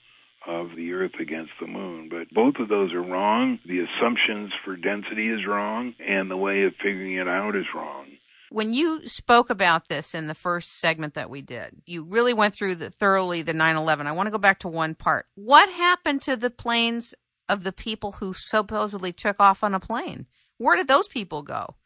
of 0.47 0.75
the 0.75 0.93
Earth 0.93 1.13
against 1.21 1.53
the 1.61 1.67
moon. 1.67 2.09
But 2.09 2.33
both 2.35 2.55
of 2.59 2.69
those 2.69 2.93
are 2.95 3.03
wrong. 3.03 3.59
The 3.67 3.81
assumptions 3.85 4.53
for 4.65 4.77
density 4.77 5.29
is 5.29 5.47
wrong, 5.47 5.95
and 6.01 6.31
the 6.31 6.37
way 6.37 6.63
of 6.65 6.73
figuring 6.83 7.17
it 7.17 7.29
out 7.29 7.55
is 7.57 7.67
wrong. 7.75 8.07
When 8.53 8.73
you 8.73 9.07
spoke 9.07 9.49
about 9.49 9.89
this 9.89 10.13
in 10.13 10.27
the 10.27 10.35
first 10.35 10.81
segment 10.81 11.15
that 11.15 11.31
we 11.31 11.41
did, 11.41 11.83
you 11.87 12.03
really 12.03 12.35
went 12.35 12.53
through 12.53 12.75
the, 12.75 12.91
thoroughly 12.91 13.43
the 13.43 13.55
9 13.55 13.77
11. 13.77 14.09
I 14.09 14.13
want 14.13 14.27
to 14.27 14.33
go 14.33 14.39
back 14.39 14.59
to 14.61 14.69
one 14.69 14.97
part. 14.97 15.27
What 15.37 15.71
happened 15.71 16.21
to 16.23 16.35
the 16.35 16.51
planes 16.51 17.15
of 17.49 17.63
the 17.63 17.71
people 17.71 18.13
who 18.13 18.35
supposedly 18.35 19.13
took 19.13 19.39
off 19.39 19.63
on 19.63 19.73
a 19.73 19.79
plane? 19.79 20.27
Where 20.59 20.77
did 20.77 20.89
those 20.89 21.07
people 21.07 21.43
go? 21.43 21.77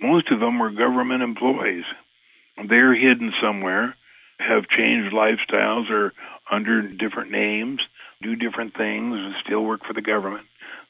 Most 0.00 0.32
of 0.32 0.40
them 0.40 0.58
were 0.58 0.70
government 0.70 1.22
employees. 1.22 1.84
They're 2.66 2.94
hidden 2.94 3.34
somewhere, 3.42 3.94
have 4.38 4.66
changed 4.74 5.14
lifestyles 5.14 5.90
or 5.90 6.14
under 6.50 6.80
different 6.80 7.30
names, 7.30 7.80
do 8.22 8.36
different 8.36 8.74
things, 8.74 9.14
and 9.16 9.34
still 9.44 9.62
work 9.62 9.80
for 9.86 9.92
the 9.92 10.00
government. 10.00 10.46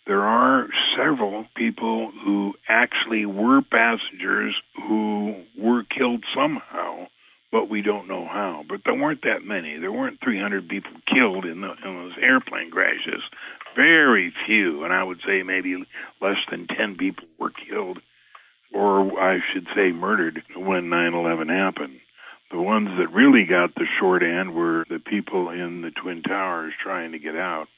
There 0.06 0.22
are 0.22 0.68
several 0.96 1.46
people 1.56 2.12
who 2.24 2.54
actually 2.68 3.24
were 3.24 3.62
passengers 3.62 4.54
who 4.76 5.44
were 5.58 5.82
killed 5.84 6.24
somehow, 6.34 7.06
but 7.50 7.70
we 7.70 7.80
don't 7.80 8.08
know 8.08 8.26
how. 8.26 8.64
But 8.68 8.82
there 8.84 8.94
weren't 8.94 9.22
that 9.22 9.44
many. 9.44 9.78
There 9.78 9.92
weren't 9.92 10.20
300 10.22 10.68
people 10.68 10.92
killed 11.06 11.46
in, 11.46 11.62
the, 11.62 11.72
in 11.84 11.96
those 11.96 12.12
airplane 12.20 12.70
crashes. 12.70 13.22
Very 13.74 14.32
few, 14.46 14.84
and 14.84 14.92
I 14.92 15.02
would 15.02 15.20
say 15.26 15.42
maybe 15.42 15.76
less 16.20 16.36
than 16.50 16.66
10 16.66 16.96
people 16.96 17.24
were 17.38 17.50
killed 17.50 18.00
or 18.74 19.20
I 19.20 19.38
should 19.52 19.68
say 19.74 19.92
murdered 19.92 20.42
when 20.56 20.90
9/11 20.90 21.48
happened. 21.48 22.00
The 22.50 22.60
ones 22.60 22.88
that 22.98 23.12
really 23.12 23.44
got 23.44 23.74
the 23.74 23.86
short 23.98 24.22
end 24.22 24.54
were 24.54 24.84
the 24.88 24.98
people 24.98 25.48
in 25.48 25.80
the 25.80 25.90
Twin 25.90 26.22
Towers 26.22 26.74
trying 26.82 27.12
to 27.12 27.18
get 27.18 27.36
out. 27.36 27.68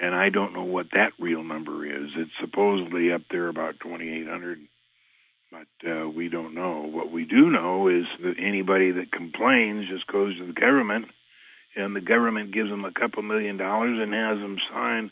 And 0.00 0.14
I 0.14 0.30
don't 0.30 0.54
know 0.54 0.64
what 0.64 0.92
that 0.92 1.12
real 1.18 1.42
number 1.44 1.84
is. 1.84 2.10
It's 2.16 2.30
supposedly 2.40 3.12
up 3.12 3.22
there 3.30 3.48
about 3.48 3.80
2,800, 3.82 4.58
but 5.52 5.88
uh, 5.88 6.08
we 6.08 6.28
don't 6.28 6.54
know. 6.54 6.88
What 6.90 7.12
we 7.12 7.26
do 7.26 7.50
know 7.50 7.88
is 7.88 8.06
that 8.22 8.36
anybody 8.38 8.92
that 8.92 9.12
complains 9.12 9.88
just 9.88 10.06
goes 10.06 10.38
to 10.38 10.46
the 10.46 10.58
government, 10.58 11.06
and 11.76 11.94
the 11.94 12.00
government 12.00 12.54
gives 12.54 12.70
them 12.70 12.84
a 12.84 12.92
couple 12.92 13.22
million 13.22 13.58
dollars 13.58 13.98
and 14.00 14.14
has 14.14 14.38
them 14.38 14.56
sign 14.72 15.10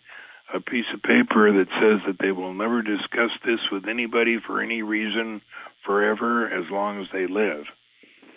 a 0.55 0.61
piece 0.61 0.87
of 0.94 1.03
paper 1.03 1.53
that 1.53 1.68
says 1.81 2.01
that 2.07 2.16
they 2.18 2.33
will 2.33 2.55
never 2.55 2.81
discuss 2.81 3.31
this 3.44 3.61
with 3.70 3.87
anybody 3.87 4.38
for 4.44 4.62
any 4.62 4.81
reason 4.81 5.42
forever 5.85 6.46
as 6.46 6.64
long 6.70 7.01
as 7.01 7.09
they 7.12 7.27
live. 7.27 7.64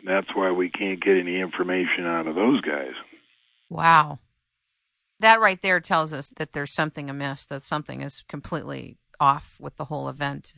That's 0.06 0.36
why 0.36 0.52
we 0.52 0.70
can't 0.70 1.02
get 1.02 1.18
any 1.18 1.40
information 1.40 2.06
out 2.06 2.28
of 2.28 2.36
those 2.36 2.60
guys. 2.62 2.94
Wow. 3.70 4.20
That 5.22 5.40
right 5.40 5.62
there 5.62 5.80
tells 5.80 6.14
us 6.14 6.30
that 6.38 6.54
there's 6.54 6.74
something 6.74 7.08
amiss, 7.08 7.46
that 7.46 7.64
something 7.64 8.02
is 8.02 8.24
completely 8.28 8.98
off 9.20 9.56
with 9.60 9.78
the 9.78 9.86
whole 9.86 10.10
event. 10.10 10.54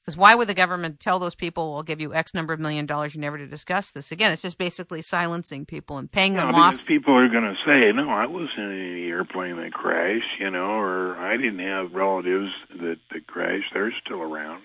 Because 0.00 0.16
why 0.16 0.34
would 0.34 0.48
the 0.48 0.54
government 0.54 0.98
tell 0.98 1.18
those 1.18 1.34
people, 1.34 1.74
we'll 1.74 1.82
give 1.82 2.00
you 2.00 2.14
X 2.14 2.32
number 2.32 2.54
of 2.54 2.60
million 2.60 2.86
dollars, 2.86 3.14
you 3.14 3.20
never 3.20 3.36
to 3.36 3.46
discuss 3.46 3.90
this? 3.90 4.10
Again, 4.10 4.32
it's 4.32 4.40
just 4.40 4.56
basically 4.56 5.02
silencing 5.02 5.66
people 5.66 5.98
and 5.98 6.10
paying 6.10 6.34
them 6.34 6.54
off. 6.54 6.86
People 6.86 7.14
are 7.18 7.28
going 7.28 7.44
to 7.44 7.56
say, 7.66 7.92
no, 7.92 8.08
I 8.08 8.26
wasn't 8.26 8.58
in 8.58 8.94
the 8.94 9.08
airplane 9.08 9.56
that 9.56 9.72
crashed, 9.72 10.40
you 10.40 10.50
know, 10.50 10.78
or 10.78 11.16
I 11.16 11.36
didn't 11.36 11.58
have 11.58 11.92
relatives 11.92 12.52
that, 12.80 12.96
that 13.10 13.26
crashed. 13.26 13.74
They're 13.74 13.92
still 14.04 14.22
around. 14.22 14.62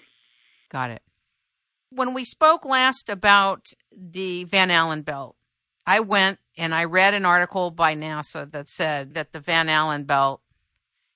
Got 0.71 0.91
it. 0.91 1.01
When 1.89 2.13
we 2.13 2.23
spoke 2.23 2.63
last 2.63 3.09
about 3.09 3.73
the 3.91 4.45
Van 4.45 4.71
Allen 4.71 5.01
belt, 5.01 5.35
I 5.85 5.99
went 5.99 6.39
and 6.57 6.73
I 6.73 6.83
read 6.83 7.13
an 7.13 7.25
article 7.25 7.71
by 7.71 7.95
NASA 7.95 8.51
that 8.51 8.67
said 8.67 9.13
that 9.13 9.31
the 9.31 9.39
Van 9.39 9.69
Allen 9.69 10.03
belt, 10.03 10.41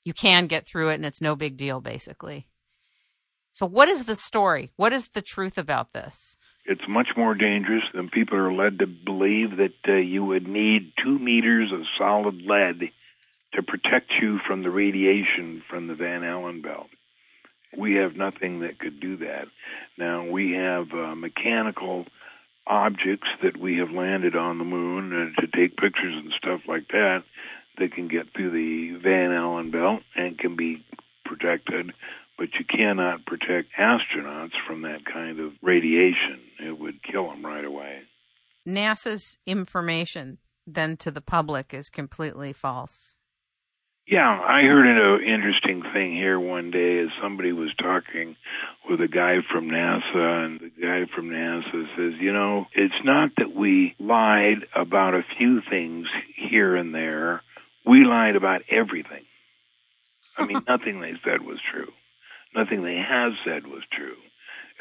you 0.04 0.14
can 0.14 0.48
get 0.48 0.66
through 0.66 0.90
it 0.90 0.96
and 0.96 1.06
it's 1.06 1.22
no 1.22 1.36
big 1.36 1.58
deal, 1.58 1.82
basically. 1.82 2.48
So, 3.52 3.66
what 3.66 3.88
is 3.88 4.06
the 4.06 4.16
story? 4.16 4.72
What 4.76 4.92
is 4.92 5.10
the 5.10 5.22
truth 5.22 5.58
about 5.58 5.94
this? 5.94 6.38
It's 6.66 6.88
much 6.90 7.10
more 7.16 7.36
dangerous 7.36 7.84
than 7.94 8.10
people 8.10 8.38
are 8.38 8.52
led 8.52 8.80
to 8.80 8.88
believe 8.88 9.58
that 9.58 9.76
uh, 9.88 9.94
you 9.94 10.26
would 10.26 10.48
need 10.48 10.94
two 11.04 11.20
meters 11.20 11.72
of 11.72 11.82
solid 11.98 12.42
lead 12.42 12.92
to 13.54 13.64
protect 13.64 14.12
you 14.22 14.40
from 14.46 14.64
the 14.64 14.72
radiation 14.72 15.64
from 15.70 15.88
the 15.88 15.96
Van 15.96 16.24
Allen 16.24 16.62
belt. 16.62 16.88
We 17.78 17.96
have 17.96 18.16
nothing 18.16 18.62
that 18.62 18.80
could 18.80 19.00
do 19.00 19.18
that. 19.18 19.46
Now, 19.98 20.30
we 20.30 20.54
have 20.54 20.92
uh, 20.92 21.16
mechanical 21.16 22.06
objects 22.68 23.28
that 23.44 23.58
we 23.58 23.78
have 23.78 23.92
landed 23.92 24.36
on 24.36 24.58
the 24.58 24.64
moon 24.64 25.14
uh, 25.14 25.42
to 25.42 25.48
take 25.48 25.78
pictures 25.78 26.16
and 26.16 26.34
stuff 26.38 26.62
like 26.68 26.88
that 26.90 27.24
that 27.78 27.94
can 27.94 28.08
get 28.08 28.34
through 28.36 28.52
the 28.52 28.98
Van 29.02 29.32
Allen 29.32 29.70
belt 29.72 30.02
and 30.16 30.38
can 30.38 30.56
be 30.56 30.84
protected 31.26 31.92
but 32.38 32.50
you 32.60 32.66
cannot 32.66 33.26
protect 33.26 33.70
astronauts 33.80 34.54
from 34.68 34.82
that 34.82 35.06
kind 35.06 35.40
of 35.40 35.54
radiation. 35.62 36.42
It 36.60 36.78
would 36.80 37.02
kill 37.04 37.30
them 37.30 37.46
right 37.46 37.64
away. 37.64 38.02
NASA's 38.68 39.38
information 39.46 40.40
then 40.68 40.98
to 40.98 41.12
the 41.12 41.22
public 41.22 41.74
is 41.74 41.90
completely 41.90 42.52
false. 42.52 43.15
Yeah, 44.08 44.40
I 44.40 44.62
heard 44.62 44.86
an 44.86 44.98
uh, 45.00 45.18
interesting 45.18 45.82
thing 45.92 46.14
here 46.14 46.40
one 46.40 46.70
day 46.70 47.00
as 47.00 47.10
somebody 47.20 47.52
was 47.52 47.74
talking 47.82 48.36
with 48.88 49.02
a 49.02 49.08
guy 49.08 49.38
from 49.52 49.68
NASA, 49.68 50.46
and 50.46 50.60
the 50.60 50.70
guy 50.70 51.06
from 51.16 51.30
NASA 51.30 51.86
says, 51.98 52.14
You 52.22 52.32
know, 52.32 52.68
it's 52.76 52.94
not 53.04 53.32
that 53.38 53.56
we 53.56 53.96
lied 54.00 54.68
about 54.76 55.16
a 55.16 55.26
few 55.40 55.60
things 55.68 56.06
here 56.36 56.76
and 56.76 56.94
there, 56.94 57.42
we 57.84 58.06
lied 58.06 58.36
about 58.36 58.62
everything. 58.70 59.26
I 60.38 60.46
mean, 60.46 60.62
nothing 60.68 61.02
they 61.02 61.14
said 61.24 61.42
was 61.42 61.58
true. 61.74 61.92
Nothing 62.54 62.84
they 62.84 62.98
have 62.98 63.32
said 63.44 63.66
was 63.66 63.82
true. 63.92 64.18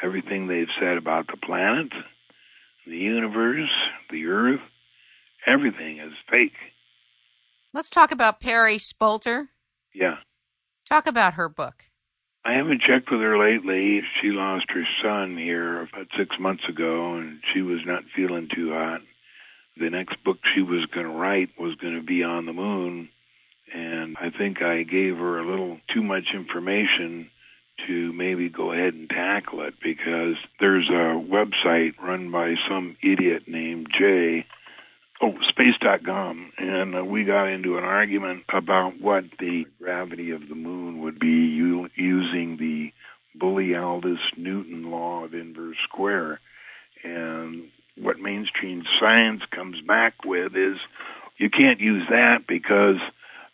Everything 0.02 0.48
they've 0.48 0.66
said 0.78 0.98
about 0.98 1.28
the 1.28 1.38
planet, 1.38 1.92
the 2.86 2.98
universe, 2.98 3.70
the 4.10 4.26
earth, 4.26 4.60
everything 5.46 5.98
is 5.98 6.12
fake. 6.30 6.52
Let's 7.74 7.90
talk 7.90 8.12
about 8.12 8.38
Pari 8.38 8.78
Spolter. 8.78 9.48
Yeah. 9.92 10.18
Talk 10.88 11.08
about 11.08 11.34
her 11.34 11.48
book. 11.48 11.74
I 12.44 12.52
haven't 12.52 12.82
checked 12.82 13.10
with 13.10 13.20
her 13.20 13.36
lately. 13.36 14.00
She 14.22 14.28
lost 14.28 14.66
her 14.68 14.84
son 15.02 15.36
here 15.36 15.80
about 15.80 16.06
six 16.16 16.36
months 16.38 16.62
ago, 16.68 17.14
and 17.14 17.40
she 17.52 17.62
was 17.62 17.80
not 17.84 18.04
feeling 18.14 18.48
too 18.54 18.70
hot. 18.72 19.00
The 19.76 19.90
next 19.90 20.22
book 20.22 20.36
she 20.54 20.62
was 20.62 20.86
going 20.94 21.06
to 21.06 21.12
write 21.12 21.48
was 21.58 21.74
going 21.74 21.96
to 21.96 22.02
be 22.02 22.22
on 22.22 22.46
the 22.46 22.52
moon, 22.52 23.08
and 23.74 24.16
I 24.20 24.30
think 24.30 24.62
I 24.62 24.84
gave 24.84 25.16
her 25.16 25.40
a 25.40 25.50
little 25.50 25.80
too 25.92 26.02
much 26.04 26.26
information 26.32 27.28
to 27.88 28.12
maybe 28.12 28.50
go 28.50 28.70
ahead 28.70 28.94
and 28.94 29.10
tackle 29.10 29.62
it 29.62 29.74
because 29.82 30.36
there's 30.60 30.88
a 30.90 31.18
website 31.18 31.98
run 32.00 32.30
by 32.30 32.54
some 32.68 32.96
idiot 33.02 33.48
named 33.48 33.88
Jay 33.98 34.46
oh, 35.20 35.34
space.com, 35.48 36.52
and 36.58 36.96
uh, 36.96 37.04
we 37.04 37.24
got 37.24 37.48
into 37.48 37.78
an 37.78 37.84
argument 37.84 38.44
about 38.52 39.00
what 39.00 39.24
the 39.38 39.64
gravity 39.80 40.30
of 40.30 40.48
the 40.48 40.54
moon 40.54 41.00
would 41.02 41.18
be 41.18 41.26
u- 41.26 41.88
using 41.96 42.56
the 42.56 42.92
Bullialdus 43.38 44.18
Newton 44.36 44.90
law 44.90 45.24
of 45.24 45.34
inverse 45.34 45.76
square. 45.88 46.40
And 47.02 47.68
what 47.96 48.18
mainstream 48.18 48.82
science 49.00 49.42
comes 49.50 49.80
back 49.86 50.24
with 50.24 50.56
is 50.56 50.78
you 51.36 51.50
can't 51.50 51.80
use 51.80 52.04
that 52.10 52.46
because 52.46 52.96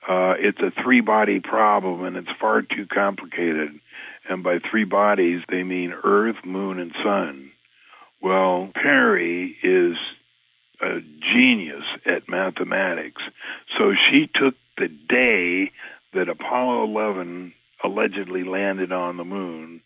uh, 0.09 0.35
it's 0.39 0.61
a 0.61 0.83
three 0.83 1.01
body 1.01 1.41
problem 1.41 2.05
and 2.05 2.17
it's 2.17 2.39
far 2.41 2.63
too 2.63 2.87
complicated. 2.93 3.79
And 4.29 4.43
by 4.43 4.59
three 4.71 4.85
bodies, 4.85 5.41
they 5.49 5.63
mean 5.63 5.93
Earth, 6.05 6.37
Moon, 6.45 6.79
and 6.79 6.93
Sun. 7.03 7.51
Well, 8.23 8.71
Pari 8.75 9.57
is 9.63 9.97
a 10.83 11.01
genius 11.35 11.85
at 12.07 12.29
mathematics. 12.29 13.23
So 13.79 13.93
she 14.11 14.29
took 14.35 14.55
the 14.79 14.89
day 14.89 15.73
that 16.15 16.29
Apollo 16.29 16.85
11 16.85 17.53
allegedly 17.85 18.45
landed 18.45 18.93
on 18.93 19.17
the 19.17 19.25
moon 19.25 19.83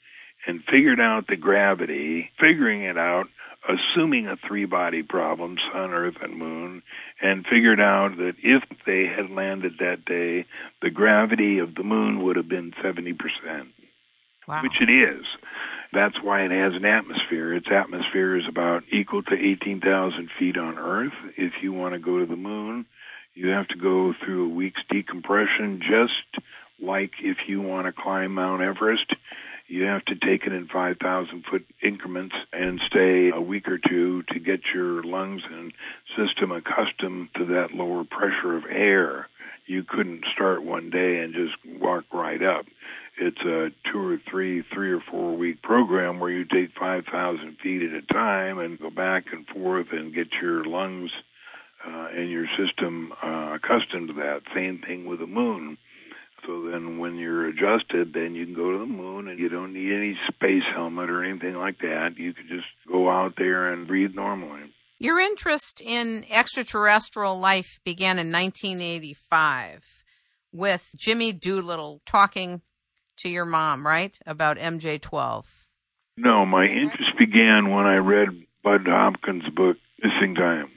and 0.46 0.62
figured 0.70 1.00
out 1.00 1.26
the 1.26 1.36
gravity, 1.36 2.30
figuring 2.38 2.82
it 2.82 2.98
out, 2.98 3.26
assuming 3.68 4.26
a 4.26 4.36
three 4.46 4.66
body 4.66 5.02
problem, 5.02 5.56
sun, 5.72 5.90
earth, 5.90 6.16
and 6.20 6.36
moon, 6.36 6.82
and 7.22 7.46
figured 7.46 7.80
out 7.80 8.16
that 8.18 8.34
if 8.42 8.62
they 8.86 9.06
had 9.06 9.30
landed 9.30 9.74
that 9.78 10.04
day, 10.04 10.44
the 10.82 10.90
gravity 10.90 11.58
of 11.58 11.74
the 11.74 11.82
moon 11.82 12.22
would 12.22 12.36
have 12.36 12.48
been 12.48 12.72
70%, 12.82 13.16
wow. 14.46 14.62
which 14.62 14.80
it 14.80 14.90
is. 14.90 15.24
That's 15.94 16.16
why 16.20 16.44
it 16.44 16.50
has 16.50 16.74
an 16.74 16.84
atmosphere. 16.84 17.54
Its 17.54 17.68
atmosphere 17.70 18.36
is 18.36 18.44
about 18.48 18.82
equal 18.92 19.22
to 19.22 19.34
18,000 19.34 20.28
feet 20.38 20.56
on 20.56 20.76
Earth. 20.76 21.12
If 21.36 21.52
you 21.62 21.72
want 21.72 21.94
to 21.94 22.00
go 22.00 22.18
to 22.18 22.26
the 22.26 22.36
moon, 22.36 22.86
you 23.34 23.48
have 23.50 23.68
to 23.68 23.78
go 23.78 24.12
through 24.12 24.46
a 24.46 24.54
week's 24.54 24.82
decompression, 24.90 25.80
just 25.80 26.44
like 26.82 27.12
if 27.22 27.36
you 27.46 27.62
want 27.62 27.86
to 27.86 27.92
climb 27.92 28.34
Mount 28.34 28.60
Everest. 28.60 29.06
You 29.68 29.84
have 29.84 30.04
to 30.06 30.14
take 30.16 30.46
it 30.46 30.52
in 30.52 30.66
5,000 30.66 31.44
foot 31.50 31.64
increments 31.82 32.34
and 32.52 32.80
stay 32.86 33.30
a 33.30 33.40
week 33.40 33.68
or 33.68 33.78
two 33.78 34.22
to 34.32 34.38
get 34.40 34.60
your 34.74 35.02
lungs 35.02 35.42
and 35.50 35.72
system 36.18 36.50
accustomed 36.50 37.28
to 37.36 37.46
that 37.46 37.72
lower 37.72 38.04
pressure 38.04 38.56
of 38.56 38.64
air. 38.68 39.28
You 39.66 39.84
couldn't 39.84 40.24
start 40.34 40.62
one 40.62 40.90
day 40.90 41.20
and 41.20 41.32
just 41.32 41.54
walk 41.80 42.04
right 42.12 42.42
up 42.42 42.66
it's 43.18 43.40
a 43.40 43.70
two 43.90 44.08
or 44.08 44.18
three, 44.30 44.62
three 44.72 44.92
or 44.92 45.00
four 45.10 45.36
week 45.36 45.62
program 45.62 46.18
where 46.18 46.30
you 46.30 46.44
take 46.44 46.70
5,000 46.78 47.56
feet 47.62 47.82
at 47.82 48.02
a 48.02 48.12
time 48.12 48.58
and 48.58 48.78
go 48.78 48.90
back 48.90 49.26
and 49.32 49.46
forth 49.46 49.86
and 49.92 50.14
get 50.14 50.28
your 50.42 50.64
lungs 50.64 51.10
uh, 51.86 52.08
and 52.14 52.30
your 52.30 52.46
system 52.58 53.12
uh, 53.22 53.54
accustomed 53.54 54.08
to 54.08 54.14
that. 54.14 54.40
Same 54.54 54.80
thing 54.86 55.06
with 55.06 55.20
the 55.20 55.26
moon. 55.26 55.78
So 56.46 56.68
then 56.70 56.98
when 56.98 57.16
you're 57.16 57.46
adjusted, 57.46 58.12
then 58.12 58.34
you 58.34 58.44
can 58.44 58.54
go 58.54 58.72
to 58.72 58.78
the 58.78 58.86
moon 58.86 59.28
and 59.28 59.38
you 59.38 59.48
don't 59.48 59.72
need 59.72 59.92
any 59.92 60.18
space 60.28 60.62
helmet 60.74 61.08
or 61.08 61.24
anything 61.24 61.54
like 61.54 61.78
that. 61.78 62.16
You 62.16 62.34
can 62.34 62.48
just 62.48 62.66
go 62.90 63.08
out 63.08 63.34
there 63.38 63.72
and 63.72 63.86
breathe 63.86 64.14
normally. 64.14 64.72
Your 64.98 65.18
interest 65.18 65.80
in 65.80 66.24
extraterrestrial 66.30 67.38
life 67.38 67.80
began 67.84 68.18
in 68.18 68.30
1985 68.30 69.82
with 70.52 70.90
Jimmy 70.96 71.32
Doolittle 71.32 72.00
talking 72.06 72.62
to 73.18 73.28
your 73.28 73.44
mom, 73.44 73.86
right? 73.86 74.18
About 74.26 74.58
MJ12. 74.58 75.44
No, 76.16 76.46
my 76.46 76.66
interest 76.66 77.18
began 77.18 77.70
when 77.70 77.86
I 77.86 77.96
read 77.96 78.28
Bud 78.62 78.86
Hopkins' 78.86 79.48
book, 79.54 79.76
Missing 80.02 80.36
Time. 80.36 80.70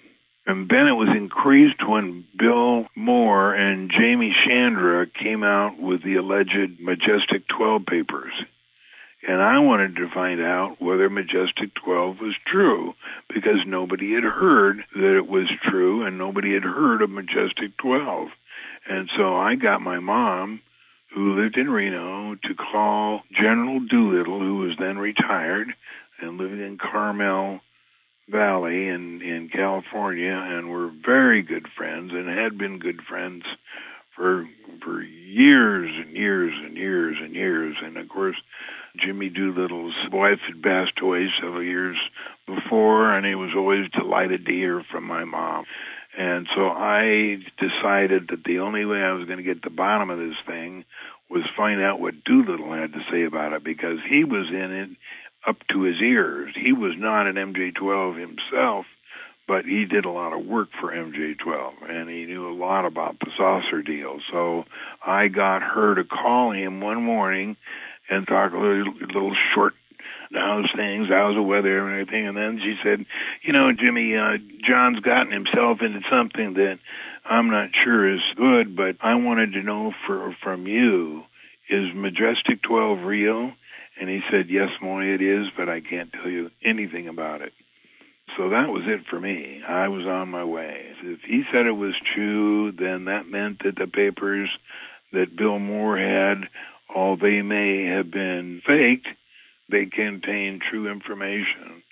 And 0.48 0.70
then 0.70 0.88
it 0.88 0.94
was 0.94 1.10
increased 1.16 1.86
when 1.86 2.26
Bill 2.38 2.88
Moore 2.96 3.54
and 3.54 3.92
Jaime 3.92 4.34
Shandera 4.34 5.06
came 5.14 5.44
out 5.44 5.78
with 5.78 6.04
the 6.04 6.16
alleged 6.16 6.80
Majestic 6.80 7.48
12 7.50 7.86
papers. 7.86 8.32
And 9.28 9.42
I 9.42 9.60
wanted 9.60 9.98
to 9.98 10.10
find 10.14 10.40
out 10.40 10.82
whether 10.82 11.10
Majestic 11.10 11.76
12 11.84 12.22
was 12.22 12.36
true 12.46 12.94
because 13.28 13.66
nobody 13.66 14.14
had 14.14 14.24
heard 14.24 14.86
that 14.96 15.18
it 15.18 15.28
was 15.28 15.50
true 15.70 16.06
and 16.06 16.18
nobody 16.18 16.54
had 16.54 16.64
heard 16.64 17.02
of 17.02 17.10
Majestic 17.10 17.76
12. 17.78 18.30
And 18.90 19.10
so 19.18 19.36
I 19.36 19.56
got 19.56 19.82
my 19.82 20.00
mom 20.00 20.62
who 21.14 21.42
lived 21.42 21.58
in 21.58 21.70
Reno 21.70 22.36
to 22.36 22.56
call 22.56 23.22
General 23.32 23.80
Doolittle, 23.80 24.40
who 24.40 24.58
was 24.58 24.76
then 24.80 24.98
retired 24.98 25.70
and 26.22 26.38
living 26.38 26.60
in 26.60 26.78
Carmel 26.78 27.62
Valley 28.30 28.88
in, 28.88 29.22
in 29.22 29.50
California, 29.52 30.34
and 30.34 30.70
were 30.70 30.92
very 31.06 31.42
good 31.42 31.68
friends 31.78 32.12
and 32.14 32.28
had 32.28 32.58
been 32.58 32.80
good 32.80 33.02
friends 33.08 33.44
for 34.16 34.46
for 34.84 35.02
years 35.02 35.90
and 35.96 36.16
years 36.16 36.54
and 36.66 36.76
years 36.76 37.16
and 37.22 37.34
years. 37.34 37.76
And 37.82 37.98
of 37.98 38.10
course, 38.10 38.36
Jimmy 38.98 39.30
Doolittle's 39.30 39.96
wife 40.12 40.40
had 40.48 40.62
passed 40.62 41.00
away 41.02 41.28
several 41.40 41.64
years 41.64 41.98
before, 42.46 43.16
and 43.16 43.26
he 43.26 43.36
was 43.36 43.52
always 43.56 43.90
delighted 43.92 44.46
to 44.46 44.52
hear 44.52 44.84
from 44.92 45.04
my 45.06 45.24
mom. 45.24 45.66
And 46.18 46.48
so 46.56 46.68
I 46.68 47.38
decided 47.60 48.30
that 48.30 48.44
the 48.44 48.60
only 48.60 48.86
way 48.86 48.98
I 48.98 49.14
was 49.14 49.28
going 49.28 49.38
to 49.38 49.44
get 49.44 49.62
the 49.62 49.70
bottom 49.70 50.10
of 50.10 50.18
this 50.18 50.36
thing 50.48 50.84
was 51.30 51.44
find 51.56 51.80
out 51.80 52.00
what 52.00 52.24
Doolittle 52.24 52.74
had 52.74 52.94
to 52.94 53.06
say 53.12 53.24
about 53.24 53.54
it 53.54 53.64
because 53.64 54.00
he 54.10 54.24
was 54.24 54.48
in 54.50 54.72
it 54.72 54.90
up 55.48 55.58
to 55.72 55.84
his 55.84 56.02
ears. 56.02 56.56
He 56.60 56.74
was 56.74 56.94
not 56.98 57.28
an 57.28 57.36
MJ12 57.36 58.20
himself, 58.20 58.88
but 59.48 59.66
he 59.66 59.86
did 59.86 60.06
a 60.06 60.10
lot 60.10 60.34
of 60.34 60.44
work 60.44 60.70
for 60.82 60.92
MJ12 60.92 61.88
and 61.88 62.10
he 62.10 62.26
knew 62.26 62.50
a 62.50 62.58
lot 62.58 62.86
about 62.86 63.20
the 63.20 63.30
saucer 63.38 63.84
deal. 63.84 64.18
So 64.32 64.66
I 65.06 65.28
got 65.28 65.62
her 65.62 65.96
to 65.96 66.04
call 66.04 66.52
him 66.52 66.82
one 66.82 67.04
morning 67.04 67.58
and 68.10 68.28
talk 68.28 68.54
a 68.54 68.58
little, 68.58 68.94
little 69.14 69.36
short 69.54 69.76
how's 70.34 70.70
things, 70.76 71.08
how's 71.10 71.36
the 71.36 71.42
weather 71.42 71.88
and 71.88 72.02
everything. 72.02 72.28
And 72.28 72.38
then 72.38 72.60
she 72.64 72.76
said, 72.84 73.06
you 73.44 73.54
know, 73.54 73.72
Jimmy, 73.72 74.16
uh, 74.16 74.38
John's 74.68 75.00
gotten 75.00 75.32
himself 75.32 75.80
into 75.82 76.02
something 76.12 76.54
that 76.56 76.80
I'm 77.26 77.50
not 77.50 77.70
sure 77.84 78.14
is 78.14 78.22
good, 78.36 78.76
but 78.76 78.96
I 79.02 79.16
wanted 79.16 79.54
to 79.54 79.64
know 79.64 79.94
for, 80.06 80.36
from 80.44 80.68
you, 80.68 81.24
is 81.70 81.94
Majestic 81.94 82.62
12 82.64 83.00
real? 83.00 83.52
And 84.00 84.10
he 84.10 84.22
said, 84.32 84.50
yes, 84.50 84.70
Moy, 84.82 85.06
it 85.06 85.22
is, 85.22 85.48
but 85.58 85.70
I 85.70 85.82
can't 85.82 86.12
tell 86.14 86.30
you 86.30 86.52
anything 86.64 87.08
about 87.08 87.42
it. 87.42 87.54
So 88.36 88.50
that 88.50 88.70
was 88.70 88.84
it 88.86 89.08
for 89.10 89.20
me. 89.20 89.62
I 89.68 89.88
was 89.88 90.06
on 90.06 90.30
my 90.30 90.44
way. 90.44 90.86
If 91.02 91.22
he 91.28 91.44
said 91.52 91.66
it 91.66 91.72
was 91.72 91.96
true, 92.14 92.72
then 92.72 93.06
that 93.06 93.28
meant 93.28 93.64
that 93.64 93.76
the 93.76 93.88
papers 93.88 94.50
that 95.14 95.36
Bill 95.36 95.60
Moore 95.60 95.98
had, 95.98 96.50
all 96.94 97.18
they 97.18 97.42
may 97.42 97.86
have 97.86 98.12
been 98.12 98.62
faked, 98.66 99.08
they 99.70 99.86
contain 99.86 100.60
true 100.70 100.92
information 100.92 101.84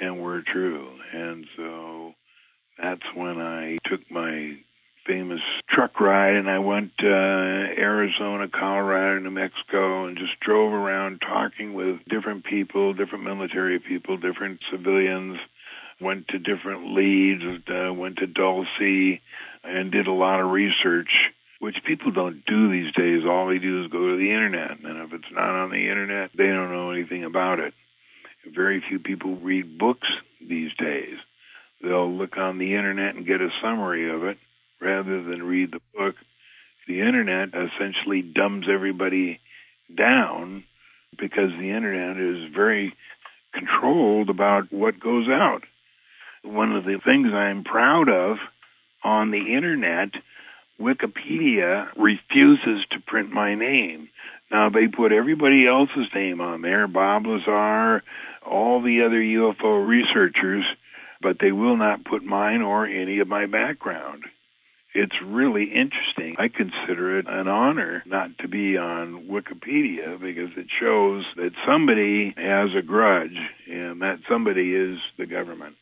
and 0.00 0.20
were 0.20 0.42
true. 0.42 0.88
And 1.12 1.46
so 1.56 2.14
that's 2.80 3.02
when 3.14 3.40
I 3.40 3.78
took 3.88 4.00
my 4.10 4.56
famous 5.06 5.40
truck 5.68 6.00
ride 6.00 6.34
and 6.34 6.48
I 6.48 6.58
went 6.58 6.92
to 6.98 7.06
Arizona, 7.06 8.48
Colorado, 8.48 9.20
New 9.20 9.30
Mexico 9.30 10.06
and 10.06 10.16
just 10.16 10.40
drove 10.40 10.72
around 10.72 11.20
talking 11.20 11.74
with 11.74 11.98
different 12.08 12.44
people, 12.44 12.94
different 12.94 13.24
military 13.24 13.78
people, 13.78 14.16
different 14.16 14.60
civilians, 14.70 15.38
went 16.00 16.28
to 16.28 16.38
different 16.38 16.94
leads, 16.94 17.42
uh, 17.68 17.92
went 17.92 18.16
to 18.18 18.26
Dulce 18.26 19.18
and 19.62 19.92
did 19.92 20.06
a 20.06 20.12
lot 20.12 20.40
of 20.40 20.50
research 20.50 21.10
which 21.64 21.76
people 21.86 22.12
don't 22.12 22.44
do 22.44 22.70
these 22.70 22.92
days. 22.92 23.22
All 23.26 23.48
they 23.48 23.56
do 23.56 23.82
is 23.82 23.90
go 23.90 24.10
to 24.10 24.16
the 24.18 24.30
internet, 24.30 24.72
and 24.84 24.98
if 24.98 25.14
it's 25.14 25.32
not 25.32 25.48
on 25.48 25.70
the 25.70 25.88
internet, 25.88 26.30
they 26.36 26.44
don't 26.46 26.70
know 26.70 26.90
anything 26.90 27.24
about 27.24 27.58
it. 27.58 27.72
Very 28.54 28.84
few 28.86 28.98
people 28.98 29.36
read 29.36 29.78
books 29.78 30.06
these 30.46 30.70
days. 30.78 31.16
They'll 31.82 32.12
look 32.12 32.36
on 32.36 32.58
the 32.58 32.74
internet 32.74 33.14
and 33.14 33.26
get 33.26 33.40
a 33.40 33.48
summary 33.62 34.14
of 34.14 34.24
it 34.24 34.36
rather 34.78 35.22
than 35.22 35.42
read 35.42 35.72
the 35.72 35.80
book. 35.96 36.16
The 36.86 37.00
internet 37.00 37.48
essentially 37.54 38.20
dumbs 38.20 38.66
everybody 38.70 39.40
down 39.96 40.64
because 41.18 41.48
the 41.58 41.70
internet 41.70 42.18
is 42.18 42.52
very 42.54 42.92
controlled 43.54 44.28
about 44.28 44.70
what 44.70 45.00
goes 45.00 45.28
out. 45.30 45.62
One 46.42 46.76
of 46.76 46.84
the 46.84 46.98
things 47.02 47.28
I'm 47.32 47.64
proud 47.64 48.10
of 48.10 48.36
on 49.02 49.30
the 49.30 49.54
internet, 49.56 50.10
Wikipedia 50.80 51.88
refuses 51.96 52.84
to 52.90 53.00
print 53.06 53.30
my 53.30 53.54
name. 53.54 54.08
Now 54.50 54.70
they 54.70 54.88
put 54.88 55.12
everybody 55.12 55.66
else's 55.66 56.12
name 56.14 56.40
on 56.40 56.62
there, 56.62 56.86
Bob 56.86 57.26
Lazar, 57.26 58.02
all 58.46 58.82
the 58.82 59.02
other 59.04 59.20
UFO 59.20 59.86
researchers, 59.86 60.64
but 61.20 61.38
they 61.40 61.52
will 61.52 61.76
not 61.76 62.04
put 62.04 62.22
mine 62.22 62.62
or 62.62 62.86
any 62.86 63.20
of 63.20 63.28
my 63.28 63.46
background. 63.46 64.24
It's 64.96 65.14
really 65.24 65.64
interesting. 65.64 66.36
I 66.38 66.46
consider 66.48 67.18
it 67.18 67.26
an 67.28 67.48
honor 67.48 68.04
not 68.06 68.38
to 68.38 68.48
be 68.48 68.76
on 68.76 69.26
Wikipedia 69.28 70.20
because 70.20 70.50
it 70.56 70.66
shows 70.80 71.24
that 71.34 71.50
somebody 71.66 72.32
has 72.36 72.70
a 72.78 72.82
grudge, 72.82 73.36
and 73.68 74.02
that 74.02 74.20
somebody 74.28 74.72
is 74.72 74.98
the 75.18 75.26
government. 75.26 75.74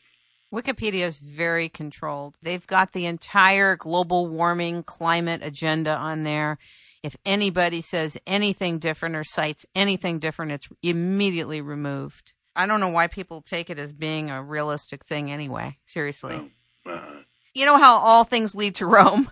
Wikipedia 0.53 1.05
is 1.05 1.17
very 1.17 1.67
controlled. 1.67 2.37
They've 2.43 2.65
got 2.67 2.93
the 2.93 3.07
entire 3.07 3.75
global 3.75 4.27
warming 4.27 4.83
climate 4.83 5.41
agenda 5.43 5.95
on 5.95 6.23
there. 6.23 6.59
If 7.01 7.17
anybody 7.25 7.81
says 7.81 8.17
anything 8.27 8.77
different 8.77 9.15
or 9.15 9.23
cites 9.23 9.65
anything 9.73 10.19
different, 10.19 10.51
it's 10.51 10.69
immediately 10.83 11.59
removed. 11.59 12.33
I 12.55 12.67
don't 12.67 12.79
know 12.79 12.89
why 12.89 13.07
people 13.07 13.41
take 13.41 13.71
it 13.71 13.79
as 13.79 13.93
being 13.93 14.29
a 14.29 14.43
realistic 14.43 15.03
thing 15.03 15.31
anyway. 15.31 15.79
Seriously. 15.87 16.51
uh, 16.85 17.13
you 17.55 17.65
know 17.65 17.77
how 17.77 17.97
all 17.97 18.23
things 18.23 18.53
lead 18.53 18.75
to 18.75 18.85
Rome? 18.85 19.31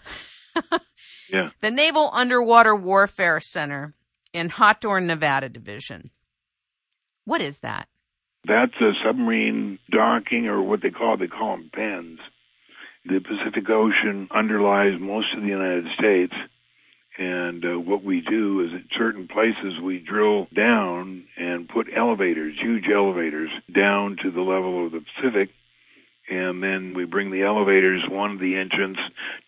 yeah. 1.29 1.51
The 1.61 1.71
Naval 1.71 2.09
Underwater 2.13 2.75
Warfare 2.75 3.39
Center 3.39 3.93
in 4.33 4.49
Hawthorne, 4.49 5.05
Nevada 5.05 5.49
Division. 5.49 6.09
What 7.25 7.41
is 7.41 7.59
that? 7.59 7.87
That's 8.47 8.73
a 8.81 8.91
submarine 9.05 9.77
docking, 9.91 10.47
or 10.47 10.61
what 10.61 10.81
they 10.81 10.89
call 10.89 11.17
they 11.17 11.27
call 11.27 11.57
them 11.57 11.69
pens. 11.73 12.19
The 13.05 13.19
Pacific 13.19 13.69
Ocean 13.69 14.29
underlies 14.33 14.99
most 14.99 15.27
of 15.35 15.41
the 15.41 15.49
United 15.49 15.85
States, 15.97 16.33
and 17.17 17.63
uh, 17.63 17.79
what 17.79 18.03
we 18.03 18.21
do 18.21 18.61
is 18.61 18.69
at 18.73 18.97
certain 18.97 19.27
places 19.27 19.79
we 19.83 19.99
drill 19.99 20.47
down 20.55 21.25
and 21.37 21.69
put 21.69 21.87
elevators, 21.95 22.55
huge 22.59 22.85
elevators, 22.93 23.49
down 23.73 24.17
to 24.23 24.31
the 24.31 24.41
level 24.41 24.85
of 24.85 24.91
the 24.91 25.01
Pacific, 25.01 25.49
and 26.29 26.63
then 26.63 26.93
we 26.95 27.05
bring 27.05 27.31
the 27.31 27.43
elevators. 27.43 28.03
One 28.09 28.31
of 28.31 28.39
the 28.39 28.55
entrance, 28.55 28.97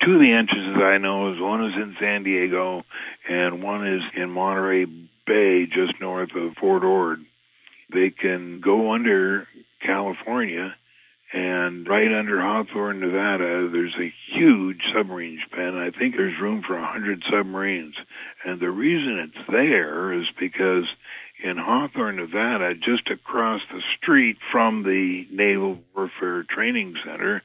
two 0.03 0.13
of 0.13 0.19
the 0.19 0.33
entrances 0.33 0.81
I 0.83 0.97
know 0.97 1.33
is 1.33 1.39
one 1.39 1.65
is 1.65 1.73
in 1.75 1.95
San 1.99 2.23
Diego, 2.23 2.83
and 3.29 3.63
one 3.63 3.87
is 3.87 4.01
in 4.15 4.29
Monterey 4.29 4.85
Bay, 4.85 5.65
just 5.65 5.99
north 6.01 6.29
of 6.35 6.55
Fort 6.59 6.83
Ord. 6.83 7.19
They 7.93 8.09
can 8.09 8.59
go 8.59 8.93
under 8.93 9.47
California, 9.85 10.75
and 11.31 11.87
right 11.87 12.11
under 12.11 12.41
Hawthorne, 12.41 12.99
Nevada, 12.99 13.69
there's 13.71 13.95
a 13.99 14.13
huge 14.33 14.81
submarine 14.95 15.39
pen. 15.51 15.75
I 15.75 15.91
think 15.91 16.15
there's 16.15 16.39
room 16.41 16.63
for 16.65 16.77
a 16.77 16.85
hundred 16.85 17.23
submarines, 17.29 17.95
and 18.45 18.59
the 18.59 18.69
reason 18.69 19.19
it's 19.19 19.47
there 19.51 20.13
is 20.13 20.25
because 20.39 20.85
in 21.43 21.57
Hawthorne, 21.57 22.17
Nevada, 22.17 22.73
just 22.75 23.09
across 23.09 23.61
the 23.71 23.81
street 23.97 24.37
from 24.51 24.83
the 24.83 25.27
Naval 25.31 25.79
Warfare 25.95 26.43
Training 26.43 26.95
Center, 27.03 27.41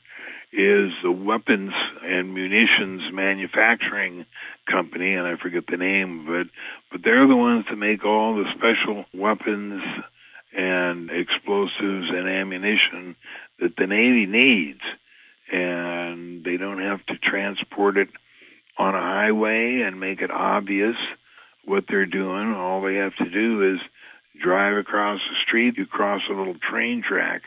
is 0.52 0.92
the 1.02 1.12
weapons 1.12 1.72
and 2.02 2.32
munitions 2.32 3.02
manufacturing 3.12 4.24
company, 4.70 5.14
and 5.14 5.26
I 5.26 5.36
forget 5.36 5.64
the 5.66 5.76
name 5.76 6.26
of 6.26 6.34
it, 6.34 6.46
but 6.90 7.02
they're 7.02 7.26
the 7.26 7.36
ones 7.36 7.66
that 7.68 7.76
make 7.76 8.04
all 8.04 8.34
the 8.34 8.50
special 8.56 9.04
weapons 9.12 9.82
and 10.56 11.10
explosives 11.10 12.08
and 12.10 12.28
ammunition 12.28 13.16
that 13.60 13.76
the 13.76 13.86
Navy 13.86 14.26
needs. 14.26 14.80
And 15.50 16.44
they 16.44 16.56
don't 16.56 16.80
have 16.80 17.04
to 17.06 17.14
transport 17.18 17.96
it 17.96 18.08
on 18.76 18.94
a 18.94 19.00
highway 19.00 19.82
and 19.86 19.98
make 19.98 20.20
it 20.20 20.30
obvious 20.30 20.96
what 21.64 21.84
they're 21.88 22.06
doing. 22.06 22.52
All 22.52 22.82
they 22.82 22.96
have 22.96 23.16
to 23.16 23.30
do 23.30 23.74
is 23.74 23.80
drive 24.42 24.76
across 24.76 25.20
the 25.28 25.36
street. 25.46 25.76
You 25.76 25.86
cross 25.86 26.22
a 26.30 26.34
little 26.34 26.56
train 26.70 27.02
track 27.06 27.42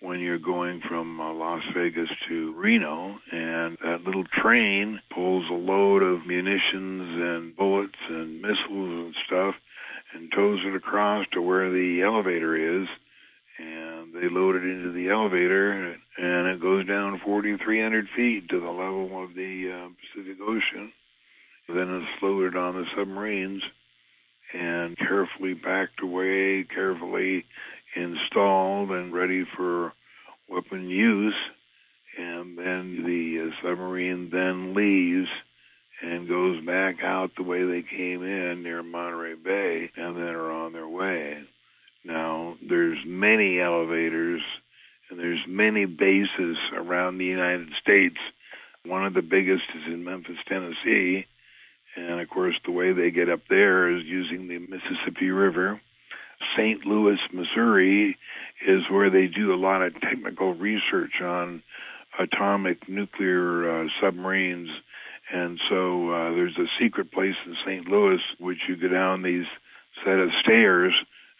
when 0.00 0.20
you're 0.20 0.38
going 0.38 0.82
from 0.86 1.20
uh, 1.20 1.32
Las 1.32 1.62
Vegas 1.74 2.10
to 2.28 2.52
Reno, 2.54 3.18
and 3.32 3.78
that 3.82 4.02
little 4.04 4.24
train 4.24 5.00
pulls 5.14 5.48
a 5.50 5.54
load 5.54 6.02
of 6.02 6.26
munitions 6.26 6.62
and 6.74 7.56
bullets 7.56 7.98
and 8.08 8.42
missiles 8.42 8.58
and 8.68 9.14
stuff 9.26 9.54
and 10.14 10.30
tows 10.32 10.60
it 10.64 10.74
across 10.74 11.26
to 11.32 11.42
where 11.42 11.70
the 11.70 12.02
elevator 12.02 12.82
is. 12.82 12.88
And 13.58 14.14
they 14.14 14.28
load 14.28 14.56
it 14.56 14.64
into 14.64 14.92
the 14.92 15.10
elevator, 15.10 15.96
and 16.18 16.46
it 16.48 16.60
goes 16.60 16.86
down 16.86 17.20
4,300 17.24 18.06
feet 18.16 18.48
to 18.48 18.60
the 18.60 18.70
level 18.70 19.22
of 19.22 19.34
the 19.34 19.70
uh, 19.70 19.88
Pacific 20.00 20.38
Ocean. 20.40 20.92
Then 21.68 21.88
it's 21.94 22.22
loaded 22.22 22.56
on 22.56 22.74
the 22.74 22.84
submarines 22.96 23.62
and 24.52 24.96
carefully 24.98 25.54
packed 25.54 26.02
away, 26.02 26.64
carefully 26.64 27.44
installed 27.96 28.90
and 28.90 29.12
ready 29.12 29.44
for 29.56 29.92
weapon 30.48 30.88
use. 30.88 31.34
And 32.18 32.58
then 32.58 33.02
the 33.04 33.48
uh, 33.48 33.66
submarine 33.66 34.30
then 34.30 34.74
leaves 34.74 35.28
and 36.02 36.28
goes 36.28 36.64
back 36.64 36.96
out 37.02 37.30
the 37.36 37.42
way 37.42 37.64
they 37.64 37.82
came 37.82 38.22
in 38.22 38.62
near 38.62 38.82
Monterey 38.82 39.34
Bay 39.34 39.90
and 39.96 40.16
then 40.16 40.34
are 40.34 40.50
on 40.50 40.72
their 40.72 40.88
way. 40.88 41.38
Now, 42.04 42.56
there's 42.66 42.98
many 43.06 43.60
elevators 43.60 44.42
and 45.10 45.18
there's 45.18 45.44
many 45.46 45.86
bases 45.86 46.56
around 46.74 47.18
the 47.18 47.24
United 47.24 47.68
States. 47.82 48.16
One 48.84 49.06
of 49.06 49.14
the 49.14 49.22
biggest 49.22 49.64
is 49.74 49.86
in 49.86 50.04
Memphis, 50.04 50.36
Tennessee, 50.48 51.26
and 51.96 52.20
of 52.20 52.28
course, 52.28 52.56
the 52.64 52.72
way 52.72 52.92
they 52.92 53.10
get 53.10 53.30
up 53.30 53.40
there 53.48 53.94
is 53.96 54.04
using 54.04 54.48
the 54.48 54.58
Mississippi 54.58 55.30
River. 55.30 55.80
St. 56.56 56.84
Louis, 56.84 57.18
Missouri 57.32 58.18
is 58.66 58.82
where 58.90 59.10
they 59.10 59.26
do 59.26 59.54
a 59.54 59.56
lot 59.56 59.82
of 59.82 60.00
technical 60.00 60.54
research 60.54 61.20
on 61.22 61.62
atomic 62.18 62.88
nuclear 62.88 63.84
uh, 63.84 63.88
submarines. 64.00 64.68
And 65.32 65.58
so 65.68 66.10
uh, 66.10 66.30
there's 66.30 66.56
a 66.58 66.68
secret 66.80 67.12
place 67.12 67.34
in 67.46 67.56
St. 67.64 67.88
Louis 67.88 68.20
which 68.38 68.58
you 68.68 68.76
go 68.76 68.88
down 68.88 69.22
these 69.22 69.46
set 70.04 70.18
of 70.18 70.30
stairs 70.42 70.92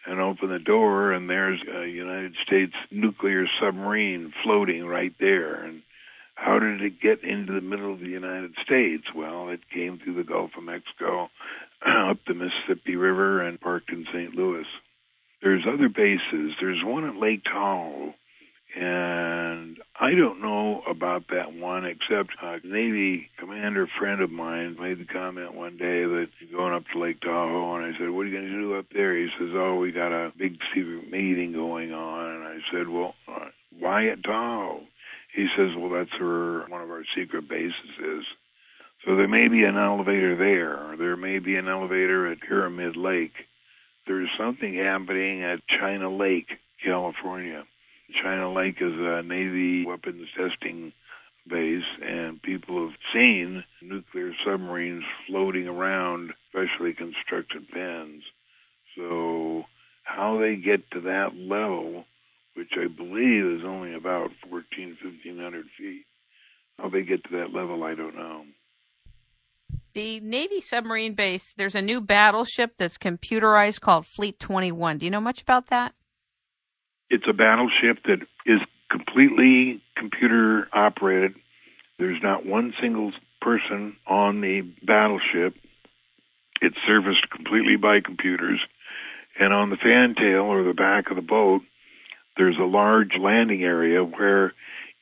and 0.07 0.19
open 0.19 0.49
the 0.49 0.59
door, 0.59 1.11
and 1.13 1.29
there's 1.29 1.59
a 1.61 1.87
United 1.87 2.35
States 2.45 2.73
nuclear 2.91 3.45
submarine 3.59 4.33
floating 4.43 4.85
right 4.85 5.13
there. 5.19 5.63
And 5.63 5.81
how 6.35 6.59
did 6.59 6.81
it 6.81 7.01
get 7.01 7.23
into 7.23 7.53
the 7.53 7.61
middle 7.61 7.93
of 7.93 7.99
the 7.99 8.07
United 8.07 8.53
States? 8.63 9.05
Well, 9.15 9.49
it 9.49 9.61
came 9.73 9.97
through 9.97 10.15
the 10.15 10.23
Gulf 10.23 10.51
of 10.57 10.63
Mexico, 10.63 11.29
up 11.85 12.19
the 12.27 12.35
Mississippi 12.35 12.95
River, 12.95 13.41
and 13.41 13.59
parked 13.59 13.89
in 13.89 14.05
St. 14.13 14.35
Louis. 14.35 14.65
There's 15.41 15.65
other 15.67 15.89
bases. 15.89 16.53
There's 16.59 16.83
one 16.83 17.07
at 17.07 17.15
Lake 17.15 17.43
Tahoe, 17.43 18.13
and 18.75 19.77
I 19.99 20.11
don't 20.11 20.41
know 20.41 20.81
about 20.89 21.23
that 21.29 21.53
one 21.53 21.85
except 21.85 22.31
a 22.41 22.59
Navy 22.63 23.29
commander 23.39 23.87
friend 23.97 24.21
of 24.21 24.31
mine 24.31 24.77
made 24.79 24.99
the 24.99 25.05
comment 25.05 25.55
one 25.55 25.77
day 25.77 26.03
that 26.03 26.27
going 26.51 26.73
up 26.73 26.83
to 26.93 26.99
Lake 26.99 27.21
Tahoe, 27.21 27.75
and 27.75 27.85
I 27.85 27.97
said, 27.97 28.09
"What 28.09 28.21
are 28.21 28.27
you 28.27 28.37
going 28.37 28.51
to 28.51 28.59
do 28.59 28.75
up 28.75 28.85
there?" 28.93 29.15
He 29.15 29.29
says, 29.39 29.49
"Oh, 29.53 29.75
we 29.75 29.91
got 29.91 30.11
a 30.11 30.33
big 30.37 30.57
secret 30.73 31.09
meeting 31.09 31.53
going 31.53 31.93
on," 31.93 32.35
and 32.35 32.43
I 32.43 32.57
said, 32.71 32.89
"Well, 32.89 33.15
uh, 33.27 33.49
why 33.79 34.07
at 34.07 34.23
Tahoe?" 34.23 34.81
He 35.35 35.47
says, 35.57 35.75
well, 35.77 35.89
that's 35.89 36.17
where 36.19 36.65
one 36.69 36.81
of 36.81 36.89
our 36.89 37.03
secret 37.15 37.49
bases 37.49 37.99
is. 37.99 38.23
So 39.05 39.17
there 39.17 39.27
may 39.27 39.49
be 39.49 39.63
an 39.63 39.77
elevator 39.77 40.35
there. 40.37 40.95
There 40.97 41.17
may 41.17 41.39
be 41.39 41.57
an 41.57 41.67
elevator 41.67 42.31
at 42.31 42.39
Pyramid 42.39 42.95
Lake. 42.95 43.33
There's 44.07 44.29
something 44.39 44.73
happening 44.75 45.43
at 45.43 45.59
China 45.79 46.09
Lake, 46.09 46.47
California. 46.83 47.65
China 48.23 48.53
Lake 48.53 48.77
is 48.79 48.93
a 48.93 49.23
Navy 49.23 49.85
weapons 49.85 50.27
testing 50.37 50.93
base, 51.47 51.83
and 52.01 52.41
people 52.41 52.87
have 52.87 52.97
seen 53.13 53.63
nuclear 53.81 54.31
submarines 54.45 55.03
floating 55.27 55.67
around 55.67 56.31
specially 56.49 56.93
constructed 56.93 57.67
pens. 57.71 58.23
So, 58.97 59.63
how 60.03 60.39
they 60.39 60.55
get 60.55 60.89
to 60.91 61.01
that 61.01 61.35
level 61.35 62.05
which 62.55 62.71
I 62.77 62.87
believe 62.87 63.59
is 63.59 63.65
only 63.65 63.93
about 63.93 64.31
14, 64.49 64.97
1500 65.03 65.65
feet. 65.77 66.05
How 66.79 66.89
they 66.89 67.03
get 67.03 67.23
to 67.25 67.37
that 67.37 67.53
level, 67.53 67.83
I 67.83 67.95
don't 67.95 68.15
know. 68.15 68.45
The 69.93 70.19
Navy 70.19 70.59
submarine 70.59 71.13
base, 71.13 71.53
there's 71.55 71.75
a 71.75 71.81
new 71.81 72.01
battleship 72.01 72.73
that's 72.77 72.97
computerized 72.97 73.81
called 73.81 74.05
Fleet 74.05 74.39
21. 74.39 74.97
Do 74.97 75.05
you 75.05 75.11
know 75.11 75.21
much 75.21 75.41
about 75.41 75.67
that? 75.67 75.93
It's 77.09 77.25
a 77.29 77.33
battleship 77.33 78.03
that 78.05 78.25
is 78.45 78.59
completely 78.89 79.81
computer 79.95 80.67
operated. 80.73 81.35
There's 81.99 82.21
not 82.21 82.45
one 82.45 82.73
single 82.81 83.11
person 83.41 83.95
on 84.07 84.41
the 84.41 84.61
battleship. 84.83 85.55
It's 86.61 86.77
serviced 86.87 87.29
completely 87.29 87.75
by 87.75 87.99
computers. 88.03 88.59
And 89.39 89.53
on 89.53 89.69
the 89.69 89.77
fantail 89.77 90.45
or 90.45 90.63
the 90.63 90.73
back 90.73 91.09
of 91.09 91.15
the 91.15 91.21
boat, 91.21 91.61
there's 92.37 92.57
a 92.59 92.63
large 92.63 93.11
landing 93.19 93.63
area 93.63 94.03
where 94.03 94.53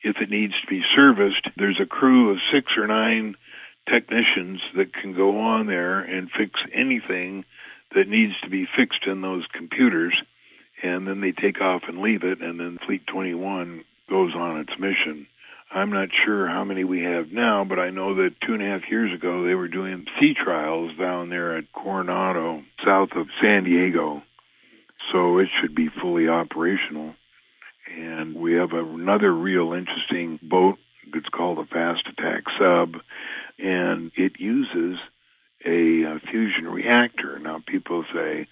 if 0.02 0.16
it 0.20 0.30
needs 0.30 0.54
to 0.60 0.66
be 0.68 0.82
serviced, 0.94 1.48
there's 1.56 1.80
a 1.80 1.86
crew 1.86 2.30
of 2.30 2.38
six 2.52 2.72
or 2.76 2.86
nine 2.86 3.36
technicians 3.90 4.60
that 4.76 4.92
can 4.92 5.14
go 5.14 5.40
on 5.40 5.66
there 5.66 6.00
and 6.00 6.30
fix 6.30 6.60
anything 6.72 7.44
that 7.94 8.08
needs 8.08 8.32
to 8.42 8.50
be 8.50 8.66
fixed 8.76 9.06
in 9.06 9.20
those 9.20 9.44
computers. 9.52 10.14
And 10.84 11.08
then 11.08 11.22
they 11.22 11.32
take 11.32 11.62
off 11.62 11.82
and 11.88 12.02
leave 12.02 12.24
it, 12.24 12.42
and 12.42 12.60
then 12.60 12.78
Fleet 12.86 13.06
21 13.06 13.84
goes 14.10 14.34
on 14.34 14.60
its 14.60 14.78
mission. 14.78 15.26
I'm 15.72 15.90
not 15.90 16.10
sure 16.26 16.46
how 16.46 16.62
many 16.62 16.84
we 16.84 17.02
have 17.02 17.32
now, 17.32 17.64
but 17.64 17.78
I 17.78 17.88
know 17.88 18.16
that 18.16 18.34
two 18.46 18.52
and 18.52 18.62
a 18.62 18.66
half 18.66 18.90
years 18.90 19.10
ago 19.14 19.44
they 19.44 19.54
were 19.54 19.66
doing 19.66 20.04
sea 20.20 20.34
trials 20.34 20.92
down 20.98 21.30
there 21.30 21.56
at 21.56 21.72
Coronado, 21.72 22.62
south 22.84 23.08
of 23.16 23.28
San 23.40 23.64
Diego. 23.64 24.22
So 25.10 25.38
it 25.38 25.48
should 25.58 25.74
be 25.74 25.88
fully 26.02 26.28
operational. 26.28 27.14
And 27.98 28.34
we 28.36 28.52
have 28.52 28.72
another 28.72 29.32
real 29.32 29.72
interesting 29.72 30.38
boat. 30.42 30.76
It's 31.14 31.28
called 31.28 31.58
a 31.58 31.64
fast 31.64 32.06
attack 32.08 32.42
sub, 32.58 32.96
and 33.58 34.12
it 34.16 34.38
uses 34.38 34.98
a, 35.64 36.20
fusion 36.30 36.66
reactor. 36.66 37.38
Now, 37.38 37.62
people 37.66 38.04
say, 38.12 38.46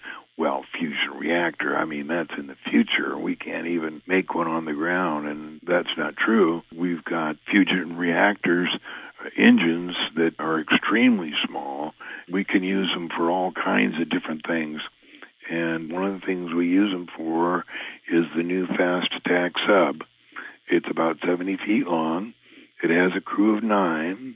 well, 1.63 1.75
I 1.75 1.85
mean, 1.85 2.07
that's 2.07 2.33
in 2.37 2.47
the 2.47 2.55
future. 2.69 3.17
We 3.17 3.35
can't 3.35 3.67
even 3.67 4.01
make 4.07 4.33
one 4.33 4.47
on 4.47 4.65
the 4.65 4.73
ground, 4.73 5.27
and 5.27 5.61
that's 5.65 5.95
not 5.97 6.15
true. 6.17 6.61
We've 6.75 7.03
got 7.03 7.37
fusion 7.49 7.97
reactors, 7.97 8.69
engines 9.37 9.95
that 10.15 10.33
are 10.39 10.59
extremely 10.59 11.31
small. 11.47 11.93
We 12.31 12.43
can 12.43 12.63
use 12.63 12.91
them 12.93 13.09
for 13.15 13.29
all 13.29 13.51
kinds 13.51 13.95
of 14.01 14.09
different 14.09 14.45
things. 14.47 14.81
And 15.49 15.91
one 15.91 16.05
of 16.05 16.19
the 16.19 16.25
things 16.25 16.53
we 16.53 16.67
use 16.67 16.91
them 16.91 17.07
for 17.15 17.65
is 18.11 18.25
the 18.35 18.43
new 18.43 18.65
fast 18.67 19.09
attack 19.17 19.53
sub. 19.67 20.03
It's 20.69 20.87
about 20.89 21.17
70 21.25 21.57
feet 21.65 21.87
long. 21.87 22.33
It 22.81 22.89
has 22.89 23.11
a 23.15 23.21
crew 23.21 23.57
of 23.57 23.63
nine, 23.63 24.35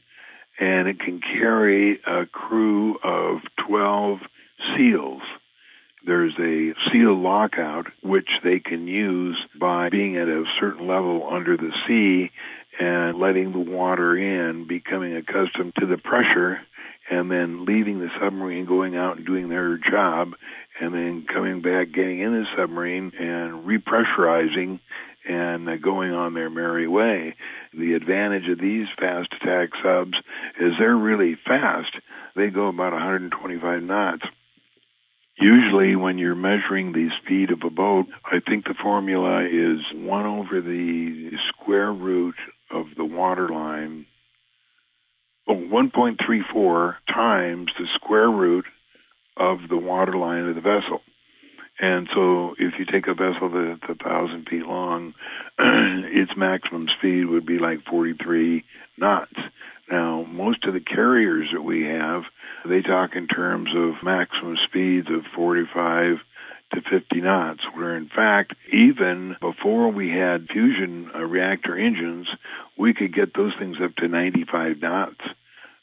and 0.60 0.88
it 0.88 1.00
can 1.00 1.22
carry 1.22 2.00
a 2.06 2.26
crew 2.26 2.98
of 3.04 3.40
12 3.68 4.20
SEALs. 4.76 5.22
There's 6.06 6.36
a 6.40 6.74
SEAL 6.90 7.22
lockout, 7.22 7.88
which 8.02 8.30
they 8.44 8.60
can 8.60 8.88
use 8.88 9.38
by 9.60 9.90
being 9.90 10.16
at 10.16 10.30
a 10.30 10.44
under 11.30 11.58
the 11.58 11.72
sea 11.88 12.32
and 12.80 13.18
letting 13.20 13.52
the 13.52 13.72
water 13.72 14.16
in, 14.16 14.68
becoming 14.68 15.16
accustomed 15.16 15.74
to 15.80 15.86
the 15.86 15.98
pressure, 15.98 16.60
and 17.10 17.32
then 17.32 17.66
leaving 17.66 18.00
the 18.00 18.10
submarine, 18.22 18.66
going 18.66 18.96
out 18.96 19.18
and 19.18 19.26
doing 19.26 19.50
their 19.50 19.78
job, 19.78 20.34
and 20.80 20.94
then 20.94 21.26
coming 21.32 21.62
back, 21.62 21.92
getting 21.94 22.20
in 22.20 22.34
the 22.34 22.46
submarine 22.56 23.12
and 23.18 23.66
repressurizing 23.66 24.80
and 25.28 25.68
uh, 25.68 25.78
going 25.78 26.12
on 26.12 26.34
their 26.34 26.50
merry 26.50 26.88
way. 26.88 27.36
The 27.74 27.94
advantage 27.94 28.48
of 28.50 28.60
these 28.60 28.88
fast 29.00 29.30
attack 29.42 29.70
subs 29.84 30.18
is 30.60 30.74
they're 30.80 30.96
really 30.96 31.36
fast. 31.46 31.96
They 32.36 32.48
go 32.50 32.68
about 32.68 32.94
125 32.94 33.84
knots. 33.84 34.24
Usually, 35.40 35.96
when 35.96 36.18
you're 36.18 36.36
measuring 36.36 36.94
the 36.94 37.10
speed 37.22 37.52
of 37.52 37.60
a 37.64 37.70
boat, 37.70 38.08
I 38.26 38.40
think 38.40 38.66
the 38.66 38.74
formula 38.82 39.46
is 39.46 39.80
1 39.94 40.26
over 40.26 40.62
the 40.62 41.32
square 41.50 41.94
root 41.94 42.36
of 42.72 42.88
the 42.98 43.06
water 43.06 43.48
line, 43.48 44.08
oh, 45.48 45.54
1.34 45.54 46.96
times 47.08 47.72
the 47.78 47.86
square 47.96 48.30
root 48.30 48.66
of 49.38 49.60
the 49.70 49.78
water 49.78 50.18
line 50.18 50.48
of 50.48 50.56
the 50.56 50.62
vessel. 50.62 51.02
And 51.80 52.10
so 52.14 52.56
if 52.58 52.74
you 52.80 52.86
take 52.86 53.08
a 53.08 53.14
vessel 53.14 53.50
that's 53.50 54.00
a 54.00 54.04
thousand 54.04 54.48
feet 54.50 54.66
long, 54.66 55.14
its 55.60 56.32
maximum 56.36 56.88
speed 56.98 57.26
would 57.26 57.46
be 57.46 57.60
like 57.60 57.86
43 57.90 58.64
knots. 58.98 59.34
Now, 59.92 60.26
most 60.28 60.66
of 60.66 60.74
the 60.74 60.80
carriers 60.80 61.50
that 61.54 61.62
we 61.62 61.84
have, 61.84 62.24
they 62.66 62.82
talk 62.82 63.16
in 63.16 63.28
terms 63.28 63.70
of 63.76 64.04
maximum 64.04 64.58
speeds 64.68 65.08
of 65.10 65.24
45 65.36 66.18
to 66.74 66.82
50 66.82 67.22
knots, 67.22 67.62
where 67.74 67.96
in 67.96 68.10
fact, 68.10 68.54
even 68.74 69.36
before 69.40 69.90
we 69.90 70.10
had 70.10 70.48
fusion 70.52 71.10
uh, 71.16 71.20
reactor 71.20 71.78
engines, 71.78 72.28
we 72.78 72.94
could 72.94 73.14
get 73.14 73.34
those 73.34 73.54
things 73.58 73.78
up 73.82 73.96
to 73.96 74.08
95 74.08 74.82
knots 74.82 75.22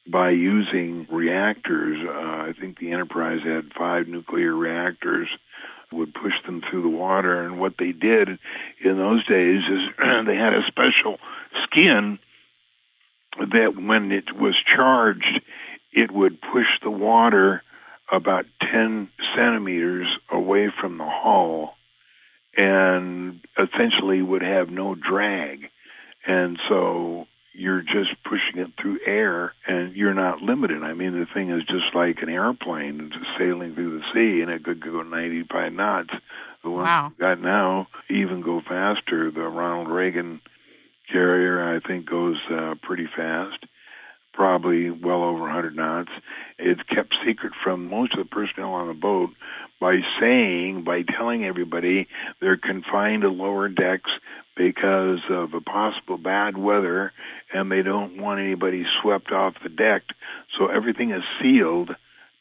by 0.07 0.31
using 0.31 1.07
reactors. 1.11 1.99
Uh, 2.07 2.11
I 2.11 2.53
think 2.59 2.79
the 2.79 2.93
Enterprise 2.93 3.41
had 3.45 3.73
five 3.77 4.09
nuclear 4.09 4.55
reactors 4.55 5.29
would 5.91 6.13
push 6.13 6.35
them 6.45 6.61
through 6.61 6.83
the 6.83 6.89
water. 6.89 7.45
And 7.45 7.59
what 7.59 7.75
they 7.79 7.93
did 7.93 8.29
in 8.85 8.99
those 8.99 9.25
days 9.27 9.63
is 9.63 9.89
they 10.27 10.37
had 10.37 10.53
a 10.53 10.67
special 10.67 11.19
skin 11.65 12.19
that 13.39 13.75
when 13.77 14.13
it 14.13 14.35
was 14.35 14.55
charged, 14.77 15.41
it 15.95 16.11
would 16.11 16.41
push 16.41 16.67
the 16.83 16.91
water 16.91 17.63
about 18.13 18.45
10 18.61 19.09
centimeters 19.35 20.07
away 20.31 20.71
from 20.81 20.99
the 20.99 21.09
hull 21.09 21.75
and 22.57 23.41
essentially 23.59 24.23
would 24.23 24.43
have 24.43 24.69
no 24.69 24.95
drag. 24.95 25.71
And 26.27 26.59
so 26.69 27.27
you're 27.53 27.83
just 27.83 28.11
pushing 28.25 28.61
it 28.61 28.73
through 28.81 28.99
air 29.07 29.55
and 29.67 29.95
you're 29.95 30.15
not 30.15 30.43
limited. 30.43 30.83
I 30.83 30.93
mean, 30.93 31.13
the 31.13 31.27
thing 31.33 31.51
is 31.51 31.63
just 31.65 31.95
like 31.95 32.19
an 32.21 32.29
airplane 32.29 33.11
just 33.13 33.27
sailing 33.39 33.75
through 33.75 33.99
the 33.99 34.05
sea 34.13 34.43
and 34.43 34.51
it 34.51 34.65
could 34.65 34.83
go 34.83 35.03
95 35.03 35.73
knots. 35.73 36.11
The 36.63 36.71
one 36.71 36.85
wow. 36.85 37.13
we 37.17 37.23
got 37.23 37.41
now 37.41 37.89
even 38.11 38.43
go 38.43 38.61
faster. 38.61 39.31
The 39.31 39.43
Ronald 39.43 39.89
Reagan 39.89 40.41
carrier, 41.11 41.77
I 41.77 41.87
think, 41.87 42.09
goes 42.09 42.37
uh, 42.51 42.75
pretty 42.83 43.07
fast, 43.15 43.65
probably 44.35 44.91
well 44.91 45.23
over 45.23 45.41
100 45.41 45.77
knots. 45.77 46.11
It's 46.59 46.83
kept 46.83 47.15
secret 47.27 47.53
from 47.63 47.89
most 47.89 48.13
of 48.15 48.19
the 48.19 48.31
personnel 48.31 48.73
on 48.73 48.89
the 48.89 48.95
boat 48.95 49.31
by 49.81 50.01
saying, 50.21 50.85
by 50.85 51.03
telling 51.03 51.45
everybody 51.45 52.09
they're 52.41 52.57
confined 52.57 53.23
to 53.23 53.29
lower 53.29 53.69
decks 53.69 54.11
because 54.57 55.21
of 55.31 55.55
a 55.55 55.61
possible 55.61 56.19
bad 56.19 56.57
weather 56.57 57.13
and 57.53 57.71
they 57.71 57.83
don't 57.83 58.21
want 58.21 58.41
anybody 58.41 58.85
swept 59.03 59.33
off 59.33 59.55
the 59.63 59.69
deck. 59.69 60.03
So 60.59 60.69
everything 60.69 61.11
is 61.11 61.23
sealed 61.41 61.91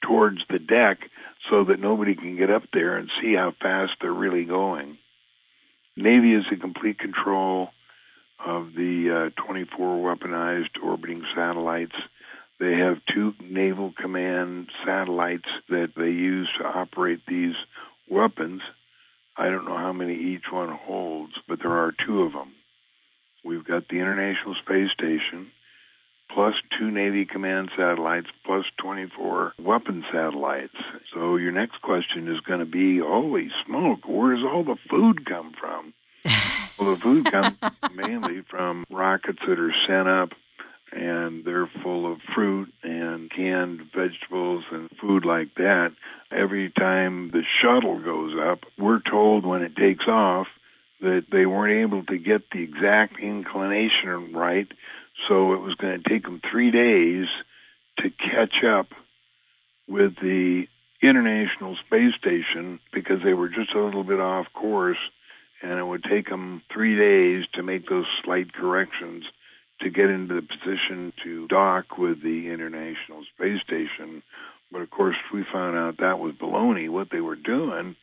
towards 0.01 0.39
the 0.49 0.59
deck 0.59 0.99
so 1.49 1.65
that 1.65 1.79
nobody 1.79 2.15
can 2.15 2.37
get 2.37 2.49
up 2.49 2.63
there 2.71 2.97
and 2.97 3.09
see 3.21 3.33
how 3.33 3.53
fast 3.61 3.93
they're 4.01 4.11
really 4.11 4.45
going. 4.45 4.97
Navy 5.95 6.33
is 6.33 6.45
in 6.51 6.59
complete 6.59 6.97
control 6.97 7.69
of 8.39 8.73
the 8.75 9.31
uh, 9.37 9.41
24 9.41 10.15
weaponized 10.15 10.81
orbiting 10.83 11.23
satellites. 11.35 11.95
They 12.59 12.73
have 12.73 12.97
two 13.13 13.33
Naval 13.41 13.93
Command 13.99 14.69
satellites 14.85 15.49
that 15.69 15.93
they 15.95 16.09
use 16.09 16.49
to 16.59 16.65
operate 16.65 17.21
these 17.27 17.55
weapons. 18.09 18.61
I 19.35 19.49
don't 19.49 19.65
know 19.65 19.77
how 19.77 19.93
many 19.93 20.15
each 20.15 20.45
one 20.51 20.69
holds, 20.69 21.33
but 21.47 21.59
there 21.59 21.71
are 21.71 21.93
two 22.05 22.21
of 22.21 22.33
them. 22.33 22.53
We've 23.43 23.65
got 23.65 23.87
the 23.87 23.97
International 23.99 24.55
Space 24.63 24.91
Station, 24.93 25.51
plus 26.33 26.53
two 26.79 26.91
Navy 26.91 27.25
command 27.25 27.71
satellites, 27.75 28.27
plus 28.45 28.65
24 28.77 29.53
weapon 29.59 30.05
satellites. 30.11 30.75
So 31.13 31.35
your 31.35 31.51
next 31.51 31.81
question 31.81 32.33
is 32.33 32.39
going 32.41 32.59
to 32.59 32.65
be, 32.65 32.99
holy 32.99 33.49
smoke, 33.65 34.07
where 34.07 34.35
does 34.35 34.45
all 34.45 34.63
the 34.63 34.77
food 34.89 35.25
come 35.25 35.53
from? 35.59 35.93
Well, 36.77 36.95
the 36.95 37.01
food 37.01 37.31
comes 37.31 37.57
mainly 37.93 38.41
from 38.49 38.85
rockets 38.89 39.39
that 39.47 39.59
are 39.59 39.73
sent 39.87 40.07
up 40.07 40.29
and 40.95 41.43
they're 41.43 41.69
full 41.81 42.11
of 42.11 42.19
fruit 42.35 42.71
and 42.83 43.31
canned 43.31 43.81
vegetables 43.95 44.63
and 44.71 44.89
food 45.01 45.25
like 45.25 45.55
that. 45.55 45.91
Every 46.31 46.69
time 46.69 47.31
the 47.31 47.43
shuttle 47.61 47.99
goes 47.99 48.33
up, 48.39 48.59
we're 48.77 49.01
told 49.01 49.45
when 49.45 49.63
it 49.63 49.75
takes 49.75 50.07
off 50.07 50.47
that 51.01 51.25
they 51.31 51.45
weren't 51.45 51.83
able 51.83 52.03
to 52.05 52.17
get 52.17 52.49
the 52.51 52.63
exact 52.63 53.19
inclination 53.19 54.33
right, 54.33 54.67
so 55.27 55.53
it 55.53 55.61
was 55.61 55.75
going 55.75 56.01
to 56.01 56.09
take 56.09 56.23
them 56.23 56.41
three 56.49 56.71
days 56.71 57.27
to 57.99 58.09
catch 58.09 58.63
up 58.63 58.87
with 59.87 60.15
the 60.21 60.65
International 61.01 61.75
Space 61.85 62.13
Station 62.17 62.79
because 62.93 63.21
they 63.23 63.33
were 63.33 63.49
just 63.49 63.73
a 63.75 63.83
little 63.83 64.03
bit 64.03 64.19
off 64.19 64.47
course, 64.53 64.97
and 65.63 65.79
it 65.79 65.83
would 65.83 66.03
take 66.03 66.29
them 66.29 66.61
three 66.71 66.95
days 66.97 67.45
to 67.53 67.63
make 67.63 67.87
those 67.87 68.05
slight 68.23 68.53
corrections 68.53 69.23
to 69.81 69.89
get 69.89 70.09
into 70.09 70.35
the 70.35 70.41
position 70.41 71.13
to 71.23 71.47
dock 71.47 71.97
with 71.97 72.21
the 72.21 72.49
International 72.51 73.23
Space 73.35 73.61
Station. 73.65 74.21
But 74.71 74.81
of 74.81 74.91
course, 74.91 75.15
we 75.33 75.45
found 75.51 75.77
out 75.77 75.97
that 75.97 76.19
was 76.19 76.33
baloney. 76.35 76.89
What 76.89 77.07
they 77.11 77.21
were 77.21 77.35
doing 77.35 77.95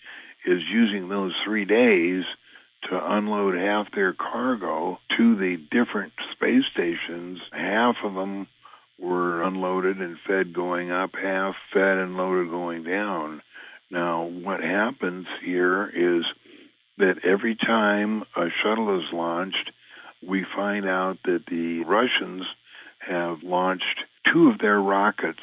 is 0.47 0.61
using 0.73 1.09
those 1.09 1.33
three 1.45 1.67
days 1.67 2.25
to 2.89 2.99
unload 3.15 3.57
half 3.57 3.93
their 3.95 4.15
cargo 4.15 4.99
to 5.17 5.37
the 5.37 5.57
different 5.71 6.13
space 6.33 6.65
stations. 6.73 7.39
Half 7.53 7.97
of 8.03 8.15
them 8.15 8.47
were 8.99 9.43
unloaded 9.43 9.99
and 9.99 10.17
fed 10.27 10.55
going 10.55 10.91
up, 10.91 11.11
half 11.15 11.55
fed 11.73 11.99
and 11.99 12.17
loaded 12.17 12.51
going 12.51 12.85
down. 12.85 13.43
Now, 13.91 14.25
what 14.25 14.63
happens 14.63 15.27
here 15.45 15.89
is 15.89 16.25
that 17.01 17.25
every 17.25 17.57
time 17.57 18.23
a 18.37 18.47
shuttle 18.63 18.99
is 18.99 19.13
launched, 19.13 19.71
we 20.27 20.45
find 20.55 20.87
out 20.87 21.19
that 21.25 21.45
the 21.51 21.83
Russians 21.85 22.43
have 22.99 23.43
launched 23.43 24.05
two 24.33 24.51
of 24.51 24.59
their 24.59 24.79
rockets 24.81 25.43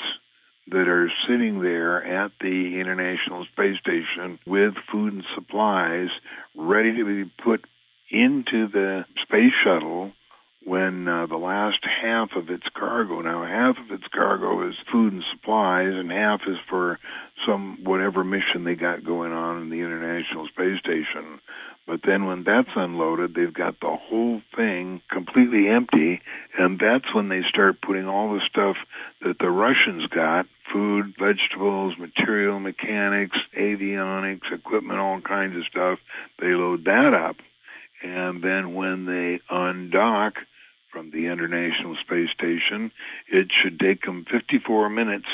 that 0.69 0.87
are 0.87 1.11
sitting 1.27 1.61
there 1.61 2.23
at 2.25 2.31
the 2.39 2.79
International 2.79 3.45
Space 3.53 3.77
Station 3.79 4.39
with 4.45 4.73
food 4.91 5.13
and 5.13 5.23
supplies 5.35 6.09
ready 6.55 6.95
to 6.97 7.05
be 7.05 7.31
put 7.43 7.65
into 8.11 8.67
the 8.67 9.05
space 9.23 9.53
shuttle 9.63 10.11
when 10.67 11.07
uh, 11.07 11.25
the 11.27 11.37
last 11.37 11.79
half 12.03 12.31
of 12.35 12.49
its 12.49 12.65
cargo, 12.77 13.21
now 13.21 13.45
half 13.45 13.77
of 13.81 13.89
its 13.89 14.03
cargo 14.13 14.67
is 14.67 14.75
food 14.91 15.13
and 15.13 15.23
supplies, 15.31 15.93
and 15.93 16.11
half 16.11 16.41
is 16.45 16.57
for 16.69 16.99
some 17.47 17.79
whatever 17.85 18.25
mission 18.25 18.65
they 18.65 18.75
got 18.75 19.05
going 19.05 19.31
on 19.31 19.61
in 19.61 19.69
the 19.69 19.77
International 19.77 20.45
Space 20.47 20.77
Station. 20.79 21.39
But 21.87 22.01
then 22.05 22.25
when 22.25 22.43
that's 22.43 22.67
unloaded, 22.75 23.33
they've 23.33 23.53
got 23.53 23.79
the 23.79 23.95
whole 23.95 24.41
thing 24.57 25.01
completely 25.09 25.69
empty, 25.69 26.19
and 26.59 26.77
that's 26.77 27.15
when 27.15 27.29
they 27.29 27.43
start 27.47 27.79
putting 27.79 28.05
all 28.05 28.33
the 28.33 28.41
stuff 28.49 28.75
that 29.21 29.39
the 29.39 29.49
Russians 29.49 30.05
got 30.07 30.47
food, 30.73 31.15
vegetables, 31.17 31.93
material 31.97 32.59
mechanics, 32.59 33.37
avionics, 33.57 34.51
equipment, 34.51 34.99
all 34.99 35.21
kinds 35.21 35.55
of 35.55 35.63
stuff. 35.71 35.99
They 36.41 36.47
load 36.47 36.83
that 36.83 37.13
up. 37.13 37.37
And 38.03 38.43
then 38.43 38.75
when 38.75 39.05
they 39.05 39.39
undock, 39.49 40.33
from 40.91 41.11
the 41.11 41.27
International 41.27 41.95
Space 42.01 42.29
Station. 42.33 42.91
It 43.31 43.47
should 43.51 43.79
take 43.79 44.03
them 44.03 44.25
54 44.31 44.89
minutes 44.89 45.27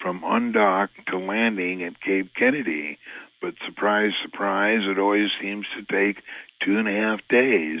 from 0.00 0.22
undock 0.22 0.88
to 1.08 1.18
landing 1.18 1.82
at 1.82 2.00
Cape 2.00 2.30
Kennedy. 2.36 2.98
But 3.40 3.54
surprise, 3.66 4.12
surprise, 4.22 4.80
it 4.84 4.98
always 4.98 5.28
seems 5.40 5.66
to 5.76 5.82
take 5.84 6.22
two 6.64 6.78
and 6.78 6.88
a 6.88 6.92
half 6.92 7.20
days. 7.28 7.80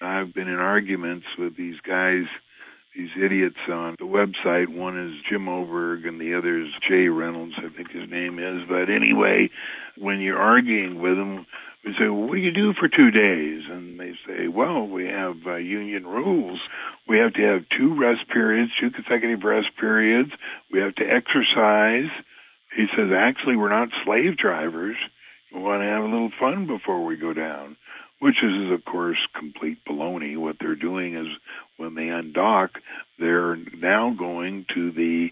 I've 0.00 0.34
been 0.34 0.48
in 0.48 0.58
arguments 0.58 1.26
with 1.38 1.56
these 1.56 1.80
guys, 1.86 2.24
these 2.94 3.10
idiots 3.16 3.58
on 3.68 3.96
the 3.98 4.04
website. 4.04 4.68
One 4.68 4.98
is 4.98 5.14
Jim 5.28 5.48
Oberg 5.48 6.06
and 6.06 6.20
the 6.20 6.34
other 6.36 6.60
is 6.60 6.68
Jay 6.88 7.08
Reynolds, 7.08 7.54
I 7.58 7.68
think 7.74 7.90
his 7.90 8.10
name 8.10 8.38
is. 8.38 8.66
But 8.68 8.90
anyway, 8.90 9.50
when 9.96 10.20
you're 10.20 10.40
arguing 10.40 11.00
with 11.00 11.16
them, 11.16 11.46
we 11.84 11.92
say, 11.92 12.08
well, 12.08 12.26
what 12.26 12.34
do 12.34 12.40
you 12.40 12.52
do 12.52 12.74
for 12.74 12.88
two 12.88 13.10
days? 13.10 13.62
And 13.70 13.98
they 13.98 14.12
say, 14.26 14.48
well, 14.48 14.86
we 14.86 15.06
have 15.06 15.36
uh, 15.46 15.54
union 15.56 16.06
rules. 16.06 16.60
We 17.08 17.18
have 17.18 17.32
to 17.34 17.42
have 17.42 17.64
two 17.76 17.98
rest 17.98 18.28
periods, 18.30 18.72
two 18.78 18.90
consecutive 18.90 19.42
rest 19.44 19.68
periods. 19.78 20.30
We 20.70 20.80
have 20.80 20.94
to 20.96 21.04
exercise. 21.04 22.10
He 22.76 22.86
says, 22.96 23.10
actually, 23.16 23.56
we're 23.56 23.70
not 23.70 23.88
slave 24.04 24.36
drivers. 24.36 24.96
We 25.54 25.60
want 25.60 25.82
to 25.82 25.86
have 25.86 26.02
a 26.02 26.06
little 26.06 26.30
fun 26.38 26.66
before 26.66 27.04
we 27.04 27.16
go 27.16 27.32
down, 27.32 27.76
which 28.20 28.36
is, 28.42 28.70
of 28.70 28.84
course, 28.84 29.18
complete 29.34 29.78
baloney. 29.84 30.36
What 30.36 30.56
they're 30.60 30.74
doing 30.74 31.16
is 31.16 31.26
when 31.76 31.94
they 31.94 32.08
undock, 32.08 32.70
they're 33.18 33.56
now 33.56 34.14
going 34.16 34.66
to 34.74 34.92
the 34.92 35.30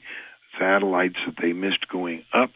satellites 0.58 1.18
that 1.26 1.36
they 1.40 1.52
missed 1.52 1.86
going 1.88 2.24
up 2.32 2.50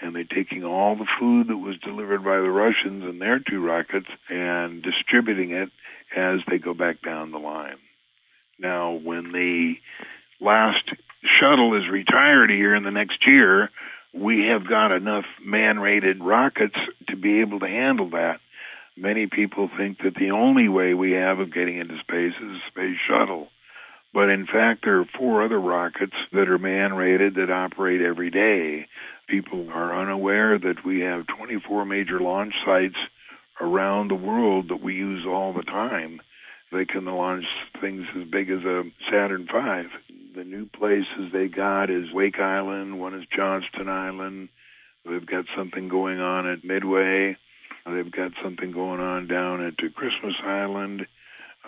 and 0.00 0.14
they're 0.14 0.24
taking 0.24 0.64
all 0.64 0.96
the 0.96 1.06
food 1.18 1.48
that 1.48 1.56
was 1.56 1.76
delivered 1.78 2.24
by 2.24 2.36
the 2.36 2.50
Russians 2.50 3.04
in 3.04 3.18
their 3.18 3.40
two 3.40 3.64
rockets 3.64 4.06
and 4.28 4.82
distributing 4.82 5.50
it 5.50 5.70
as 6.16 6.40
they 6.48 6.58
go 6.58 6.74
back 6.74 7.02
down 7.02 7.30
the 7.30 7.38
line. 7.38 7.76
Now, 8.58 8.92
when 8.92 9.32
the 9.32 9.74
last 10.40 10.84
shuttle 11.24 11.76
is 11.76 11.88
retired 11.90 12.50
here 12.50 12.74
in 12.74 12.84
the 12.84 12.90
next 12.90 13.26
year, 13.26 13.70
we 14.12 14.46
have 14.46 14.68
got 14.68 14.92
enough 14.92 15.26
man 15.44 15.78
rated 15.78 16.22
rockets 16.22 16.76
to 17.08 17.16
be 17.16 17.40
able 17.40 17.60
to 17.60 17.68
handle 17.68 18.10
that. 18.10 18.40
Many 18.98 19.26
people 19.26 19.70
think 19.78 19.98
that 19.98 20.14
the 20.14 20.32
only 20.32 20.68
way 20.68 20.94
we 20.94 21.12
have 21.12 21.38
of 21.38 21.54
getting 21.54 21.78
into 21.78 21.98
space 22.00 22.34
is 22.40 22.50
a 22.50 22.60
space 22.70 22.96
shuttle. 23.08 23.48
But 24.12 24.30
in 24.30 24.46
fact, 24.46 24.80
there 24.84 25.00
are 25.00 25.08
four 25.16 25.44
other 25.44 25.60
rockets 25.60 26.16
that 26.32 26.48
are 26.48 26.58
man 26.58 26.94
rated 26.94 27.34
that 27.36 27.50
operate 27.50 28.00
every 28.00 28.30
day 28.30 28.86
people 29.28 29.68
are 29.70 30.00
unaware 30.00 30.58
that 30.58 30.84
we 30.84 31.00
have 31.00 31.26
24 31.26 31.84
major 31.84 32.18
launch 32.18 32.54
sites 32.64 32.96
around 33.60 34.08
the 34.08 34.14
world 34.14 34.68
that 34.68 34.82
we 34.82 34.94
use 34.94 35.24
all 35.26 35.52
the 35.52 35.62
time. 35.62 36.20
They 36.72 36.84
can 36.84 37.04
launch 37.04 37.44
things 37.80 38.04
as 38.16 38.28
big 38.30 38.50
as 38.50 38.64
a 38.64 38.84
Saturn 39.10 39.46
V. 39.46 39.88
The 40.36 40.44
new 40.44 40.66
places 40.66 41.32
they 41.32 41.48
got 41.48 41.90
is 41.90 42.12
Wake 42.12 42.38
Island, 42.38 42.98
one 42.98 43.14
is 43.14 43.24
Johnston 43.34 43.88
Island. 43.88 44.48
They've 45.04 45.24
got 45.24 45.46
something 45.56 45.88
going 45.88 46.20
on 46.20 46.46
at 46.46 46.64
Midway. 46.64 47.36
They've 47.94 48.10
got 48.10 48.32
something 48.42 48.72
going 48.72 49.00
on 49.00 49.26
down 49.26 49.64
at 49.64 49.76
Christmas 49.94 50.34
Island. 50.44 51.06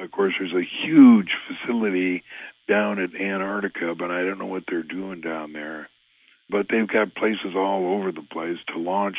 Of 0.00 0.10
course, 0.10 0.34
there's 0.38 0.52
a 0.52 0.86
huge 0.86 1.30
facility 1.48 2.22
down 2.68 3.00
at 3.00 3.14
Antarctica, 3.14 3.94
but 3.98 4.10
I 4.10 4.22
don't 4.22 4.38
know 4.38 4.46
what 4.46 4.64
they're 4.68 4.82
doing 4.82 5.20
down 5.20 5.52
there 5.52 5.88
but 6.50 6.66
they've 6.68 6.88
got 6.88 7.14
places 7.14 7.54
all 7.56 7.94
over 7.94 8.12
the 8.12 8.26
place 8.30 8.58
to 8.68 8.78
launch 8.78 9.16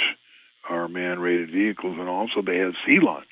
our 0.69 0.87
man-rated 0.87 1.51
vehicles, 1.51 1.97
and 1.99 2.09
also 2.09 2.41
they 2.45 2.57
have 2.57 2.73
sea 2.85 2.99
launch. 3.01 3.31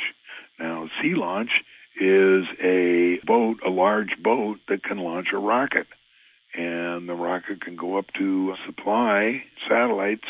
Now, 0.57 0.89
sea 1.01 1.13
launch 1.15 1.51
is 1.99 2.45
a 2.63 3.20
boat, 3.26 3.57
a 3.65 3.70
large 3.70 4.15
boat 4.22 4.59
that 4.70 4.84
can 4.84 4.97
launch 4.97 5.28
a 5.34 5.38
rocket, 5.38 5.88
and 6.53 7.07
the 7.07 7.13
rocket 7.13 7.61
can 7.61 7.76
go 7.76 7.97
up 7.97 8.05
to 8.17 8.55
supply 8.65 9.43
satellites 9.67 10.28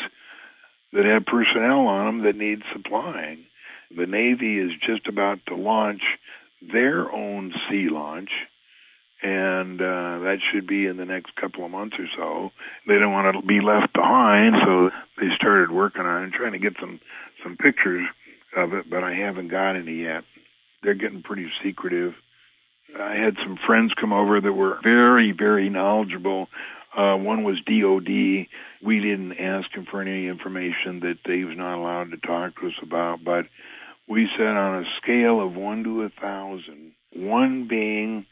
that 0.92 1.04
have 1.04 1.26
personnel 1.26 1.86
on 1.86 2.06
them 2.06 2.24
that 2.24 2.36
need 2.36 2.62
supplying. 2.72 3.44
The 3.96 4.06
Navy 4.06 4.58
is 4.58 4.70
just 4.86 5.06
about 5.06 5.40
to 5.46 5.56
launch 5.56 6.02
their 6.62 7.10
own 7.10 7.52
sea 7.68 7.88
launch 7.90 8.30
and 9.22 9.80
uh, 9.80 10.24
that 10.24 10.38
should 10.50 10.66
be 10.66 10.86
in 10.86 10.96
the 10.96 11.04
next 11.04 11.36
couple 11.36 11.64
of 11.64 11.70
months 11.70 11.96
or 11.98 12.06
so. 12.16 12.50
They 12.86 12.98
don't 12.98 13.12
want 13.12 13.36
to 13.36 13.46
be 13.46 13.60
left 13.60 13.92
behind, 13.92 14.56
so 14.64 14.90
they 15.18 15.28
started 15.36 15.70
working 15.70 16.02
on 16.02 16.24
it, 16.24 16.32
trying 16.32 16.52
to 16.52 16.58
get 16.58 16.74
some 16.80 17.00
some 17.42 17.56
pictures 17.56 18.06
of 18.56 18.72
it, 18.72 18.88
but 18.88 19.04
I 19.04 19.14
haven't 19.14 19.48
got 19.48 19.76
any 19.76 20.02
yet. 20.02 20.24
They're 20.82 20.94
getting 20.94 21.22
pretty 21.22 21.48
secretive. 21.62 22.14
I 22.98 23.14
had 23.14 23.36
some 23.44 23.58
friends 23.66 23.92
come 23.98 24.12
over 24.12 24.40
that 24.40 24.52
were 24.52 24.78
very, 24.82 25.32
very 25.32 25.68
knowledgeable. 25.68 26.48
Uh, 26.96 27.14
one 27.16 27.44
was 27.44 27.60
DOD. 27.66 28.46
We 28.84 29.00
didn't 29.00 29.32
ask 29.32 29.70
him 29.72 29.86
for 29.90 30.00
any 30.00 30.26
information 30.26 31.00
that 31.00 31.18
was 31.26 31.56
not 31.56 31.78
allowed 31.78 32.10
to 32.12 32.16
talk 32.16 32.58
to 32.60 32.68
us 32.68 32.74
about, 32.82 33.22
but 33.24 33.46
we 34.08 34.28
said 34.36 34.46
on 34.46 34.82
a 34.82 34.88
scale 35.02 35.44
of 35.44 35.54
one 35.54 35.84
to 35.84 36.02
a 36.02 36.08
thousand, 36.08 36.92
one 37.14 37.68
being 37.68 38.26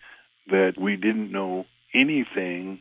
that 0.48 0.74
we 0.80 0.96
didn't 0.96 1.30
know 1.30 1.66
anything 1.94 2.80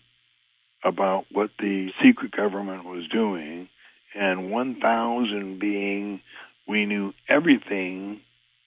about 0.84 1.26
what 1.32 1.50
the 1.60 1.90
secret 2.04 2.32
government 2.32 2.86
was 2.86 3.08
doing, 3.10 3.68
and 4.16 4.50
1,000 4.50 5.60
being 5.60 6.22
we 6.68 6.86
knew 6.86 7.14
everything 7.30 8.22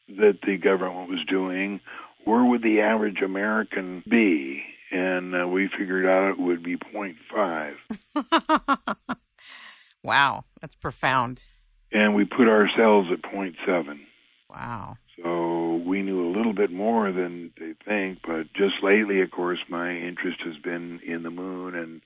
that 0.09 0.39
the 0.45 0.57
government 0.57 1.09
was 1.09 1.25
doing, 1.29 1.81
where 2.25 2.45
would 2.45 2.63
the 2.63 2.81
average 2.81 3.21
American 3.23 4.03
be? 4.09 4.63
And 4.91 5.35
uh, 5.35 5.47
we 5.47 5.69
figured 5.79 6.07
out 6.07 6.31
it 6.31 6.39
would 6.39 6.63
be 6.63 6.77
0.5. 6.77 7.75
wow, 10.03 10.45
that's 10.61 10.75
profound. 10.75 11.43
And 11.93 12.15
we 12.15 12.25
put 12.25 12.49
ourselves 12.49 13.09
at 13.13 13.23
0.7. 13.23 14.01
Wow. 14.49 14.97
So 15.23 15.77
we 15.87 16.03
knew 16.03 16.29
a 16.29 16.35
little 16.37 16.55
bit 16.55 16.73
more 16.73 17.13
than 17.13 17.53
they 17.59 17.75
think, 17.85 18.19
but 18.27 18.53
just 18.55 18.83
lately, 18.83 19.21
of 19.21 19.31
course, 19.31 19.59
my 19.69 19.95
interest 19.95 20.39
has 20.45 20.57
been 20.57 21.01
in 21.07 21.23
the 21.23 21.31
moon, 21.31 21.75
and 21.75 22.01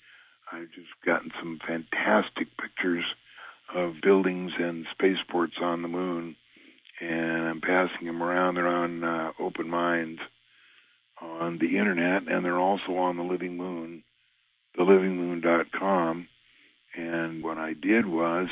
I've 0.53 0.71
just 0.73 0.89
gotten 1.07 1.31
some 1.39 1.59
fantastic 1.67 2.49
pictures 2.61 3.05
of 3.75 3.95
buildings 4.03 4.53
and 4.59 4.87
spaceports 4.93 5.55
on 5.63 5.83
the 5.83 5.89
moon, 5.89 6.37
and 7.01 7.49
I'm 7.49 7.61
passing 7.61 8.07
them 8.07 8.23
around. 8.23 8.55
They're 8.57 8.67
on 8.67 9.05
uh, 9.05 9.33
Open 9.39 9.69
Minds 9.69 10.21
on 11.25 11.59
the 11.59 11.79
internet, 11.79 12.29
and 12.29 12.45
they're 12.45 12.59
also 12.59 12.97
on 12.97 13.17
the 13.17 13.23
Living 13.23 13.57
Moon, 13.57 14.03
thelivingmoon.com. 14.79 16.29
And 16.97 17.43
what 17.43 17.59
I 17.59 17.73
did 17.73 18.07
was 18.07 18.49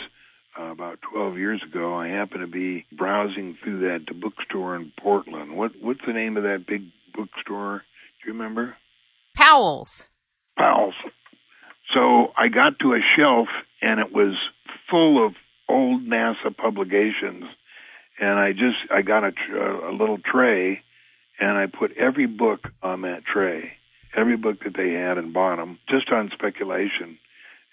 uh, 0.58 0.64
about 0.64 0.98
12 1.12 1.38
years 1.38 1.62
ago, 1.62 1.94
I 1.94 2.08
happened 2.08 2.40
to 2.40 2.46
be 2.46 2.84
browsing 2.92 3.56
through 3.62 3.80
that 3.80 4.20
bookstore 4.20 4.76
in 4.76 4.92
Portland. 5.00 5.56
What 5.56 5.72
what's 5.80 6.00
the 6.06 6.12
name 6.12 6.36
of 6.36 6.42
that 6.42 6.66
big 6.66 6.82
bookstore? 7.14 7.78
Do 8.22 8.28
you 8.30 8.32
remember? 8.32 8.76
Powell's. 9.34 10.08
Powell's. 10.58 10.94
So 11.94 12.32
I 12.36 12.48
got 12.48 12.78
to 12.80 12.94
a 12.94 13.00
shelf 13.16 13.48
and 13.80 14.00
it 14.00 14.12
was 14.12 14.34
full 14.90 15.24
of 15.24 15.34
old 15.68 16.02
NASA 16.06 16.56
publications, 16.56 17.44
and 18.20 18.38
I 18.38 18.52
just 18.52 18.76
I 18.90 19.02
got 19.02 19.24
a, 19.24 19.32
a 19.88 19.92
little 19.92 20.18
tray, 20.18 20.82
and 21.42 21.58
I 21.58 21.66
put 21.66 21.96
every 21.96 22.26
book 22.26 22.68
on 22.84 23.02
that 23.02 23.24
tray, 23.24 23.72
every 24.16 24.36
book 24.36 24.62
that 24.62 24.76
they 24.76 24.92
had, 24.92 25.18
and 25.18 25.34
bought 25.34 25.56
them 25.56 25.80
just 25.88 26.08
on 26.12 26.30
speculation. 26.32 27.18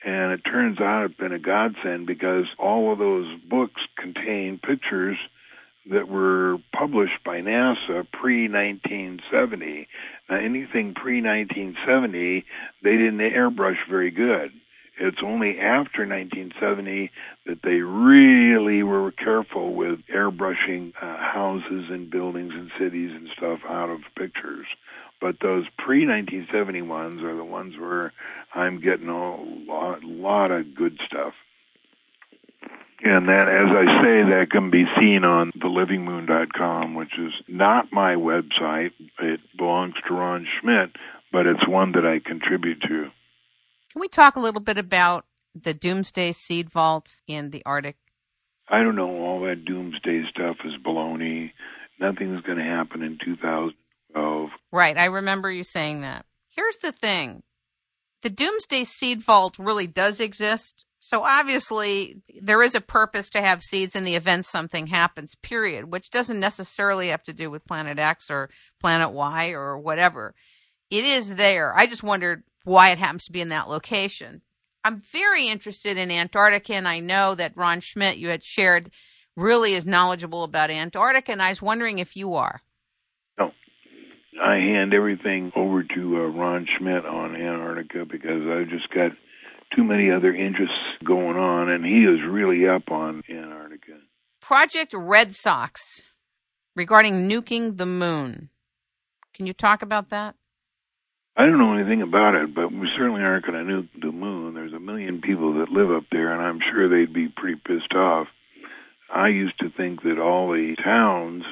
And 0.03 0.32
it 0.32 0.41
turns 0.43 0.80
out 0.82 1.05
it's 1.05 1.20
been 1.20 1.34
a 1.34 1.39
godsend 1.39 2.07
because 2.07 2.45
all 2.57 2.91
of 2.91 2.97
those 2.97 3.28
books 3.47 3.80
contain 3.95 4.57
pictures 4.57 5.17
that 5.91 6.07
were 6.07 6.57
published 6.76 7.24
by 7.24 7.41
NASA 7.41 8.07
pre 8.11 8.49
1970. 8.49 9.88
Now, 10.30 10.38
anything 10.38 10.95
pre 10.95 11.22
1970, 11.22 12.45
they 12.84 12.91
didn't 12.91 13.20
airbrush 13.20 13.78
very 13.88 14.09
good. 14.09 14.51
It's 15.00 15.24
only 15.24 15.60
after 15.60 16.06
1970 16.06 17.10
that 17.45 17.62
they 17.64 17.80
really 17.82 18.84
were 18.84 19.12
careful 19.12 19.74
with 19.74 20.00
airbrushing 20.14 20.93
uh, 21.02 21.18
houses 21.18 21.86
and 21.89 22.12
buildings 22.12 22.54
and 22.54 22.70
cities 22.78 23.12
and 23.14 23.30
stuff 23.38 23.60
out 23.68 23.89
of 23.89 24.02
pictures. 24.18 24.68
But 25.22 25.38
those 25.41 25.66
pre 25.78 26.06
1970 26.06 26.82
ones 26.82 27.24
are 27.24 27.36
the 27.36 27.45
ones 27.45 27.76
where 27.78 28.12
I'm 28.54 28.82
getting 28.82 29.08
a 29.08 29.36
lot, 29.72 30.04
lot 30.04 30.52
of 30.52 30.76
good 30.76 31.00
stuff. 31.06 31.34
And 33.02 33.30
that, 33.30 33.47
as 33.47 33.70
I 33.70 34.04
say, 34.04 34.30
that 34.30 34.47
can 34.52 34.70
be 34.70 34.84
seen 35.00 35.24
on 35.24 35.54
thelivingmoon.com, 35.54 36.95
which 36.95 37.18
is 37.18 37.32
not 37.47 37.93
my 37.93 38.16
website. 38.16 38.91
It 39.20 39.39
belongs 39.58 39.95
to 40.08 40.14
Ron 40.14 40.45
Schmidt, 40.60 40.91
but 41.32 41.45
it's 41.45 41.66
one 41.66 41.93
that 41.93 42.06
I 42.06 42.20
contribute 42.20 42.82
to. 42.82 43.12
Can 43.91 44.01
we 44.01 44.07
talk 44.07 44.35
a 44.35 44.39
little 44.39 44.61
bit 44.61 44.77
about 44.77 45.25
the 45.55 45.73
Doomsday 45.73 46.31
Seed 46.33 46.69
Vault 46.69 47.15
in 47.27 47.49
the 47.49 47.63
Arctic? 47.65 47.97
I 48.69 48.83
don't 48.83 48.95
know. 48.95 49.09
All 49.09 49.41
that 49.41 49.65
Doomsday 49.65 50.23
stuff 50.29 50.57
is 50.63 50.73
baloney. 50.85 51.51
Nothing's 51.99 52.41
going 52.41 52.59
to 52.59 52.63
happen 52.63 53.01
in 53.01 53.17
2012. 53.23 54.49
Right. 54.71 54.97
I 54.97 55.05
remember 55.05 55.51
you 55.51 55.63
saying 55.63 56.01
that. 56.01 56.25
Here's 56.49 56.77
the 56.77 56.91
thing 56.91 57.43
the 58.21 58.29
Doomsday 58.29 58.83
Seed 58.83 59.21
Vault 59.21 59.57
really 59.57 59.87
does 59.87 60.19
exist. 60.19 60.85
So 60.99 61.23
obviously, 61.23 62.21
there 62.41 62.61
is 62.61 62.75
a 62.75 62.81
purpose 62.81 63.29
to 63.29 63.41
have 63.41 63.63
seeds 63.63 63.95
in 63.95 64.03
the 64.03 64.15
event 64.15 64.45
something 64.45 64.87
happens, 64.87 65.33
period, 65.35 65.91
which 65.91 66.09
doesn't 66.09 66.39
necessarily 66.39 67.07
have 67.07 67.23
to 67.23 67.33
do 67.33 67.49
with 67.49 67.65
Planet 67.65 67.97
X 67.97 68.29
or 68.29 68.49
Planet 68.81 69.11
Y 69.11 69.49
or 69.51 69.79
whatever. 69.79 70.35
It 70.91 71.05
is 71.05 71.35
there. 71.35 71.73
I 71.73 71.85
just 71.85 72.03
wondered 72.03 72.43
why 72.64 72.91
it 72.91 72.97
happens 72.97 73.26
to 73.26 73.32
be 73.32 73.41
in 73.41 73.49
that 73.49 73.70
location. 73.70 74.41
I'm 74.84 74.97
very 74.97 75.47
interested 75.47 75.97
in 75.97 76.12
Antarctica, 76.12 76.74
and 76.74 76.88
I 76.88 76.99
know 76.99 77.36
that 77.36 77.55
Ron 77.55 77.82
Schmidt, 77.82 78.18
you 78.18 78.30
had 78.30 78.43
shared, 78.43 78.91
really 79.36 79.74
is 79.74 79.86
knowledgeable 79.86 80.43
about 80.43 80.72
Antarctica, 80.72 81.32
and 81.32 81.41
I 81.41 81.49
was 81.49 81.62
wondering 81.62 81.99
if 81.99 82.16
you 82.16 82.36
are. 82.36 82.62
No. 83.38 83.51
I 84.41 84.55
hand 84.55 84.93
everything 84.93 85.51
over 85.55 85.84
to 85.84 86.18
uh, 86.18 86.28
Ron 86.28 86.66
Schmidt 86.78 87.05
on 87.05 87.36
Antarctica 87.36 88.05
because 88.05 88.47
I've 88.47 88.70
just 88.70 88.89
got 88.93 89.12
too 89.76 89.84
many 89.84 90.12
other 90.12 90.34
interests 90.34 90.78
going 91.03 91.38
on, 91.38 91.70
and 91.70 91.86
he 91.86 92.03
is 92.03 92.20
really 92.28 92.68
up 92.68 92.89
on 92.89 93.22
Antarctica. 93.30 93.99
Project 94.41 94.93
Red 94.93 95.34
Sox 95.34 96.01
regarding 96.76 97.30
nuking 97.30 97.78
the 97.78 97.86
moon. 97.86 98.49
Can 99.34 99.45
you 99.45 99.53
talk 99.53 99.82
about 99.82 100.10
that? 100.10 100.36
I 101.39 101.45
don't 101.45 101.57
know 101.57 101.73
anything 101.73 102.01
about 102.01 102.35
it, 102.35 102.53
but 102.53 102.69
we 102.69 102.89
certainly 102.97 103.21
aren't 103.21 103.45
going 103.45 103.65
to 103.65 103.71
nuke 103.71 104.01
the 104.01 104.11
moon. 104.11 104.55
There's 104.55 104.73
a 104.73 104.79
million 104.79 105.21
people 105.21 105.53
that 105.59 105.69
live 105.69 105.89
up 105.89 106.03
there, 106.11 106.33
and 106.33 106.41
I'm 106.41 106.59
sure 106.59 106.89
they'd 106.89 107.13
be 107.13 107.29
pretty 107.29 107.55
pissed 107.55 107.93
off. 107.93 108.27
I 109.09 109.29
used 109.29 109.57
to 109.59 109.69
think 109.69 110.03
that 110.03 110.19
all 110.19 110.51
the 110.51 110.75
towns 110.83 111.45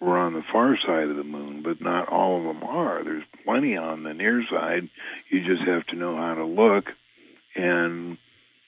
were 0.00 0.18
on 0.18 0.32
the 0.32 0.42
far 0.50 0.76
side 0.76 1.08
of 1.08 1.14
the 1.14 1.22
moon, 1.22 1.62
but 1.62 1.80
not 1.80 2.08
all 2.08 2.38
of 2.38 2.44
them 2.46 2.64
are. 2.64 3.04
There's 3.04 3.22
plenty 3.44 3.76
on 3.76 4.02
the 4.02 4.12
near 4.12 4.42
side. 4.50 4.88
You 5.30 5.46
just 5.46 5.68
have 5.68 5.86
to 5.86 5.96
know 5.96 6.16
how 6.16 6.34
to 6.34 6.44
look. 6.44 6.86
And 7.54 8.18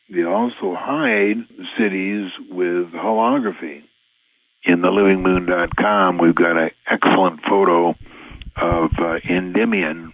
they 0.08 0.22
also 0.22 0.76
hide 0.78 1.48
cities 1.76 2.30
with 2.48 2.92
holography. 2.92 3.82
In 4.62 4.82
the 4.82 4.88
livingmoon.com, 4.88 6.18
we've 6.18 6.32
got 6.32 6.56
an 6.56 6.70
excellent 6.88 7.40
photo 7.42 7.96
of 8.56 8.90
uh, 9.00 9.18
Endymion 9.28 10.12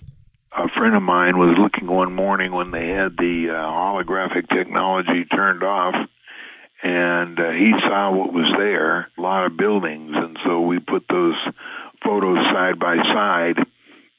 a 0.53 0.69
friend 0.77 0.95
of 0.95 1.03
mine 1.03 1.39
was 1.39 1.57
looking 1.59 1.89
one 1.89 2.15
morning 2.15 2.53
when 2.53 2.71
they 2.71 2.89
had 2.89 3.17
the 3.17 3.49
uh, 3.51 3.55
holographic 3.55 4.49
technology 4.49 5.25
turned 5.25 5.63
off 5.63 5.95
and 6.83 7.39
uh, 7.39 7.51
he 7.51 7.73
saw 7.81 8.11
what 8.11 8.33
was 8.33 8.53
there 8.59 9.11
a 9.17 9.21
lot 9.21 9.47
of 9.47 9.57
buildings 9.57 10.13
and 10.15 10.39
so 10.45 10.61
we 10.61 10.79
put 10.79 11.05
those 11.09 11.37
photos 12.03 12.39
side 12.53 12.79
by 12.79 12.97
side 12.97 13.59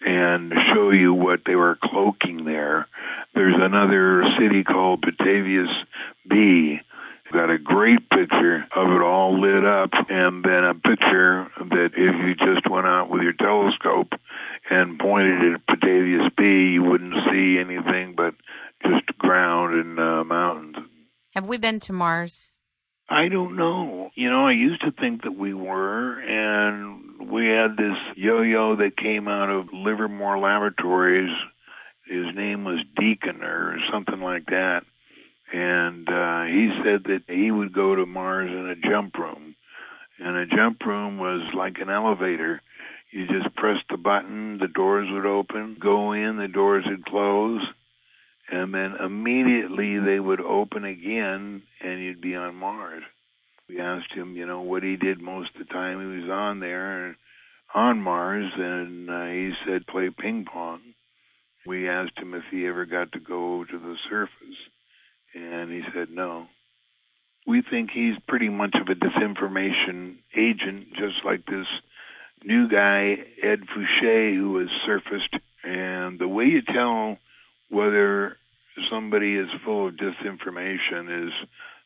and 0.06 0.54
show 0.74 0.90
you 0.90 1.14
what 1.14 1.42
they 1.46 1.56
were 1.56 1.78
cloaking 1.84 2.46
there. 2.46 2.88
There's 3.36 3.56
another 3.58 4.24
city 4.40 4.64
called 4.64 5.04
Petavius 5.04 5.70
B 6.28 6.80
got 7.32 7.50
a 7.50 7.58
great 7.58 8.10
picture 8.10 8.66
of 8.76 8.92
it 8.92 9.02
all 9.02 9.40
lit 9.40 9.66
up 9.66 9.92
and 10.10 10.44
then 10.44 10.64
a 10.64 10.74
picture 10.74 11.48
that 11.58 11.90
if 11.96 12.16
you 12.26 12.36
just 12.36 12.70
went 12.70 12.86
out 12.88 13.10
with 13.10 13.22
your 13.22 13.34
telescope 13.34 14.14
and 14.70 15.00
pointed 15.00 15.54
at 15.54 15.66
Petavius 15.68 16.30
B, 16.38 16.74
you 16.74 16.84
wouldn't 16.84 17.14
see 17.32 17.58
anything 17.60 18.16
but 18.16 18.36
just 18.84 19.06
ground 19.18 19.74
and 19.76 20.00
uh, 20.00 20.24
mountains. 20.24 20.76
Have 21.34 21.46
we 21.46 21.58
been 21.58 21.80
to 21.82 21.94
Mars? 21.94 22.52
I 23.10 23.28
don't 23.28 23.58
know. 23.58 24.10
You 24.16 24.30
know, 24.30 24.48
I 24.48 24.54
used 24.54 24.82
to 24.82 24.92
think 24.92 25.24
that 25.24 25.38
we 25.38 25.54
were, 25.54 26.20
and 26.22 27.30
we 27.30 27.46
had 27.48 27.76
this 27.76 27.98
yo-yo 28.16 28.78
that 28.78 28.96
came 28.96 29.28
out 29.28 29.50
of 29.50 29.68
Livermore 29.74 30.40
Laboratories. 30.40 31.32
His 32.08 32.26
name 32.36 32.64
was 32.64 32.80
Deacon 32.96 33.44
or 33.44 33.78
something 33.92 34.22
like 34.22 34.46
that, 34.48 34.84
and 35.52 36.08
uh, 36.08 36.44
he 36.46 36.70
said 36.84 37.04
that 37.06 37.24
he 37.28 37.52
would 37.52 37.74
go 37.74 37.96
to 37.96 38.06
Mars 38.06 38.50
in 38.50 38.70
a 38.70 38.90
jump 38.90 39.16
room, 39.18 39.56
and 40.20 40.38
a 40.38 40.46
jump 40.46 40.84
room 40.86 41.18
was 41.18 41.42
like 41.56 41.78
an 41.80 41.90
elevator. 41.90 42.62
You 43.12 43.28
just 43.28 43.56
pressed 43.56 43.86
the 43.90 43.98
button, 43.98 44.58
the 44.58 44.68
doors 44.68 45.08
would 45.12 45.26
open, 45.26 45.78
go 45.80 46.14
in, 46.14 46.38
the 46.38 46.48
doors 46.48 46.86
would 46.88 47.06
close, 47.06 47.62
and 48.50 48.74
then 48.74 48.96
immediately 49.04 50.00
they 50.00 50.20
would 50.20 50.40
open 50.40 50.86
again 50.86 51.64
and 51.82 52.02
you'd 52.02 52.22
be 52.22 52.36
on 52.36 52.56
Mars. 52.56 53.04
We 53.68 53.80
asked 53.80 54.14
him, 54.14 54.36
you 54.36 54.46
know, 54.46 54.62
what 54.62 54.84
he 54.84 54.96
did 54.96 55.22
most 55.22 55.50
of 55.56 55.66
the 55.66 55.74
time. 55.74 56.00
He 56.00 56.22
was 56.22 56.30
on 56.30 56.60
there 56.60 57.16
on 57.74 58.02
Mars, 58.02 58.52
and 58.58 59.10
uh, 59.10 59.26
he 59.26 59.52
said 59.66 59.88
play 59.88 60.10
ping 60.10 60.46
pong. 60.52 60.82
We 61.66 61.88
asked 61.88 62.18
him 62.18 62.34
if 62.34 62.44
he 62.52 62.68
ever 62.68 62.86
got 62.86 63.12
to 63.14 63.20
go 63.20 63.64
to 63.64 63.80
the 63.80 63.96
surface, 64.10 64.58
and 65.34 65.72
he 65.72 65.82
said 65.94 66.10
no. 66.12 66.48
We 67.48 67.64
think 67.68 67.90
he's 67.92 68.16
pretty 68.28 68.50
much 68.50 68.76
of 68.76 68.88
a 68.88 68.96
disinformation 68.96 70.18
agent, 70.36 70.94
just 70.94 71.26
like 71.26 71.46
this 71.46 71.68
new 72.44 72.70
guy, 72.70 73.18
Ed 73.42 73.62
Fouché, 73.62 74.36
who 74.36 74.58
has 74.60 74.70
surfaced. 74.86 75.36
And 75.64 76.20
the 76.20 76.28
way 76.28 76.46
you 76.46 76.62
tell 76.62 77.18
whether 77.70 78.38
somebody 78.90 79.36
is 79.36 79.48
full 79.66 79.88
of 79.88 79.96
disinformation 79.96 81.28
is 81.28 81.34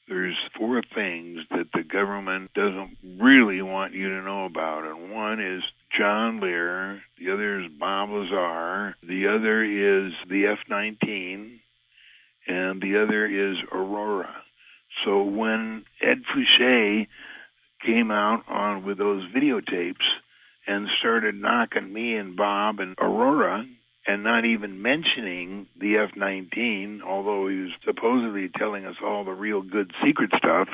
there's 0.08 0.38
four 0.58 0.82
things 0.94 1.40
that 1.50 1.68
the 1.74 1.84
government 1.84 2.54
doesn't 2.54 2.98
really 3.20 3.62
want 3.62 3.94
you 3.94 4.10
to 4.10 4.22
know 4.22 4.46
about. 4.46 4.84
And 4.84 5.12
one 5.12 5.42
is 5.42 5.64
John 5.98 6.40
Lear, 6.40 7.02
the 7.20 7.32
other 7.32 7.62
is 7.62 7.72
Bob 7.80 8.10
Lazar, 8.10 8.96
the 9.02 9.28
other 9.28 9.64
is 9.64 10.14
the 10.30 10.48
F 10.48 10.60
19, 10.70 11.60
and 12.48 12.82
the 12.82 13.04
other 13.04 13.26
is 13.26 13.58
Aurora. 13.72 14.36
So 15.04 15.24
when 15.24 15.84
Ed 16.02 16.24
Fouché 16.34 17.08
came 17.86 18.12
out 18.12 18.44
on 18.48 18.86
with 18.86 18.98
those 18.98 19.24
videotapes, 19.36 20.06
and 20.68 20.88
started 21.00 21.36
knocking 21.36 21.92
me 21.92 22.16
and 22.16 22.36
Bob 22.36 22.80
and 22.80 22.96
Aurora 23.00 23.66
and 24.08 24.24
not 24.24 24.46
even 24.46 24.82
mentioning 24.82 25.68
the 25.80 25.98
F 25.98 26.16
19, 26.16 27.02
although 27.06 27.48
he 27.48 27.58
was 27.58 27.72
supposedly 27.84 28.50
telling 28.56 28.86
us 28.86 28.96
all 29.04 29.24
the 29.24 29.32
real 29.32 29.62
good 29.62 29.92
secret 30.06 30.32
stuff. 30.38 30.68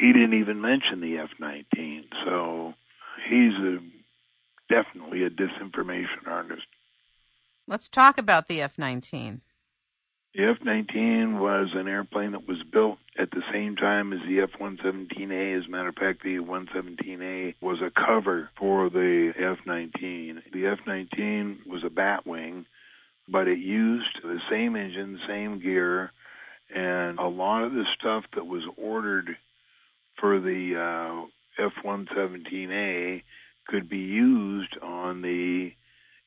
He 0.00 0.12
didn't 0.12 0.38
even 0.38 0.60
mention 0.60 1.00
the 1.00 1.18
F 1.18 1.30
19. 1.40 2.04
So 2.26 2.74
he's 3.28 3.54
a, 3.54 3.78
definitely 4.68 5.24
a 5.24 5.30
disinformation 5.30 6.26
artist. 6.26 6.66
Let's 7.66 7.88
talk 7.88 8.18
about 8.18 8.48
the 8.48 8.60
F 8.60 8.78
19. 8.78 9.40
The 10.34 10.44
F 10.44 10.58
19 10.62 11.40
was 11.40 11.70
an 11.74 11.88
airplane 11.88 12.32
that 12.32 12.46
was 12.46 12.62
built 12.70 12.98
at 13.18 13.30
the 13.30 13.42
same 13.50 13.76
time 13.76 14.12
as 14.12 14.20
the 14.28 14.40
F 14.40 14.50
117A. 14.60 15.58
As 15.58 15.66
a 15.66 15.70
matter 15.70 15.88
of 15.88 15.94
fact, 15.94 16.22
the 16.22 16.36
117A 16.36 17.54
was 17.62 17.80
a 17.80 17.90
cover 17.90 18.50
for 18.58 18.90
the 18.90 19.32
F 19.36 19.58
19. 19.66 20.42
The 20.52 20.66
F 20.66 20.80
19 20.86 21.60
was 21.66 21.82
a 21.82 21.88
Batwing, 21.88 22.66
but 23.26 23.48
it 23.48 23.58
used 23.58 24.20
the 24.22 24.38
same 24.50 24.76
engine, 24.76 25.18
same 25.26 25.60
gear, 25.60 26.12
and 26.74 27.18
a 27.18 27.26
lot 27.26 27.64
of 27.64 27.72
the 27.72 27.86
stuff 27.98 28.24
that 28.34 28.46
was 28.46 28.64
ordered 28.76 29.34
for 30.20 30.40
the 30.40 30.74
uh, 30.76 31.64
F 31.64 31.72
117A 31.82 33.22
could 33.66 33.88
be 33.88 33.96
used 33.96 34.76
on 34.82 35.22
the 35.22 35.70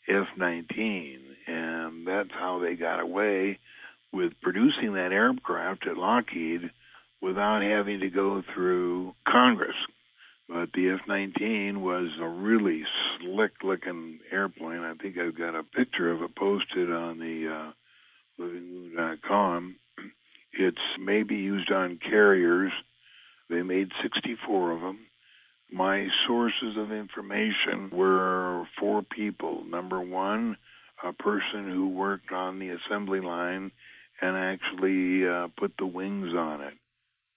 F 0.09 0.27
19. 0.35 1.19
And 1.45 2.07
that's 2.07 2.31
how 2.31 2.59
they 2.59 2.73
got 2.73 2.99
away 2.99 3.59
with 4.13 4.33
producing 4.41 4.93
that 4.93 5.11
aircraft 5.11 5.87
at 5.87 5.97
Lockheed 5.97 6.71
without 7.21 7.61
having 7.61 7.99
to 8.01 8.09
go 8.09 8.41
through 8.53 9.13
Congress. 9.27 9.75
But 10.49 10.73
the 10.73 10.89
F-19 11.01 11.77
was 11.77 12.09
a 12.19 12.27
really 12.27 12.83
slick-looking 13.19 14.19
airplane. 14.31 14.81
I 14.81 14.95
think 14.95 15.17
I've 15.17 15.37
got 15.37 15.55
a 15.55 15.63
picture 15.63 16.11
of 16.11 16.21
it 16.21 16.35
posted 16.35 16.91
on 16.91 17.19
the 17.19 17.47
uh, 17.47 18.41
livingmoon.com. 18.41 19.75
It's 20.53 20.77
maybe 20.99 21.35
used 21.35 21.71
on 21.71 21.99
carriers. 22.01 22.73
They 23.49 23.61
made 23.61 23.89
64 24.03 24.71
of 24.71 24.81
them. 24.81 24.99
My 25.71 26.07
sources 26.27 26.75
of 26.77 26.91
information 26.91 27.89
were 27.93 28.65
four 28.77 29.03
people. 29.03 29.63
Number 29.63 30.01
one, 30.01 30.57
a 31.01 31.13
person 31.13 31.71
who 31.71 31.87
worked 31.87 32.33
on 32.33 32.59
the 32.59 32.69
assembly 32.71 33.21
line 33.21 33.71
and 34.21 34.37
actually 34.37 35.27
uh, 35.27 35.47
put 35.57 35.73
the 35.77 35.85
wings 35.85 36.33
on 36.35 36.61
it. 36.61 36.73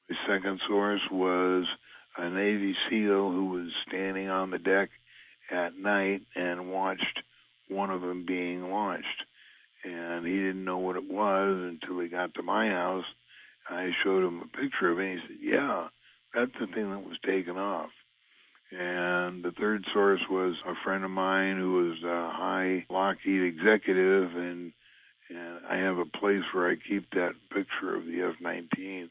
The 0.08 0.16
second 0.28 0.60
source 0.68 1.00
was 1.10 1.64
a 2.18 2.28
Navy 2.28 2.76
SEAL 2.88 3.32
who 3.32 3.46
was 3.46 3.68
standing 3.88 4.28
on 4.28 4.50
the 4.50 4.58
deck 4.58 4.90
at 5.50 5.76
night 5.76 6.22
and 6.34 6.70
watched 6.70 7.22
one 7.68 7.90
of 7.90 8.02
them 8.02 8.24
being 8.26 8.70
launched. 8.70 9.24
And 9.84 10.26
he 10.26 10.34
didn't 10.34 10.64
know 10.64 10.78
what 10.78 10.96
it 10.96 11.10
was 11.10 11.56
until 11.58 12.00
he 12.00 12.08
got 12.08 12.34
to 12.34 12.42
my 12.42 12.68
house. 12.68 13.04
I 13.68 13.90
showed 14.02 14.26
him 14.26 14.40
a 14.42 14.56
picture 14.56 14.90
of 14.90 14.98
it, 14.98 15.04
and 15.04 15.20
he 15.20 15.26
said, 15.26 15.36
Yeah, 15.40 15.88
that's 16.34 16.52
the 16.60 16.66
thing 16.66 16.90
that 16.90 17.06
was 17.06 17.18
taken 17.24 17.56
off. 17.56 17.90
And 18.70 19.44
the 19.44 19.52
third 19.52 19.84
source 19.92 20.20
was 20.30 20.56
a 20.66 20.74
friend 20.84 21.04
of 21.04 21.10
mine 21.10 21.58
who 21.58 21.88
was 21.88 22.02
a 22.02 22.30
high 22.34 22.84
Lockheed 22.90 23.42
executive, 23.42 24.34
and 24.36 24.72
and 25.30 25.66
I 25.68 25.76
have 25.76 25.98
a 25.98 26.04
place 26.04 26.42
where 26.52 26.70
I 26.70 26.76
keep 26.76 27.10
that 27.10 27.32
picture 27.50 27.96
of 27.96 28.04
the 28.06 28.22
F-19. 28.22 29.08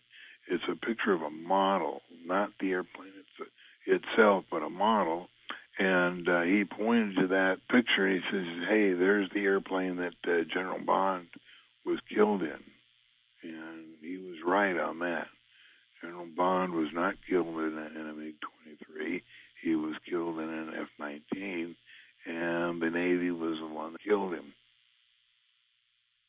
It's 0.48 0.64
a 0.70 0.86
picture 0.86 1.14
of 1.14 1.22
a 1.22 1.30
model, 1.30 2.02
not 2.26 2.50
the 2.60 2.72
airplane 2.72 3.12
it's 3.18 3.50
a, 3.88 3.96
itself, 3.96 4.46
but 4.52 4.64
a 4.64 4.70
model. 4.70 5.28
And 5.80 6.28
uh, 6.30 6.42
he 6.42 6.66
pointed 6.66 7.16
to 7.16 7.28
that 7.28 7.58
picture 7.70 8.06
and 8.06 8.22
he 8.22 8.32
says, 8.32 8.46
"Hey, 8.70 8.94
there's 8.94 9.30
the 9.34 9.44
airplane 9.44 9.96
that 9.98 10.14
uh, 10.28 10.44
General 10.54 10.80
Bond 10.86 11.28
was 11.86 12.00
killed 12.14 12.44
in." 12.44 12.60
And 13.44 13.96
he 14.02 14.18
was 14.18 14.38
right 14.46 14.78
on 14.78 15.00
that. 15.00 15.28
General 16.02 16.28
Bond 16.36 16.74
was 16.74 16.90
not 16.94 17.16
killed 17.28 17.48
in 17.48 17.78
a, 17.78 18.00
in 18.00 18.10
a 18.10 18.14
MiG-23. 18.14 19.22
He 19.64 19.76
was 19.76 19.96
killed 20.08 20.38
in 20.40 20.50
an 20.50 20.74
F-19, 21.00 21.76
and 22.28 22.82
the 22.82 22.90
Navy 22.90 23.32
was 23.32 23.58
the 23.60 23.74
one 23.74 23.94
that 23.94 24.04
killed 24.04 24.34
him. 24.34 24.54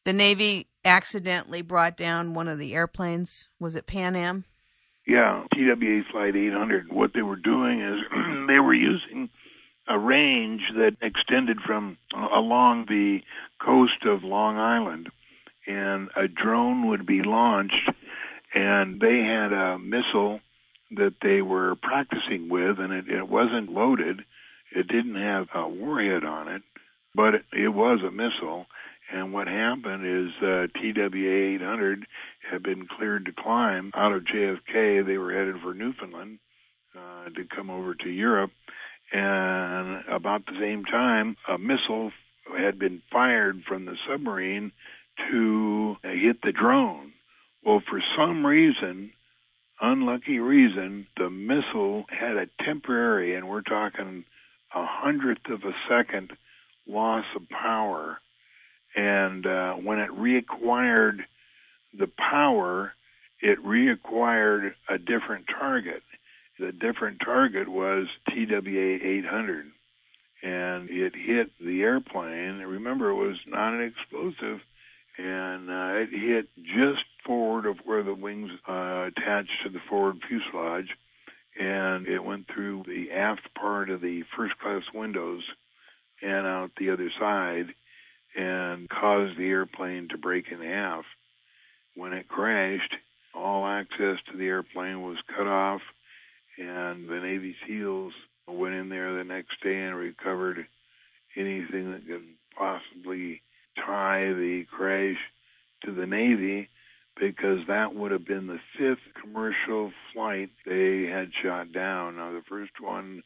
The 0.05 0.13
Navy 0.13 0.69
accidentally 0.85 1.63
brought 1.63 1.97
down 1.97 2.35
one 2.35 2.47
of 2.47 2.59
the 2.59 2.75
airplanes. 2.75 3.49
Was 3.59 3.75
it 3.75 3.87
Pan 3.87 4.15
Am? 4.15 4.45
Yeah, 5.07 5.45
TWA 5.53 6.03
Flight 6.11 6.37
800. 6.37 6.93
What 6.93 7.13
they 7.15 7.23
were 7.23 7.37
doing 7.37 7.81
is 7.81 8.01
they 8.47 8.59
were 8.59 8.75
using 8.75 9.31
a 9.89 9.99
range 9.99 10.63
that 10.77 10.97
extended 11.03 11.59
from 11.67 11.99
uh, 12.17 12.39
along 12.39 12.87
the 12.89 13.21
coast 13.65 14.05
of 14.07 14.25
Long 14.25 14.57
Island, 14.57 15.09
and 15.67 16.09
a 16.17 16.29
drone 16.29 16.89
would 16.89 17.07
be 17.07 17.23
launched, 17.23 17.91
and 18.55 19.01
they 19.01 19.19
had 19.19 19.53
a 19.53 19.79
missile 19.79 20.41
that 20.93 21.15
they 21.23 21.43
were 21.43 21.77
practicing 21.77 22.49
with, 22.49 22.79
and 22.79 22.93
it, 22.93 23.09
it 23.09 23.29
wasn't 23.29 23.73
loaded. 23.73 24.21
It 24.75 24.89
didn't 24.89 25.17
have 25.17 25.49
a 25.55 25.69
warhead 25.69 26.25
on 26.25 26.49
it, 26.49 26.63
but 27.15 27.35
it, 27.35 27.45
it 27.53 27.69
was 27.69 28.01
a 28.03 28.11
missile. 28.11 28.67
And 29.13 29.33
what 29.33 29.47
happened 29.49 30.07
is 30.07 30.33
uh, 30.43 30.67
TWA 30.81 31.55
800 31.57 32.07
had 32.51 32.63
been 32.63 32.87
cleared 32.87 33.27
to 33.27 33.33
climb 33.33 33.93
out 33.95 34.13
of 34.13 34.25
JFK. 34.25 35.07
They 35.07 35.19
were 35.19 35.33
headed 35.33 35.61
for 35.63 35.75
Newfoundland 35.75 36.39
uh, 36.97 37.29
to 37.31 37.45
come 37.55 37.71
over 37.71 37.95
to 37.95 38.09
Europe. 38.09 38.51
And 39.13 40.05
about 40.09 40.47
the 40.47 40.59
same 40.59 40.85
time, 40.85 41.37
a 41.49 41.59
missile 41.59 42.13
had 42.59 42.79
been 42.79 43.03
fired 43.13 43.63
from 43.69 43.85
the 43.85 43.97
submarine 44.09 44.73
to 45.31 45.97
hit 46.03 46.43
the 46.43 46.53
drone. 46.53 47.13
Well, 47.65 47.83
for 47.89 48.03
some 48.17 48.45
reason, 48.45 49.13
unlucky 49.81 50.39
reason, 50.39 51.07
the 51.17 51.31
missile 51.31 52.05
had 52.09 52.37
a 52.37 52.65
temporary, 52.65 53.35
and 53.35 53.49
we're 53.49 53.63
talking 53.63 54.25
a 54.75 54.85
hundredth 54.85 55.49
of 55.51 55.63
a 55.63 55.73
second 55.89 56.33
loss 56.87 57.25
of 57.37 57.49
power. 57.49 58.19
And 58.95 59.47
uh, 59.47 59.75
when 59.75 59.99
it 59.99 60.11
reacquired 60.11 61.19
the 61.99 62.09
power, 62.19 62.93
it 63.41 63.59
reacquired 63.65 64.75
a 64.89 64.99
different 64.99 65.47
target. 65.47 66.03
The 66.59 66.73
different 66.73 67.21
target 67.25 67.69
was 67.69 68.07
TWA 68.29 68.99
800. 69.03 69.67
And 70.43 70.91
it 70.91 71.15
hit 71.17 71.51
the 71.61 71.83
airplane. 71.83 72.59
Remember, 72.59 73.11
it 73.11 73.15
was 73.15 73.39
not 73.47 73.75
an 73.75 73.83
explosive, 73.83 74.61
and 75.17 75.71
uh, 75.71 76.03
it 76.03 76.11
hit 76.11 76.49
just 76.63 77.05
forward 77.27 77.67
of 77.67 77.79
where 77.85 78.03
the 78.03 78.15
wings 78.15 78.51
uh, 78.69 79.07
attached 79.07 79.51
to 79.65 79.71
the 79.71 79.81
forward 79.89 80.17
fuselage, 80.29 80.91
and 81.59 82.07
it 82.07 82.23
went 82.23 82.47
through 82.53 82.85
the 82.87 83.11
aft 83.13 83.55
part 83.59 83.89
of 83.89 84.03
the 84.03 84.23
first 84.37 84.59
class 84.59 84.83
windows 84.93 85.43
and 86.21 86.47
out 86.47 86.71
the 86.79 86.91
other 86.91 87.11
side 87.19 87.75
and 88.37 88.89
caused 88.89 89.39
the 89.39 89.49
airplane 89.49 90.09
to 90.11 90.19
break 90.19 90.47
in 90.51 90.61
half. 90.61 91.05
When 91.97 92.13
it 92.13 92.29
crashed, 92.29 92.95
all 93.35 93.67
access 93.67 94.19
to 94.31 94.37
the 94.37 94.47
airplane 94.47 95.03
was 95.03 95.17
cut 95.37 95.47
off, 95.47 95.81
and 96.59 97.09
the 97.09 97.21
Navy 97.21 97.55
SEALs 97.67 98.13
went 98.49 98.75
in 98.75 98.89
there 98.89 99.15
the 99.15 99.25
next 99.25 99.63
day 99.63 99.83
and 99.83 99.97
recovered 99.97 100.67
anything 101.37 101.93
that 101.93 102.07
could 102.07 102.25
possibly 102.57 103.43
tie 103.77 104.33
the 104.33 104.65
crash 104.71 105.17
to 105.85 105.93
the 105.93 106.07
Navy 106.07 106.69
because 107.21 107.59
that 107.69 107.95
would 107.95 108.11
have 108.11 108.27
been 108.27 108.47
the 108.47 108.61
fifth 108.79 109.03
commercial 109.21 109.93
flight 110.13 110.51
they 110.67 111.05
had 111.05 111.31
shot 111.43 111.73
down. 111.73 112.17
Now, 112.17 112.33
the 112.33 112.43
first 112.49 112.73
one 112.81 113.23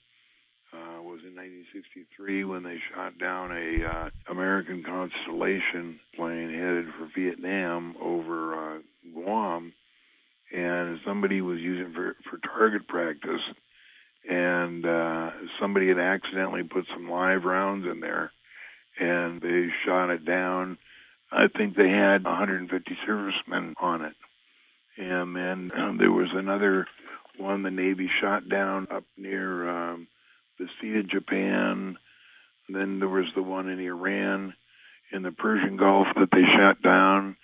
uh, 0.73 1.03
was 1.03 1.21
in 1.25 1.35
1963 1.35 2.45
when 2.45 2.63
they 2.63 2.77
shot 2.95 3.19
down 3.19 3.53
a 3.53 3.85
uh, 3.85 4.11
American 4.31 4.83
Constellation 4.83 5.99
plane 6.15 6.53
headed 6.53 6.87
for 6.99 7.09
Vietnam 7.17 7.97
over 8.01 8.77
uh, 8.77 8.79
Guam, 9.15 9.73
and 10.55 10.99
somebody 11.07 11.41
was 11.41 11.59
using 11.61 11.93
for 11.95 12.17
for 12.29 12.39
target 12.39 12.87
practice, 12.87 13.41
and 14.29 14.85
uh, 14.85 15.31
somebody 15.61 15.89
had 15.89 15.99
accidentally 15.99 16.63
put 16.63 16.85
some 16.93 17.11
live 17.11 17.45
rounds 17.45 17.87
in 17.91 18.01
there, 18.01 18.31
and 19.01 19.41
they 19.41 19.69
shot 19.87 20.11
it 20.11 20.25
down. 20.25 20.77
I 21.31 21.47
think 21.49 21.77
they 21.77 21.91
had 21.91 22.25
150 22.25 22.99
servicemen 23.07 23.75
on 23.81 24.03
it. 24.03 24.15
And 24.99 25.37
then 25.37 25.71
um, 25.79 25.97
there 25.99 26.13
was 26.13 26.29
another 26.35 26.87
one 27.39 27.63
the 27.63 27.71
Navy 27.71 28.11
shot 28.21 28.49
down 28.49 28.89
up 28.91 29.05
near 29.17 29.69
um, 29.69 30.09
the 30.59 30.67
Sea 30.81 30.99
of 30.99 31.09
Japan. 31.09 31.97
Then 32.69 32.99
there 32.99 33.09
was 33.09 33.27
the 33.35 33.43
one 33.43 33.69
in 33.69 33.81
Iran 33.81 34.55
in 35.13 35.23
the 35.23 35.33
Persian 35.33 35.77
Gulf 35.77 36.07
that 36.17 36.29
they 36.31 36.43
shot 36.57 36.83
down. 36.83 37.37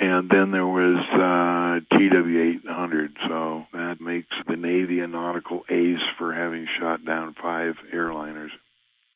And 0.00 0.30
then 0.30 0.52
there 0.52 0.66
was 0.66 1.02
uh, 1.12 1.96
TW 1.96 2.60
800. 2.64 3.16
So 3.28 3.64
that 3.72 4.00
makes 4.00 4.28
the 4.46 4.56
Navy 4.56 5.00
a 5.00 5.08
nautical 5.08 5.62
ace 5.68 6.04
for 6.16 6.32
having 6.32 6.66
shot 6.78 7.04
down 7.04 7.34
five 7.42 7.74
airliners. 7.92 8.50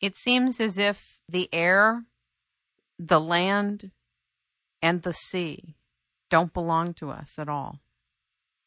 It 0.00 0.16
seems 0.16 0.58
as 0.58 0.78
if 0.78 1.20
the 1.28 1.48
air, 1.52 2.04
the 2.98 3.20
land, 3.20 3.92
and 4.82 5.02
the 5.02 5.12
sea 5.12 5.76
don't 6.28 6.52
belong 6.52 6.94
to 6.94 7.10
us 7.10 7.38
at 7.38 7.48
all. 7.48 7.78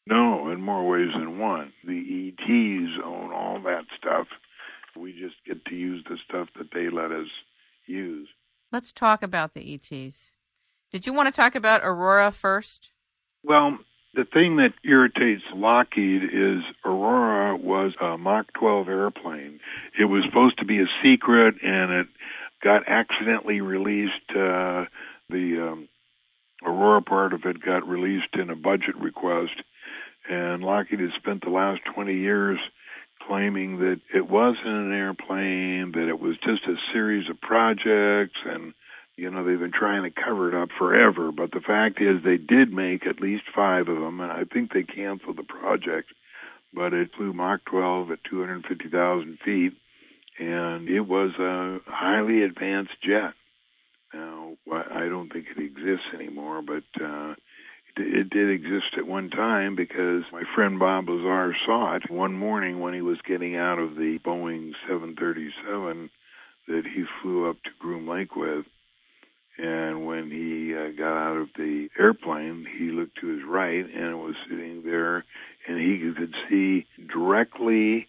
No, 0.06 0.50
in 0.50 0.62
more 0.62 0.88
ways 0.88 1.10
than 1.12 1.38
one. 1.38 1.72
The 1.84 2.32
ETs 2.32 3.02
own 3.04 3.32
all 3.32 3.60
that 3.64 3.84
stuff. 3.98 4.28
We 4.96 5.12
just 5.12 5.36
get 5.46 5.64
to 5.66 5.74
use 5.74 6.04
the 6.08 6.18
stuff 6.28 6.48
that 6.58 6.68
they 6.72 6.88
let 6.90 7.12
us 7.12 7.28
use. 7.86 8.28
Let's 8.72 8.92
talk 8.92 9.22
about 9.22 9.54
the 9.54 9.74
ETs. 9.74 10.32
Did 10.90 11.06
you 11.06 11.12
want 11.12 11.26
to 11.26 11.32
talk 11.32 11.54
about 11.54 11.82
Aurora 11.82 12.32
first? 12.32 12.90
Well, 13.42 13.78
the 14.14 14.24
thing 14.24 14.56
that 14.56 14.72
irritates 14.84 15.42
Lockheed 15.54 16.22
is 16.24 16.62
Aurora 16.84 17.56
was 17.56 17.92
a 18.00 18.16
Mach 18.16 18.52
12 18.54 18.88
airplane. 18.88 19.60
It 19.98 20.06
was 20.06 20.24
supposed 20.24 20.58
to 20.58 20.64
be 20.64 20.80
a 20.80 20.86
secret, 21.02 21.56
and 21.62 21.92
it 21.92 22.06
got 22.62 22.88
accidentally 22.88 23.60
released. 23.60 24.30
Uh, 24.30 24.86
the 25.28 25.68
um, 25.70 25.88
Aurora 26.64 27.02
part 27.02 27.32
of 27.32 27.44
it 27.44 27.62
got 27.62 27.86
released 27.86 28.34
in 28.34 28.48
a 28.48 28.56
budget 28.56 28.96
request, 28.96 29.62
and 30.28 30.62
Lockheed 30.62 31.00
has 31.00 31.10
spent 31.16 31.44
the 31.44 31.50
last 31.50 31.80
20 31.94 32.14
years 32.14 32.58
claiming 33.26 33.78
that 33.78 34.00
it 34.14 34.28
wasn't 34.28 34.66
an 34.66 34.92
airplane, 34.92 35.92
that 35.92 36.08
it 36.08 36.20
was 36.20 36.36
just 36.44 36.64
a 36.66 36.76
series 36.92 37.28
of 37.30 37.40
projects, 37.40 38.38
and 38.44 38.74
you 39.16 39.30
know 39.30 39.44
they've 39.44 39.58
been 39.58 39.72
trying 39.72 40.02
to 40.04 40.10
cover 40.10 40.48
it 40.48 40.54
up 40.62 40.68
forever. 40.78 41.32
But 41.32 41.52
the 41.52 41.60
fact 41.60 42.00
is, 42.00 42.22
they 42.22 42.36
did 42.38 42.72
make 42.72 43.06
at 43.06 43.20
least 43.20 43.44
five 43.54 43.88
of 43.88 43.98
them, 43.98 44.20
and 44.20 44.30
I 44.32 44.44
think 44.44 44.72
they 44.72 44.82
canceled 44.84 45.36
the 45.38 45.42
project. 45.42 46.08
but 46.72 46.92
it 46.92 47.10
flew 47.16 47.32
Mach 47.32 47.64
12 47.64 48.10
at 48.10 48.24
250,000 48.24 49.38
feet, 49.44 49.72
and 50.38 50.88
it 50.88 51.00
was 51.00 51.32
a 51.38 51.78
highly 51.90 52.42
advanced 52.42 52.92
jet. 53.02 53.32
Now, 54.12 54.56
I 54.72 55.08
don't 55.08 55.32
think 55.32 55.46
it 55.56 55.62
exists 55.62 56.06
anymore, 56.14 56.62
but 56.62 56.84
uh, 57.02 57.34
it 57.96 58.30
did 58.30 58.50
exist 58.50 58.96
at 58.96 59.06
one 59.06 59.30
time 59.30 59.74
because 59.76 60.24
my 60.32 60.42
friend 60.54 60.78
Bob 60.78 61.08
Lazar 61.08 61.56
saw 61.64 61.96
it 61.96 62.10
one 62.10 62.34
morning 62.34 62.80
when 62.80 62.94
he 62.94 63.00
was 63.00 63.18
getting 63.26 63.56
out 63.56 63.78
of 63.78 63.96
the 63.96 64.18
Boeing 64.24 64.72
737 64.88 66.10
that 66.68 66.82
he 66.84 67.04
flew 67.22 67.48
up 67.48 67.56
to 67.62 67.70
Groom 67.78 68.08
Lake 68.08 68.36
with. 68.36 68.66
And 69.58 70.04
when 70.06 70.30
he 70.30 70.74
uh, 70.74 70.90
got 70.98 71.16
out 71.16 71.36
of 71.38 71.48
the 71.56 71.88
airplane, 71.98 72.66
he 72.78 72.90
looked 72.90 73.18
to 73.20 73.28
his 73.28 73.42
right 73.48 73.84
and 73.84 74.10
it 74.10 74.16
was 74.16 74.34
sitting 74.48 74.82
there, 74.84 75.24
and 75.66 75.78
he 75.78 76.12
could 76.14 76.34
see 76.50 76.86
directly 77.10 78.08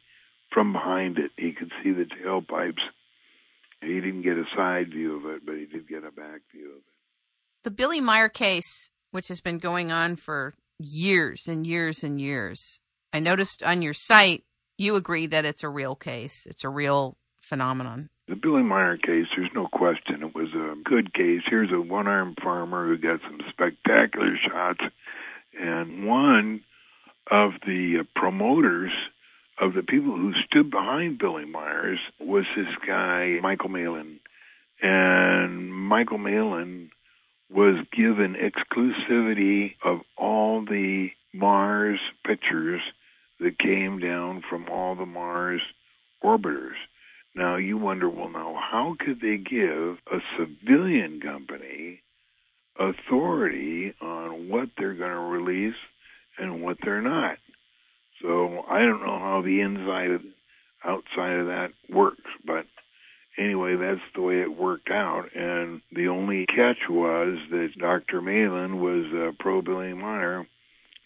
from 0.51 0.73
behind 0.73 1.17
it. 1.17 1.31
He 1.37 1.53
could 1.53 1.71
see 1.81 1.93
the 1.93 2.05
tailpipes. 2.05 2.81
He 3.81 3.93
didn't 4.01 4.23
get 4.23 4.37
a 4.37 4.43
side 4.55 4.89
view 4.89 5.15
of 5.15 5.25
it, 5.33 5.45
but 5.45 5.55
he 5.55 5.65
did 5.65 5.87
get 5.87 6.03
a 6.03 6.11
back 6.11 6.41
view 6.51 6.71
of 6.71 6.77
it. 6.77 6.83
The 7.63 7.71
Billy 7.71 8.01
Meier 8.01 8.29
case, 8.29 8.89
which 9.11 9.27
has 9.27 9.41
been 9.41 9.59
going 9.59 9.91
on 9.91 10.15
for 10.15 10.53
years 10.79 11.47
and 11.47 11.65
years 11.65 12.03
and 12.03 12.19
years, 12.19 12.79
I 13.13 13.19
noticed 13.19 13.63
on 13.63 13.81
your 13.81 13.93
site 13.93 14.43
you 14.77 14.95
agree 14.95 15.25
that 15.27 15.45
it's 15.45 15.63
a 15.63 15.69
real 15.69 15.95
case. 15.95 16.45
It's 16.45 16.63
a 16.63 16.69
real 16.69 17.17
phenomenon. 17.41 18.09
The 18.27 18.35
Billy 18.35 18.61
Meier 18.61 18.97
case, 18.97 19.27
there's 19.35 19.49
no 19.55 19.67
question. 19.67 20.21
It 20.21 20.35
was 20.35 20.49
a 20.53 20.75
good 20.83 21.13
case. 21.13 21.41
Here's 21.49 21.71
a 21.71 21.79
one 21.79 22.07
armed 22.07 22.37
farmer 22.43 22.85
who 22.85 22.97
got 22.97 23.21
some 23.21 23.39
spectacular 23.49 24.35
shots. 24.45 24.81
And 25.59 26.05
one 26.05 26.61
of 27.31 27.51
the 27.65 28.05
promoters 28.15 28.91
of 29.59 29.73
the 29.73 29.81
people 29.81 30.15
who 30.15 30.33
stood 30.45 30.69
behind 30.69 31.19
Billy 31.19 31.45
Myers 31.45 31.99
was 32.19 32.45
this 32.55 32.67
guy, 32.85 33.39
Michael 33.41 33.69
Malin. 33.69 34.19
And 34.81 35.73
Michael 35.73 36.19
Malin 36.19 36.91
was 37.49 37.85
given 37.95 38.35
exclusivity 38.35 39.75
of 39.83 39.99
all 40.17 40.65
the 40.65 41.09
Mars 41.33 41.99
pictures 42.25 42.81
that 43.39 43.59
came 43.59 43.99
down 43.99 44.43
from 44.49 44.67
all 44.69 44.95
the 44.95 45.05
Mars 45.05 45.61
orbiters. 46.23 46.75
Now 47.35 47.57
you 47.57 47.77
wonder, 47.77 48.09
well, 48.09 48.29
now 48.29 48.55
how 48.59 48.95
could 48.99 49.21
they 49.21 49.37
give 49.37 49.97
a 50.11 50.19
civilian 50.37 51.21
company 51.21 52.01
authority 52.79 53.93
on 54.01 54.49
what 54.49 54.69
they're 54.77 54.93
going 54.93 55.11
to 55.11 55.19
release 55.19 55.75
and 56.37 56.61
what 56.61 56.77
they're 56.83 57.01
not? 57.01 57.37
So 58.21 58.63
I 58.69 58.79
don't 58.79 59.05
know 59.05 59.19
how 59.19 59.41
the 59.45 59.61
inside 59.61 60.19
outside 60.83 61.39
of 61.39 61.47
that 61.47 61.69
works, 61.89 62.23
but 62.45 62.65
anyway, 63.37 63.75
that's 63.75 64.01
the 64.15 64.21
way 64.21 64.41
it 64.41 64.57
worked 64.57 64.89
out. 64.89 65.35
And 65.35 65.81
the 65.91 66.07
only 66.07 66.45
catch 66.45 66.89
was 66.89 67.37
that 67.51 67.69
Dr. 67.79 68.21
Malin 68.21 68.79
was 68.81 69.05
a 69.13 69.31
pro 69.39 69.61
Billy 69.61 69.93
Meier, 69.93 70.45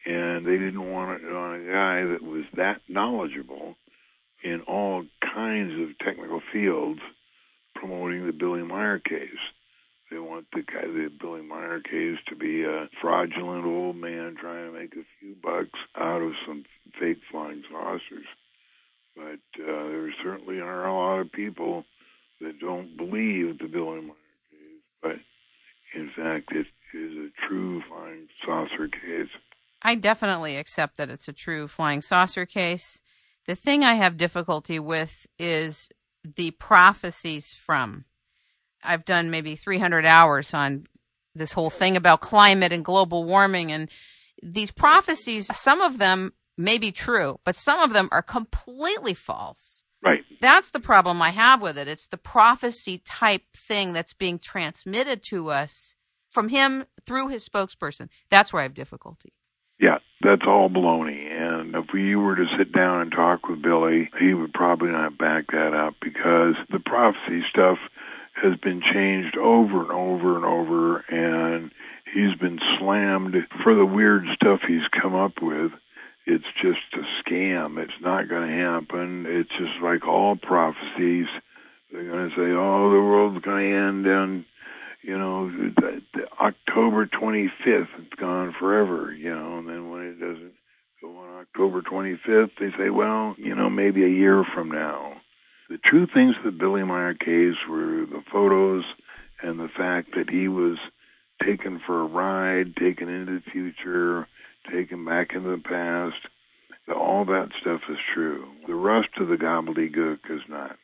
and 0.05 0.45
they 0.45 0.57
didn't 0.57 0.91
want 0.91 1.21
it 1.21 1.32
on 1.32 1.55
a 1.55 1.63
guy 1.63 2.05
that 2.11 2.21
was 2.21 2.45
that 2.55 2.82
knowledgeable 2.88 3.75
in 4.43 4.61
all 4.61 5.03
kinds 5.34 5.73
of 5.79 5.97
technical 5.99 6.41
fields 6.51 6.99
promoting 7.75 8.25
the 8.25 8.34
Billy 8.34 8.63
Meier 8.63 8.99
case. 8.99 9.29
They 10.09 10.19
want 10.19 10.47
the 10.51 10.61
guy, 10.61 10.82
the 10.82 11.09
Billy 11.21 11.41
Meier 11.41 11.79
case, 11.79 12.17
to 12.27 12.36
be 12.36 12.63
a 12.63 12.89
fraudulent 13.01 13.65
old 13.65 13.95
man 13.95 14.36
trying 14.39 14.71
to 14.71 14.77
make 14.77 14.93
a 14.93 15.07
few 15.19 15.36
bucks 15.41 15.79
out 15.97 16.21
of 16.21 16.34
some 16.45 16.65
fake 16.99 17.19
flying 17.32 17.63
saucers. 17.71 18.25
But 19.15 19.61
uh, 19.61 19.88
there 19.88 20.13
certainly 20.23 20.59
are 20.59 20.86
a 20.86 20.93
lot 20.93 21.19
of 21.19 21.32
people 21.32 21.86
that 22.42 22.60
don't 22.60 22.98
believe 22.98 23.60
the 23.60 23.68
Billy 23.68 24.02
Meier 24.02 24.16
case, 24.50 24.82
but 25.02 25.16
in 25.96 26.10
fact, 26.16 26.52
it 26.52 26.68
is 26.94 27.14
a 27.14 27.48
true 27.48 27.82
flying 27.88 28.28
saucer 28.46 28.88
case. 28.88 29.30
I 29.82 29.96
definitely 29.96 30.58
accept 30.58 30.98
that 30.98 31.10
it's 31.10 31.28
a 31.28 31.34
true 31.34 31.68
flying 31.68 32.02
saucer 32.02 32.46
case. 32.46 33.02
The 33.48 33.56
thing 33.56 33.84
I 33.84 33.96
have 33.96 34.18
difficulty 34.18 34.80
with 34.80 35.26
is 35.39 35.89
the 36.24 36.52
prophecies 36.52 37.54
from. 37.54 38.06
I've 38.84 39.06
done 39.06 39.32
maybe 39.32 39.56
300 39.56 40.06
hours 40.06 40.54
on 40.54 40.86
this 41.34 41.54
whole 41.54 41.70
thing 41.70 41.96
about 41.96 42.22
climate 42.22 42.74
and 42.74 42.86
global 42.86 43.24
warming 43.24 43.72
and 43.72 43.89
these 44.44 44.72
prophecies, 44.72 45.48
some 45.56 45.82
of 45.82 45.98
them 45.98 46.34
may 46.58 46.78
be 46.78 46.92
true, 46.92 47.39
but 47.44 47.56
some 47.56 47.80
of 47.80 47.94
them 47.94 48.10
are 48.12 48.24
completely 48.24 49.14
false. 49.14 49.84
That's 50.42 50.72
the 50.72 50.80
problem 50.80 51.22
I 51.22 51.30
have 51.30 51.62
with 51.62 51.78
it. 51.78 51.88
It's 51.88 52.08
the 52.08 52.18
prophecy 52.18 52.98
type 53.06 53.44
thing 53.56 53.94
that's 53.94 54.14
being 54.14 54.39
transmitted 54.39 55.22
to 55.26 55.52
us 55.52 55.96
from 56.30 56.50
him 56.50 56.86
through 57.06 57.28
his 57.28 57.48
spokesperson. 57.48 58.10
That's 58.32 58.52
where 58.52 58.62
I 58.62 58.64
have 58.64 58.74
difficulty. 58.74 59.34
Yeah, 59.80 60.00
that's 60.22 60.42
all 60.48 60.70
baloney. 60.70 61.30
And 61.30 61.76
if 61.76 61.86
we 61.94 62.16
were 62.16 62.36
to 62.36 62.46
sit 62.58 62.74
down 62.74 63.02
and 63.02 63.12
talk 63.12 63.48
with 63.48 63.62
Billy, 63.62 64.10
he 64.20 64.34
would 64.34 64.54
probably 64.54 64.89
not 64.89 65.18
back 65.18 65.48
that 65.52 65.74
up 65.76 65.96
because 66.02 66.56
the 66.72 66.80
prophecy 66.80 67.44
stuff 67.50 67.78
has 68.34 68.58
been 68.64 68.82
changed 68.82 69.38
over 69.38 69.82
and 69.82 69.92
over 69.92 70.36
and 70.38 70.46
over, 70.46 70.98
and 71.10 71.72
he's 72.14 72.36
been 72.39 72.60
slammed 72.80 73.36
for 73.64 73.76
the 73.76 73.86
weird 73.86 74.26
stuff 74.36 74.62
he's 74.68 74.88
come 75.02 75.14
up 75.14 75.34
with. 75.42 75.72
It's 76.26 76.45
just 76.61 76.80
a 76.93 77.03
scam. 77.24 77.78
It's 77.78 78.01
not 78.01 78.30
going 78.30 78.47
to 78.47 78.55
happen. 78.55 79.26
It's 79.28 79.49
just 79.49 79.82
like 79.84 80.07
all 80.07 80.36
prophecies. 80.36 81.28
They're 81.91 82.09
going 82.09 82.30
to 82.30 82.36
say, 82.36 82.51
"Oh, 82.51 82.91
the 82.91 83.01
world's 83.01 83.43
going 83.43 83.72
to 83.72 83.78
end 83.78 84.07
on, 84.07 84.45
you 85.01 85.17
know, 85.17 85.49
the, 85.49 86.01
the 86.13 86.24
October 86.39 87.07
25th. 87.07 87.88
It's 87.99 88.15
gone 88.19 88.53
forever." 88.59 89.11
You 89.11 89.36
know, 89.36 89.57
and 89.57 89.67
then 89.67 89.89
when 89.89 90.01
it 90.03 90.19
doesn't 90.19 90.53
go 91.01 91.17
on 91.17 91.41
October 91.41 91.82
25th, 91.82 92.51
they 92.59 92.69
say, 92.78 92.89
"Well, 92.89 93.36
you 93.38 93.55
know, 93.55 93.69
maybe 93.69 94.03
a 94.03 94.09
year 94.09 94.43
from 94.53 94.69
now." 94.69 95.22
The 95.69 95.78
true 95.78 96.05
things 96.13 96.36
the 96.43 96.51
Billy 96.51 96.84
Meier 96.84 97.13
case 97.13 97.55
were 97.69 98.05
the 98.05 98.22
photos 98.32 98.84
and 99.41 99.59
the 99.59 99.69
fact 99.69 100.09
that 100.15 100.30
he 100.30 100.47
was 100.47 100.78
taken 101.43 101.82
for 101.86 102.01
a 102.01 102.05
ride, 102.05 102.76
taken 102.76 103.09
into 103.09 103.39
the 103.39 103.51
future, 103.51 104.28
taken 104.70 105.05
back 105.05 105.30
into 105.34 105.49
the 105.49 105.62
past. 105.64 106.28
All 106.93 107.26
that 107.26 107.49
stuff 107.62 107.82
is 107.89 107.97
true. 108.14 108.45
The 108.68 108.76
rest 108.76 109.09
of 109.20 109.28
the 109.28 109.36
gobbledygook 109.36 110.20
is 110.30 110.41
not. 110.49 110.78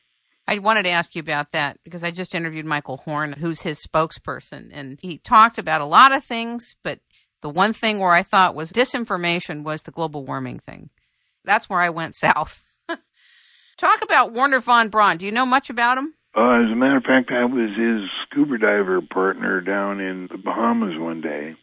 I 0.48 0.60
wanted 0.60 0.84
to 0.84 0.90
ask 0.90 1.14
you 1.16 1.20
about 1.20 1.52
that 1.52 1.80
because 1.84 2.04
I 2.04 2.12
just 2.12 2.34
interviewed 2.34 2.66
Michael 2.66 2.98
Horn, 2.98 3.34
who's 3.34 3.62
his 3.62 3.86
spokesperson, 3.86 4.70
and 4.72 4.98
he 5.02 5.18
talked 5.18 5.58
about 5.58 5.82
a 5.82 5.86
lot 5.86 6.14
of 6.14 6.24
things, 6.24 6.76
but 6.84 7.00
the 7.42 7.50
one 7.50 7.74
thing 7.74 8.00
where 8.00 8.14
I 8.14 8.24
thought 8.24 8.56
was 8.56 8.72
disinformation 8.72 9.64
was 9.64 9.84
the 9.84 9.92
global 9.92 10.26
warming 10.26 10.60
thing. 10.60 10.90
That's 11.44 11.70
where 11.70 11.82
I 11.82 11.90
went 11.90 12.16
south. 12.16 12.64
Talk 13.78 14.02
about 14.02 14.34
Wernher 14.34 14.60
von 14.60 14.90
Braun. 14.90 15.18
Do 15.18 15.26
you 15.26 15.32
know 15.32 15.46
much 15.46 15.70
about 15.70 15.98
him? 15.98 16.16
Uh, 16.36 16.64
as 16.64 16.72
a 16.72 16.76
matter 16.76 16.98
of 16.98 17.04
fact, 17.04 17.32
I 17.32 17.46
was 17.46 17.70
his 17.78 18.10
scuba 18.26 18.58
diver 18.58 19.02
partner 19.02 19.62
down 19.62 20.00
in 20.00 20.28
the 20.32 20.38
Bahamas 20.38 20.98
one 20.98 21.22
day, 21.22 21.56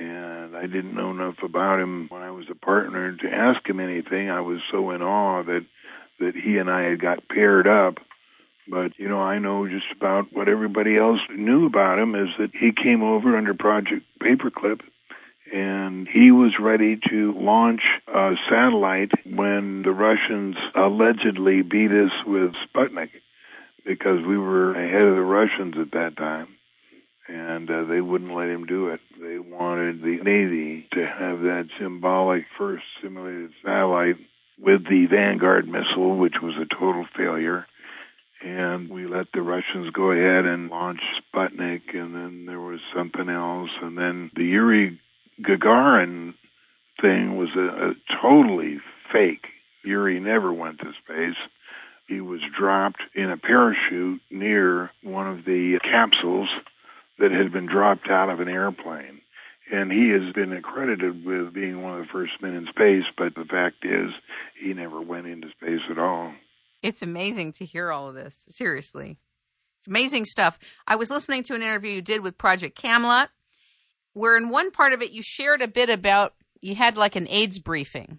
and 0.00 0.56
I 0.56 0.62
didn't 0.62 0.94
know 0.94 1.10
enough 1.10 1.36
about 1.42 1.78
him 1.78 2.06
when 2.08 2.22
I 2.22 2.30
was 2.30 2.46
a 2.50 2.54
partner 2.54 3.14
to 3.14 3.30
ask 3.30 3.68
him 3.68 3.80
anything. 3.80 4.30
I 4.30 4.40
was 4.40 4.60
so 4.72 4.90
in 4.90 5.02
awe 5.02 5.42
that 5.42 5.66
that 6.18 6.34
he 6.34 6.58
and 6.58 6.70
I 6.70 6.82
had 6.82 7.00
got 7.00 7.28
paired 7.28 7.66
up. 7.66 7.98
But 8.68 8.98
you 8.98 9.08
know, 9.08 9.20
I 9.20 9.38
know 9.38 9.68
just 9.68 9.90
about 9.94 10.32
what 10.32 10.48
everybody 10.48 10.96
else 10.96 11.20
knew 11.34 11.66
about 11.66 11.98
him 11.98 12.14
is 12.14 12.28
that 12.38 12.50
he 12.52 12.72
came 12.72 13.02
over 13.02 13.36
under 13.36 13.54
Project 13.54 14.06
Paperclip 14.22 14.80
and 15.52 16.06
he 16.08 16.30
was 16.30 16.52
ready 16.60 16.98
to 17.10 17.34
launch 17.36 17.82
a 18.06 18.34
satellite 18.48 19.10
when 19.26 19.82
the 19.82 19.90
Russians 19.90 20.56
allegedly 20.76 21.62
beat 21.62 21.90
us 21.90 22.12
with 22.24 22.52
Sputnik 22.68 23.10
because 23.84 24.24
we 24.26 24.38
were 24.38 24.72
ahead 24.72 25.02
of 25.02 25.16
the 25.16 25.22
Russians 25.22 25.74
at 25.80 25.90
that 25.92 26.16
time. 26.16 26.48
And 27.32 27.70
uh, 27.70 27.84
they 27.84 28.00
wouldn't 28.00 28.34
let 28.34 28.48
him 28.48 28.66
do 28.66 28.88
it. 28.88 29.00
They 29.20 29.38
wanted 29.38 30.02
the 30.02 30.18
Navy 30.22 30.88
to 30.94 31.06
have 31.06 31.40
that 31.42 31.68
symbolic 31.78 32.44
first 32.58 32.82
simulated 33.00 33.52
satellite 33.64 34.16
with 34.58 34.82
the 34.88 35.06
Vanguard 35.06 35.68
missile, 35.68 36.16
which 36.16 36.34
was 36.42 36.54
a 36.56 36.74
total 36.74 37.06
failure. 37.16 37.66
And 38.42 38.90
we 38.90 39.06
let 39.06 39.28
the 39.32 39.42
Russians 39.42 39.90
go 39.92 40.10
ahead 40.10 40.44
and 40.44 40.70
launch 40.70 41.00
Sputnik, 41.20 41.94
and 41.94 42.14
then 42.14 42.46
there 42.46 42.60
was 42.60 42.80
something 42.96 43.28
else. 43.28 43.70
And 43.80 43.96
then 43.96 44.32
the 44.34 44.44
Yuri 44.44 44.98
Gagarin 45.40 46.34
thing 47.00 47.36
was 47.36 47.50
a, 47.56 47.90
a 47.90 47.94
totally 48.20 48.78
fake. 49.12 49.46
Yuri 49.84 50.18
never 50.18 50.52
went 50.52 50.80
to 50.80 50.92
space. 51.04 51.38
He 52.08 52.20
was 52.20 52.40
dropped 52.58 53.02
in 53.14 53.30
a 53.30 53.36
parachute 53.36 54.20
near 54.30 54.90
one 55.04 55.28
of 55.28 55.44
the 55.44 55.78
capsules 55.84 56.48
that 57.20 57.30
had 57.30 57.52
been 57.52 57.66
dropped 57.66 58.08
out 58.10 58.30
of 58.30 58.40
an 58.40 58.48
airplane. 58.48 59.20
And 59.72 59.92
he 59.92 60.08
has 60.10 60.32
been 60.34 60.52
accredited 60.52 61.24
with 61.24 61.54
being 61.54 61.80
one 61.80 62.00
of 62.00 62.06
the 62.06 62.12
first 62.12 62.32
men 62.42 62.54
in 62.54 62.66
space, 62.66 63.04
but 63.16 63.34
the 63.36 63.44
fact 63.44 63.84
is, 63.84 64.10
he 64.60 64.72
never 64.72 65.00
went 65.00 65.28
into 65.28 65.48
space 65.50 65.82
at 65.88 65.98
all. 65.98 66.32
It's 66.82 67.02
amazing 67.02 67.52
to 67.52 67.64
hear 67.64 67.92
all 67.92 68.08
of 68.08 68.14
this. 68.14 68.46
Seriously. 68.48 69.18
It's 69.78 69.86
amazing 69.86 70.24
stuff. 70.24 70.58
I 70.86 70.96
was 70.96 71.10
listening 71.10 71.44
to 71.44 71.54
an 71.54 71.62
interview 71.62 71.92
you 71.92 72.02
did 72.02 72.22
with 72.22 72.36
Project 72.36 72.76
Camelot, 72.76 73.30
where 74.12 74.36
in 74.36 74.48
one 74.48 74.72
part 74.72 74.92
of 74.92 75.02
it 75.02 75.12
you 75.12 75.22
shared 75.22 75.62
a 75.62 75.68
bit 75.68 75.88
about 75.88 76.34
you 76.60 76.74
had 76.74 76.96
like 76.96 77.16
an 77.16 77.28
AIDS 77.28 77.58
briefing. 77.58 78.18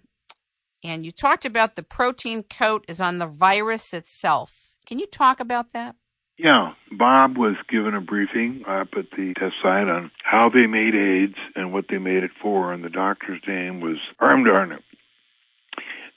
And 0.82 1.04
you 1.04 1.12
talked 1.12 1.44
about 1.44 1.76
the 1.76 1.82
protein 1.82 2.42
coat 2.42 2.84
is 2.88 3.00
on 3.00 3.18
the 3.18 3.26
virus 3.26 3.92
itself. 3.92 4.70
Can 4.86 4.98
you 4.98 5.06
talk 5.06 5.38
about 5.38 5.72
that? 5.72 5.94
Yeah, 6.42 6.72
Bob 6.90 7.38
was 7.38 7.54
given 7.68 7.94
a 7.94 8.00
briefing 8.00 8.64
up 8.66 8.88
at 8.96 9.12
the 9.16 9.32
test 9.38 9.54
site 9.62 9.86
on 9.86 10.10
how 10.24 10.50
they 10.52 10.66
made 10.66 10.92
AIDS 10.92 11.36
and 11.54 11.72
what 11.72 11.84
they 11.88 11.98
made 11.98 12.24
it 12.24 12.32
for, 12.42 12.72
and 12.72 12.82
the 12.82 12.90
doctor's 12.90 13.40
name 13.46 13.80
was 13.80 13.98
Armdarner. 14.20 14.80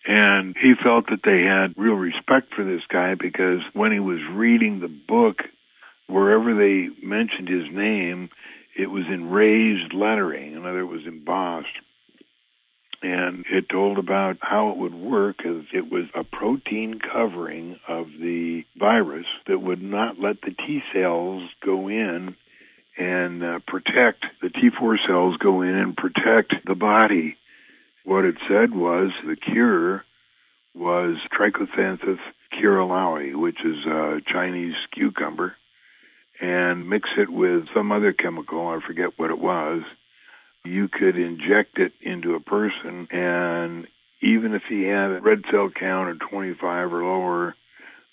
And 0.07 0.55
he 0.59 0.73
felt 0.83 1.05
that 1.11 1.21
they 1.23 1.43
had 1.43 1.75
real 1.77 1.93
respect 1.93 2.55
for 2.55 2.63
this 2.63 2.81
guy 2.91 3.13
because 3.13 3.59
when 3.73 3.91
he 3.91 3.99
was 3.99 4.17
reading 4.31 4.79
the 4.79 4.87
book, 4.87 5.43
wherever 6.07 6.55
they 6.55 6.89
mentioned 7.05 7.47
his 7.47 7.71
name, 7.71 8.29
it 8.75 8.87
was 8.87 9.03
in 9.07 9.29
raised 9.29 9.93
lettering. 9.93 10.53
In 10.53 10.65
other 10.65 10.87
words, 10.87 11.03
embossed. 11.05 11.67
And 13.01 13.45
it 13.51 13.69
told 13.69 13.97
about 13.97 14.37
how 14.41 14.71
it 14.71 14.77
would 14.77 14.95
work 14.95 15.45
as 15.45 15.63
it 15.73 15.91
was 15.91 16.05
a 16.15 16.23
protein 16.23 16.99
covering 16.99 17.79
of 17.87 18.07
the 18.19 18.63
virus 18.77 19.27
that 19.47 19.61
would 19.61 19.81
not 19.81 20.19
let 20.19 20.41
the 20.41 20.51
T 20.51 20.81
cells 20.93 21.43
go 21.63 21.87
in 21.87 22.35
and 22.97 23.43
uh, 23.43 23.59
protect 23.67 24.25
the 24.41 24.47
T4 24.47 24.95
cells 25.07 25.37
go 25.37 25.61
in 25.61 25.75
and 25.75 25.95
protect 25.95 26.53
the 26.65 26.75
body 26.75 27.37
what 28.05 28.23
it 28.23 28.35
said 28.47 28.73
was 28.73 29.09
the 29.25 29.35
cure 29.35 30.05
was 30.75 31.17
Trichosanthes 31.37 32.19
kirilowii, 32.53 33.35
which 33.35 33.57
is 33.65 33.85
a 33.85 34.19
Chinese 34.31 34.75
cucumber, 34.93 35.55
and 36.39 36.87
mix 36.87 37.09
it 37.17 37.29
with 37.29 37.63
some 37.73 37.91
other 37.91 38.13
chemical, 38.13 38.67
I 38.67 38.79
forget 38.85 39.17
what 39.17 39.31
it 39.31 39.39
was. 39.39 39.81
You 40.65 40.87
could 40.87 41.17
inject 41.17 41.77
it 41.77 41.93
into 42.01 42.35
a 42.35 42.39
person, 42.39 43.07
and 43.11 43.87
even 44.21 44.53
if 44.53 44.63
he 44.67 44.83
had 44.83 45.11
a 45.11 45.21
red 45.21 45.43
cell 45.51 45.69
count 45.69 46.09
of 46.09 46.29
25 46.29 46.93
or 46.93 47.03
lower, 47.03 47.55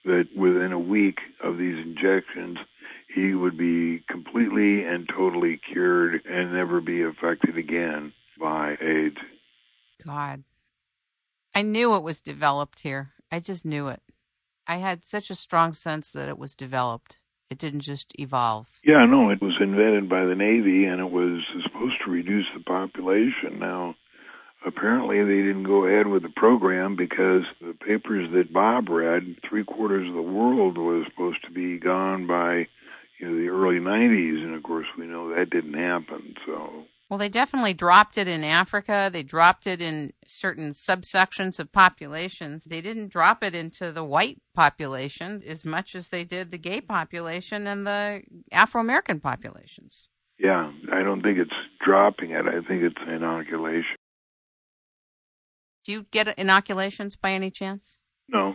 that 0.04 0.28
within 0.36 0.72
a 0.72 0.78
week 0.78 1.18
of 1.42 1.58
these 1.58 1.76
injections, 1.78 2.58
he 3.14 3.34
would 3.34 3.56
be 3.56 4.02
completely 4.08 4.84
and 4.84 5.08
totally 5.08 5.60
cured 5.72 6.20
and 6.24 6.52
never 6.52 6.80
be 6.80 7.02
affected 7.02 7.56
again 7.56 8.12
by 8.40 8.76
AIDS. 8.80 9.18
God. 10.04 10.44
I 11.54 11.62
knew 11.62 11.94
it 11.94 12.02
was 12.02 12.20
developed 12.20 12.80
here. 12.80 13.12
I 13.30 13.40
just 13.40 13.64
knew 13.64 13.88
it. 13.88 14.02
I 14.66 14.78
had 14.78 15.04
such 15.04 15.30
a 15.30 15.34
strong 15.34 15.72
sense 15.72 16.10
that 16.12 16.28
it 16.28 16.38
was 16.38 16.54
developed. 16.54 17.18
It 17.50 17.58
didn't 17.58 17.80
just 17.80 18.12
evolve. 18.18 18.66
Yeah, 18.82 19.04
no, 19.04 19.28
it 19.28 19.42
was 19.42 19.58
invented 19.60 20.08
by 20.08 20.24
the 20.24 20.34
Navy 20.34 20.86
and 20.86 21.00
it 21.00 21.10
was 21.10 21.42
supposed 21.82 22.04
to 22.04 22.10
reduce 22.10 22.46
the 22.54 22.62
population. 22.62 23.58
Now, 23.58 23.94
apparently 24.66 25.18
they 25.22 25.42
didn't 25.42 25.64
go 25.64 25.86
ahead 25.86 26.06
with 26.06 26.22
the 26.22 26.32
program 26.34 26.96
because 26.96 27.42
the 27.60 27.74
papers 27.74 28.30
that 28.32 28.52
Bob 28.52 28.88
read, 28.88 29.36
three 29.48 29.64
quarters 29.64 30.08
of 30.08 30.14
the 30.14 30.22
world 30.22 30.78
was 30.78 31.06
supposed 31.10 31.44
to 31.44 31.50
be 31.50 31.78
gone 31.78 32.26
by 32.26 32.66
you 33.18 33.28
know 33.28 33.36
the 33.36 33.48
early 33.48 33.78
90s, 33.78 34.44
and 34.44 34.54
of 34.54 34.62
course 34.62 34.86
we 34.98 35.06
know 35.06 35.34
that 35.34 35.50
didn't 35.50 35.74
happen. 35.74 36.34
So 36.46 36.84
well, 37.08 37.18
they 37.18 37.28
definitely 37.28 37.74
dropped 37.74 38.16
it 38.16 38.26
in 38.26 38.42
Africa. 38.42 39.10
They 39.12 39.22
dropped 39.22 39.66
it 39.66 39.82
in 39.82 40.14
certain 40.26 40.70
subsections 40.70 41.58
of 41.60 41.70
populations. 41.70 42.64
They 42.64 42.80
didn't 42.80 43.08
drop 43.08 43.44
it 43.44 43.54
into 43.54 43.92
the 43.92 44.02
white 44.02 44.40
population 44.54 45.42
as 45.46 45.62
much 45.62 45.94
as 45.94 46.08
they 46.08 46.24
did 46.24 46.50
the 46.50 46.58
gay 46.58 46.80
population 46.80 47.66
and 47.66 47.86
the 47.86 48.22
Afro 48.50 48.80
American 48.80 49.20
populations. 49.20 50.08
Yeah, 50.38 50.72
I 50.92 51.02
don't 51.02 51.22
think 51.22 51.38
it's 51.38 51.50
dropping 51.84 52.30
it. 52.30 52.46
I 52.46 52.66
think 52.66 52.82
it's 52.82 52.96
inoculation. 53.06 53.96
Do 55.84 55.92
you 55.92 56.06
get 56.10 56.38
inoculations 56.38 57.16
by 57.16 57.32
any 57.32 57.50
chance? 57.50 57.96
No, 58.28 58.54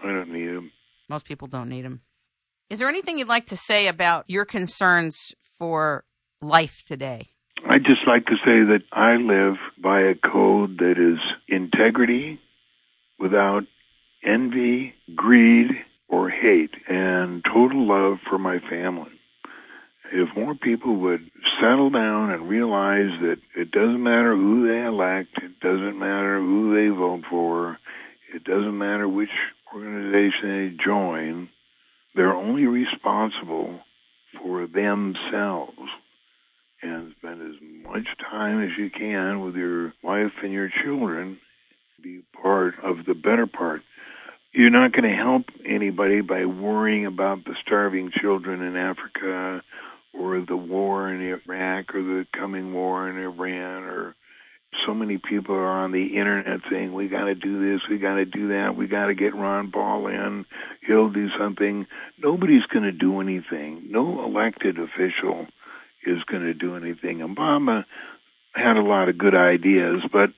I 0.00 0.06
don't 0.06 0.32
need 0.32 0.46
them. 0.46 0.72
Most 1.08 1.24
people 1.24 1.48
don't 1.48 1.68
need 1.68 1.84
them. 1.84 2.00
Is 2.70 2.78
there 2.78 2.88
anything 2.88 3.18
you'd 3.18 3.28
like 3.28 3.46
to 3.46 3.56
say 3.56 3.86
about 3.86 4.24
your 4.28 4.44
concerns 4.44 5.34
for 5.58 6.04
life 6.40 6.82
today? 6.86 7.28
I'd 7.68 7.84
just 7.84 8.06
like 8.06 8.26
to 8.26 8.36
say 8.36 8.64
that 8.64 8.82
I 8.92 9.16
live 9.16 9.56
by 9.80 10.00
a 10.00 10.14
code 10.14 10.78
that 10.78 10.94
is 10.98 11.20
integrity 11.48 12.40
without 13.18 13.64
envy, 14.24 14.94
greed, 15.14 15.68
or 16.08 16.28
hate, 16.28 16.74
and 16.88 17.44
total 17.44 17.86
love 17.86 18.18
for 18.28 18.38
my 18.38 18.58
family. 18.68 19.12
If 20.14 20.28
more 20.36 20.54
people 20.54 20.96
would 20.96 21.30
settle 21.58 21.88
down 21.88 22.30
and 22.32 22.46
realize 22.46 23.18
that 23.22 23.38
it 23.56 23.70
doesn't 23.70 24.02
matter 24.02 24.36
who 24.36 24.68
they 24.68 24.84
elect, 24.84 25.30
it 25.42 25.58
doesn't 25.60 25.98
matter 25.98 26.38
who 26.38 26.74
they 26.74 26.94
vote 26.94 27.22
for, 27.30 27.78
it 28.34 28.44
doesn't 28.44 28.76
matter 28.76 29.08
which 29.08 29.30
organization 29.74 30.76
they 30.76 30.84
join, 30.84 31.48
they're 32.14 32.34
only 32.34 32.66
responsible 32.66 33.80
for 34.38 34.66
themselves 34.66 35.78
and 36.82 37.14
spend 37.16 37.40
as 37.40 37.56
much 37.62 38.06
time 38.30 38.62
as 38.62 38.70
you 38.76 38.90
can 38.90 39.40
with 39.40 39.54
your 39.54 39.94
wife 40.02 40.32
and 40.42 40.52
your 40.52 40.68
children. 40.84 41.38
Be 42.02 42.22
part 42.42 42.74
of 42.82 43.06
the 43.06 43.14
better 43.14 43.46
part. 43.46 43.80
You're 44.52 44.68
not 44.68 44.92
going 44.92 45.08
to 45.08 45.16
help 45.16 45.44
anybody 45.66 46.20
by 46.20 46.44
worrying 46.44 47.06
about 47.06 47.44
the 47.44 47.54
starving 47.64 48.10
children 48.20 48.60
in 48.60 48.76
Africa 48.76 49.62
or 50.12 50.44
the 50.46 50.56
war 50.56 51.12
in 51.12 51.20
Iraq 51.20 51.94
or 51.94 52.02
the 52.02 52.26
coming 52.38 52.72
war 52.72 53.08
in 53.08 53.16
Iran 53.16 53.84
or 53.84 54.14
so 54.86 54.94
many 54.94 55.18
people 55.18 55.54
are 55.54 55.84
on 55.84 55.92
the 55.92 56.18
internet 56.18 56.60
saying 56.70 56.92
we 56.92 57.08
got 57.08 57.24
to 57.24 57.34
do 57.34 57.72
this, 57.72 57.80
we 57.90 57.98
got 57.98 58.14
to 58.14 58.24
do 58.24 58.48
that, 58.48 58.74
we 58.76 58.86
got 58.86 59.06
to 59.06 59.14
get 59.14 59.34
Ron 59.34 59.70
Paul 59.70 60.06
in, 60.06 60.46
he'll 60.86 61.10
do 61.10 61.28
something. 61.38 61.86
Nobody's 62.22 62.64
going 62.72 62.84
to 62.84 62.92
do 62.92 63.20
anything. 63.20 63.88
No 63.90 64.24
elected 64.24 64.78
official 64.78 65.46
is 66.06 66.22
going 66.30 66.42
to 66.42 66.54
do 66.54 66.76
anything. 66.76 67.18
Obama 67.18 67.84
had 68.54 68.76
a 68.76 68.82
lot 68.82 69.08
of 69.08 69.18
good 69.18 69.34
ideas, 69.34 70.02
but 70.10 70.30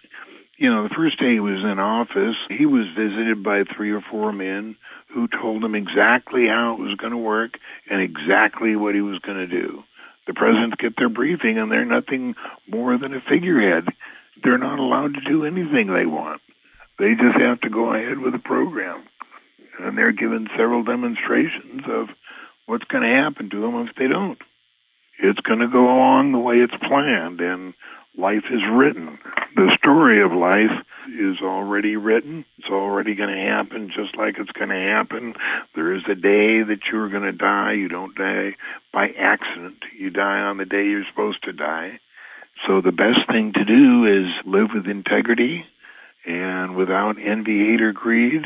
you 0.57 0.71
know, 0.71 0.85
the 0.85 0.95
first 0.95 1.19
day 1.19 1.33
he 1.33 1.41
was 1.41 1.61
in 1.61 1.79
office, 1.79 2.37
he 2.49 2.67
was 2.67 2.87
visited 2.97 3.43
by 3.43 3.65
three 3.65 3.91
or 3.91 4.01
four 4.01 4.33
men 4.33 4.77
who 5.13 5.29
told 5.29 5.65
him 5.65 5.75
exactly 5.75 6.47
how 6.47 6.75
it 6.75 6.81
was 6.81 6.95
going 6.97 7.13
to 7.13 7.19
work 7.19 7.59
and 7.91 8.01
exactly 8.01 8.77
what 8.77 8.95
he 8.95 9.01
was 9.01 9.19
going 9.21 9.39
to 9.39 9.47
do. 9.47 9.83
The 10.27 10.35
presidents 10.35 10.77
get 10.79 10.97
their 10.97 11.09
briefing 11.09 11.59
and 11.59 11.71
they're 11.71 11.85
nothing 11.85 12.35
more 12.69 12.97
than 12.97 13.15
a 13.15 13.21
figurehead. 13.21 13.89
They're 14.43 14.59
not 14.59 14.79
allowed 14.79 15.15
to 15.15 15.21
do 15.21 15.45
anything 15.45 15.89
they 15.89 16.07
want. 16.07 16.41
They 16.99 17.15
just 17.15 17.39
have 17.39 17.61
to 17.63 17.71
go 17.71 17.93
ahead 17.93 18.19
with 18.19 18.33
the 18.33 18.39
program. 18.39 19.05
And 19.81 19.99
they're 19.99 20.13
given 20.13 20.49
several 20.57 20.85
demonstrations 20.85 21.83
of 21.89 22.09
what's 22.67 22.85
going 22.85 23.03
to 23.03 23.23
happen 23.23 23.51
to 23.51 23.61
them 23.61 23.87
if 23.89 23.95
they 23.97 24.07
don't 24.07 24.39
it's 25.19 25.41
going 25.41 25.61
to 25.61 25.69
go 25.69 25.85
along 25.85 26.33
the 26.33 26.39
way 26.39 26.57
it's 26.57 26.75
planned 26.89 27.41
and 27.41 27.75
life 28.17 28.45
is 28.51 28.63
written. 28.71 29.19
The 29.57 29.77
story 29.79 30.23
of 30.23 30.33
life 30.33 30.85
is 31.09 31.39
already 31.43 31.97
written. 31.97 32.45
It's 32.59 32.69
already 32.69 33.15
going 33.15 33.35
to 33.35 33.51
happen 33.51 33.91
just 33.95 34.17
like 34.17 34.37
it's 34.39 34.53
going 34.53 34.71
to 34.71 34.75
happen. 34.75 35.35
There 35.75 35.95
is 35.95 36.03
a 36.09 36.15
day 36.15 36.63
that 36.63 36.81
you're 36.91 37.09
going 37.09 37.25
to 37.25 37.33
die. 37.33 37.73
You 37.73 37.89
don't 37.89 38.15
die 38.15 38.57
by 38.93 39.09
accident. 39.19 39.79
You 39.97 40.11
die 40.11 40.41
on 40.41 40.57
the 40.57 40.65
day 40.65 40.87
you're 40.87 41.05
supposed 41.09 41.43
to 41.45 41.53
die. 41.53 42.01
So 42.67 42.81
the 42.81 42.93
best 42.93 43.21
thing 43.29 43.53
to 43.53 43.65
do 43.65 44.07
is 44.07 44.31
live 44.47 44.71
with 44.75 44.87
integrity 44.87 45.67
and 46.25 46.77
without 46.77 47.17
envy, 47.23 47.59
hate, 47.59 47.83
or 47.83 47.93
greed 47.93 48.45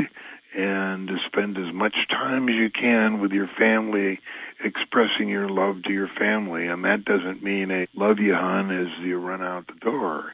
and 0.57 1.09
to 1.09 1.17
spend 1.27 1.57
as 1.59 1.75
much 1.75 1.95
time 2.11 2.49
as 2.49 2.55
you 2.55 2.71
can 2.71 3.21
with 3.21 3.33
your 3.33 3.49
family 3.59 4.19
expressing 4.65 5.29
your 5.29 5.49
love 5.49 5.83
to 5.85 5.93
your 5.93 6.09
family. 6.19 6.67
And 6.67 6.85
that 6.85 7.05
doesn't 7.05 7.43
mean 7.43 7.71
a 7.71 7.87
love 7.95 8.19
you, 8.19 8.35
hon, 8.35 8.71
as 8.71 8.89
you 9.05 9.19
run 9.19 9.43
out 9.43 9.67
the 9.67 9.79
door. 9.81 10.33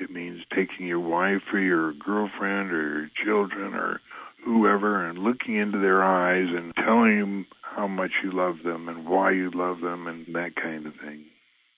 It 0.00 0.10
means 0.10 0.42
taking 0.54 0.86
your 0.86 1.00
wife 1.00 1.42
or 1.52 1.60
your 1.60 1.92
girlfriend 1.92 2.72
or 2.72 2.98
your 2.98 3.10
children 3.24 3.74
or 3.74 4.00
whoever 4.44 5.08
and 5.08 5.18
looking 5.18 5.56
into 5.56 5.78
their 5.78 6.02
eyes 6.02 6.48
and 6.50 6.74
telling 6.74 7.20
them 7.20 7.46
how 7.62 7.86
much 7.86 8.10
you 8.22 8.30
love 8.32 8.56
them 8.64 8.88
and 8.88 9.06
why 9.06 9.32
you 9.32 9.50
love 9.54 9.80
them 9.80 10.06
and 10.06 10.26
that 10.34 10.54
kind 10.56 10.86
of 10.86 10.92
thing. 10.96 11.24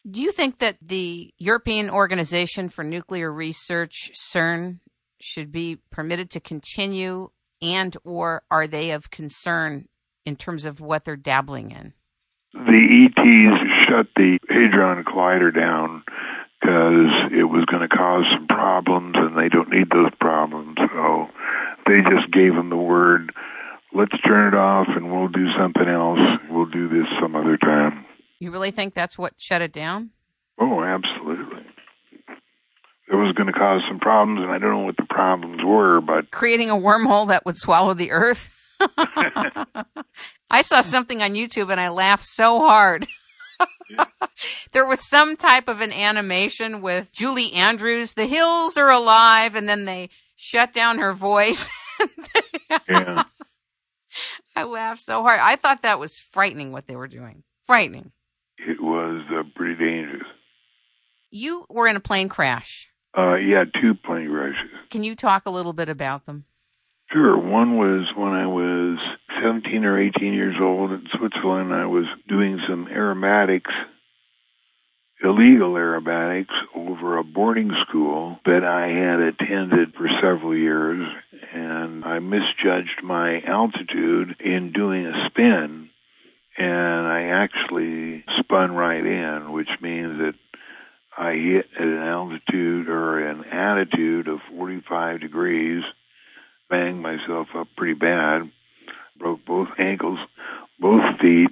Do 0.09 0.23
you 0.23 0.33
think 0.33 0.59
that 0.59 0.77
the 0.81 1.33
European 1.39 1.91
Organization 1.91 2.69
for 2.69 2.85
Nuclear 2.85 3.33
Research, 3.33 4.13
CERN, 4.15 4.81
should 5.21 5.51
be 5.51 5.79
permitted 5.91 6.31
to 6.31 6.41
continue 6.41 7.31
and 7.63 7.97
or 8.05 8.43
are 8.51 8.67
they 8.67 8.91
of 8.91 9.11
concern 9.11 9.89
in 10.25 10.37
terms 10.37 10.65
of 10.65 10.81
what 10.81 11.05
they're 11.05 11.17
dabbling 11.17 11.71
in? 11.71 11.93
The 12.53 13.09
ETs 13.09 13.87
shut 13.87 14.07
the 14.17 14.39
Hadron 14.49 15.05
Collider 15.05 15.55
down 15.55 16.03
because 16.61 17.31
it 17.33 17.45
was 17.45 17.65
going 17.67 17.87
to 17.87 17.95
cause 17.95 18.25
some 18.33 18.47
problems 18.47 19.15
and 19.17 19.37
they 19.37 19.49
don't 19.49 19.71
need 19.71 19.91
those 19.91 20.11
problems. 20.21 20.77
So 20.79 21.29
they 21.87 22.01
just 22.01 22.31
gave 22.33 22.55
them 22.55 22.71
the 22.71 22.77
word, 22.77 23.33
let's 23.93 24.19
turn 24.23 24.53
it 24.53 24.57
off 24.57 24.89
and 24.89 25.13
we'll 25.13 25.29
do 25.29 25.51
something 25.57 25.87
else. 25.87 26.19
We'll 26.51 26.67
do 26.67 26.89
this 26.89 27.07
some 27.21 27.37
other 27.37 27.57
time. 27.57 28.05
You 28.41 28.51
really 28.51 28.71
think 28.71 28.95
that's 28.95 29.19
what 29.19 29.35
shut 29.37 29.63
it 29.63 29.73
down? 29.73 30.11
Oh, 30.59 30.83
absolutely. 30.83 31.26
It 33.09 33.15
was 33.15 33.35
going 33.37 33.47
to 33.47 33.53
cause 33.53 33.83
some 33.89 34.01
problems, 34.01 34.41
and 34.43 34.51
I 34.51 34.59
don't 34.59 34.71
know 34.71 34.85
what 34.85 34.97
the 34.97 35.07
problems 35.09 35.63
were, 35.65 36.01
but. 36.01 36.31
Creating 36.31 36.71
a 36.71 36.75
wormhole 36.75 37.29
that 37.29 37.47
would 37.47 37.57
swallow 37.57 37.95
the 37.95 38.11
earth? 38.11 38.51
I 40.51 40.63
saw 40.63 40.81
something 40.81 41.23
on 41.23 41.35
YouTube 41.35 41.71
and 41.71 41.81
I 41.81 41.89
laughed 41.89 42.25
so 42.25 42.61
hard. 42.61 43.07
there 44.73 44.87
was 44.87 45.09
some 45.09 45.37
type 45.37 45.69
of 45.69 45.81
an 45.81 45.93
animation 45.93 46.83
with 46.83 47.13
Julie 47.13 47.53
Andrews. 47.53 48.13
The 48.13 48.27
hills 48.27 48.77
are 48.77 48.91
alive, 48.91 49.55
and 49.55 49.69
then 49.69 49.85
they 49.85 50.11
shut 50.37 50.73
down 50.73 50.99
her 50.99 51.13
voice. 51.13 51.69
yeah. 52.89 53.25
I 54.55 54.65
laughed 54.65 55.01
so 55.01 55.23
hard. 55.23 55.41
I 55.41 55.57
thought 55.57 55.83
that 55.83 55.99
was 55.99 56.19
frightening 56.19 56.73
what 56.73 56.87
they 56.87 56.97
were 56.97 57.09
doing. 57.09 57.45
Frightening. 57.65 58.13
It 58.59 58.81
was 58.81 59.23
uh, 59.31 59.43
pretty 59.55 59.75
dangerous. 59.75 60.27
You 61.31 61.67
were 61.69 61.87
in 61.87 61.97
a 61.97 62.01
plane 62.01 62.29
crash. 62.29 62.89
Uh, 63.17 63.37
yeah, 63.37 63.65
two 63.81 63.95
plane 63.95 64.29
crashes. 64.31 64.71
Can 64.91 65.03
you 65.03 65.15
talk 65.15 65.47
a 65.47 65.51
little 65.51 65.73
bit 65.73 65.89
about 65.89 66.27
them? 66.27 66.45
Sure. 67.11 67.39
One 67.39 67.77
was 67.77 68.09
when 68.17 68.33
I 68.33 68.47
was 68.47 68.99
17 69.43 69.85
or 69.85 70.01
18 70.01 70.35
years 70.35 70.57
old 70.61 70.91
in 70.91 71.07
Switzerland. 71.17 71.73
I 71.73 71.87
was 71.87 72.05
doing 72.29 72.59
some 72.69 72.89
aromatics, 72.89 73.71
illegal 75.23 75.75
aerobatics, 75.75 76.53
over 76.75 77.17
a 77.17 77.25
boarding 77.25 77.71
school 77.89 78.39
that 78.45 78.65
I 78.65 78.89
had 78.89 79.21
attended 79.21 79.95
for 79.95 80.09
several 80.21 80.57
years, 80.57 81.07
and 81.55 82.05
I 82.05 82.19
misjudged 82.19 83.03
my 83.03 83.41
altitude 83.47 84.37
in 84.41 84.73
doing 84.75 85.07
a 85.07 85.29
spin, 85.31 85.89
and 86.59 87.07
I 87.07 87.45
actually 87.45 88.25
spun 88.41 88.73
right 88.73 89.05
in, 89.05 89.53
which 89.53 89.71
means 89.81 90.19
that 90.19 90.35
I 91.19 91.33
hit 91.33 91.67
at 91.75 91.87
an 91.87 92.03
altitude 92.03 92.89
or 92.89 93.27
an 93.27 93.45
attitude 93.45 94.29
of 94.29 94.41
45 94.51 95.21
degrees, 95.21 95.83
banged 96.69 97.01
myself 97.01 97.49
up 97.57 97.69
pretty 97.77 97.95
bad, 97.95 98.51
broke 99.19 99.45
both 99.47 99.69
ankles, 99.79 100.19
both 100.79 101.19
feet, 101.21 101.49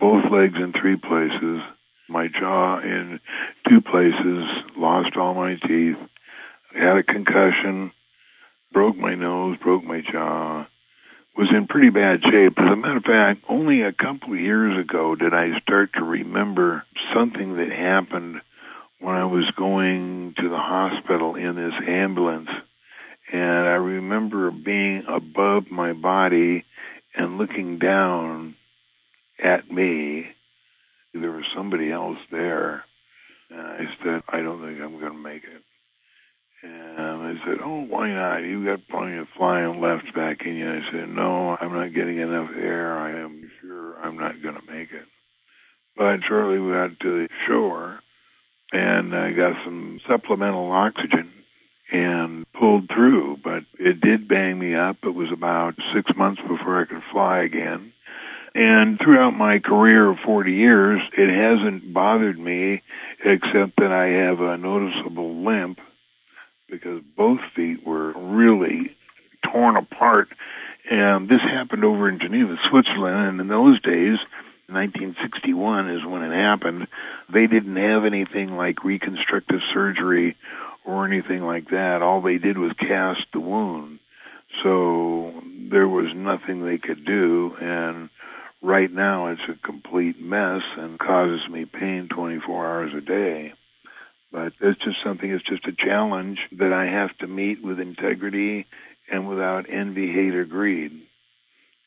both 0.00 0.24
legs 0.32 0.54
in 0.56 0.72
three 0.72 0.96
places, 0.96 1.60
my 2.08 2.28
jaw 2.28 2.78
in 2.78 3.20
two 3.68 3.82
places, 3.82 4.44
lost 4.76 5.16
all 5.16 5.34
my 5.34 5.56
teeth, 5.66 5.96
had 6.72 6.96
a 6.96 7.02
concussion, 7.02 7.92
broke 8.72 8.96
my 8.96 9.14
nose, 9.14 9.58
broke 9.62 9.84
my 9.84 10.00
jaw, 10.00 10.66
was 11.36 11.48
in 11.54 11.66
pretty 11.66 11.90
bad 11.90 12.20
shape. 12.22 12.54
As 12.56 12.72
a 12.72 12.76
matter 12.76 12.96
of 12.96 13.04
fact, 13.04 13.44
only 13.48 13.82
a 13.82 13.92
couple 13.92 14.32
of 14.32 14.40
years 14.40 14.78
ago 14.78 15.14
did 15.14 15.34
I 15.34 15.58
start 15.60 15.90
to 15.94 16.02
remember 16.04 16.84
something 17.14 17.56
that 17.56 17.70
happened 17.70 18.40
when 19.00 19.14
I 19.14 19.24
was 19.24 19.50
going 19.56 20.34
to 20.38 20.48
the 20.48 20.56
hospital 20.56 21.34
in 21.34 21.56
this 21.56 21.74
ambulance. 21.88 22.48
And 23.32 23.42
I 23.42 23.76
remember 23.76 24.50
being 24.50 25.04
above 25.08 25.64
my 25.70 25.92
body 25.92 26.64
and 27.14 27.38
looking 27.38 27.78
down 27.78 28.54
at 29.42 29.70
me. 29.70 30.26
There 31.12 31.32
was 31.32 31.44
somebody 31.54 31.90
else 31.90 32.18
there. 32.30 32.84
And 33.50 33.60
I 33.60 33.84
said, 34.02 34.22
I 34.28 34.40
don't 34.42 34.60
think 34.60 34.80
I'm 34.80 34.98
going 35.00 35.12
to 35.12 35.18
make 35.18 35.44
it. 35.44 35.62
And 36.62 37.22
I 37.22 37.34
said, 37.44 37.58
Oh, 37.62 37.82
why 37.82 38.10
not? 38.10 38.38
You've 38.38 38.64
got 38.64 38.88
plenty 38.88 39.18
of 39.18 39.26
flying 39.36 39.80
left 39.80 40.14
back 40.14 40.38
in 40.44 40.56
you. 40.56 40.68
I 40.68 40.80
said, 40.90 41.08
No, 41.08 41.56
I'm 41.60 41.72
not 41.72 41.94
getting 41.94 42.18
enough 42.18 42.50
air. 42.56 42.96
I 42.98 43.20
am 43.20 43.50
sure 43.60 43.98
I'm 43.98 44.16
not 44.16 44.42
going 44.42 44.54
to 44.56 44.72
make 44.72 44.90
it. 44.92 45.06
But 45.96 46.20
shortly 46.28 46.58
we 46.58 46.72
got 46.72 46.98
to 47.00 47.26
the 47.26 47.28
shore 47.46 48.00
and 48.72 49.14
I 49.14 49.32
got 49.32 49.64
some 49.64 50.00
supplemental 50.08 50.70
oxygen 50.72 51.32
and 51.90 52.44
pulled 52.52 52.88
through, 52.88 53.38
but 53.42 53.62
it 53.78 54.00
did 54.00 54.28
bang 54.28 54.58
me 54.58 54.74
up. 54.74 54.96
It 55.04 55.14
was 55.14 55.30
about 55.32 55.74
six 55.94 56.10
months 56.16 56.40
before 56.42 56.80
I 56.80 56.86
could 56.86 57.02
fly 57.12 57.40
again. 57.40 57.92
And 58.54 58.98
throughout 58.98 59.32
my 59.32 59.58
career 59.58 60.10
of 60.10 60.18
40 60.24 60.52
years, 60.52 61.00
it 61.16 61.28
hasn't 61.28 61.92
bothered 61.92 62.38
me 62.38 62.82
except 63.24 63.76
that 63.76 63.92
I 63.92 64.06
have 64.24 64.40
a 64.40 64.56
noticeable 64.56 65.44
limp 65.44 65.78
because 66.68 67.02
both 67.16 67.40
feet 67.54 67.86
were 67.86 68.12
really 68.12 68.96
torn 69.52 69.76
apart. 69.76 70.28
And 70.90 71.28
this 71.28 71.42
happened 71.42 71.84
over 71.84 72.08
in 72.08 72.18
Geneva, 72.18 72.56
Switzerland. 72.70 73.28
And 73.28 73.40
in 73.40 73.48
those 73.48 73.80
days, 73.82 74.18
1961 74.68 75.90
is 75.90 76.04
when 76.04 76.22
it 76.22 76.34
happened. 76.34 76.88
They 77.32 77.46
didn't 77.46 77.76
have 77.76 78.04
anything 78.04 78.56
like 78.56 78.84
reconstructive 78.84 79.60
surgery 79.72 80.36
or 80.84 81.06
anything 81.06 81.42
like 81.42 81.70
that. 81.70 82.02
All 82.02 82.20
they 82.20 82.38
did 82.38 82.58
was 82.58 82.72
cast 82.78 83.26
the 83.32 83.40
wound. 83.40 84.00
So 84.62 85.32
there 85.70 85.88
was 85.88 86.12
nothing 86.14 86.64
they 86.64 86.78
could 86.78 87.04
do. 87.04 87.54
And 87.60 88.10
right 88.62 88.90
now 88.90 89.28
it's 89.28 89.48
a 89.48 89.66
complete 89.66 90.20
mess 90.20 90.62
and 90.76 90.98
causes 90.98 91.48
me 91.50 91.64
pain 91.64 92.08
24 92.12 92.66
hours 92.66 92.92
a 92.96 93.00
day. 93.00 93.52
But 94.32 94.52
it's 94.60 94.82
just 94.84 94.96
something, 95.04 95.30
it's 95.30 95.48
just 95.48 95.66
a 95.66 95.72
challenge 95.72 96.38
that 96.58 96.72
I 96.72 96.86
have 96.86 97.16
to 97.18 97.28
meet 97.28 97.62
with 97.62 97.78
integrity 97.78 98.66
and 99.10 99.28
without 99.28 99.66
envy, 99.70 100.12
hate, 100.12 100.34
or 100.34 100.44
greed. 100.44 101.05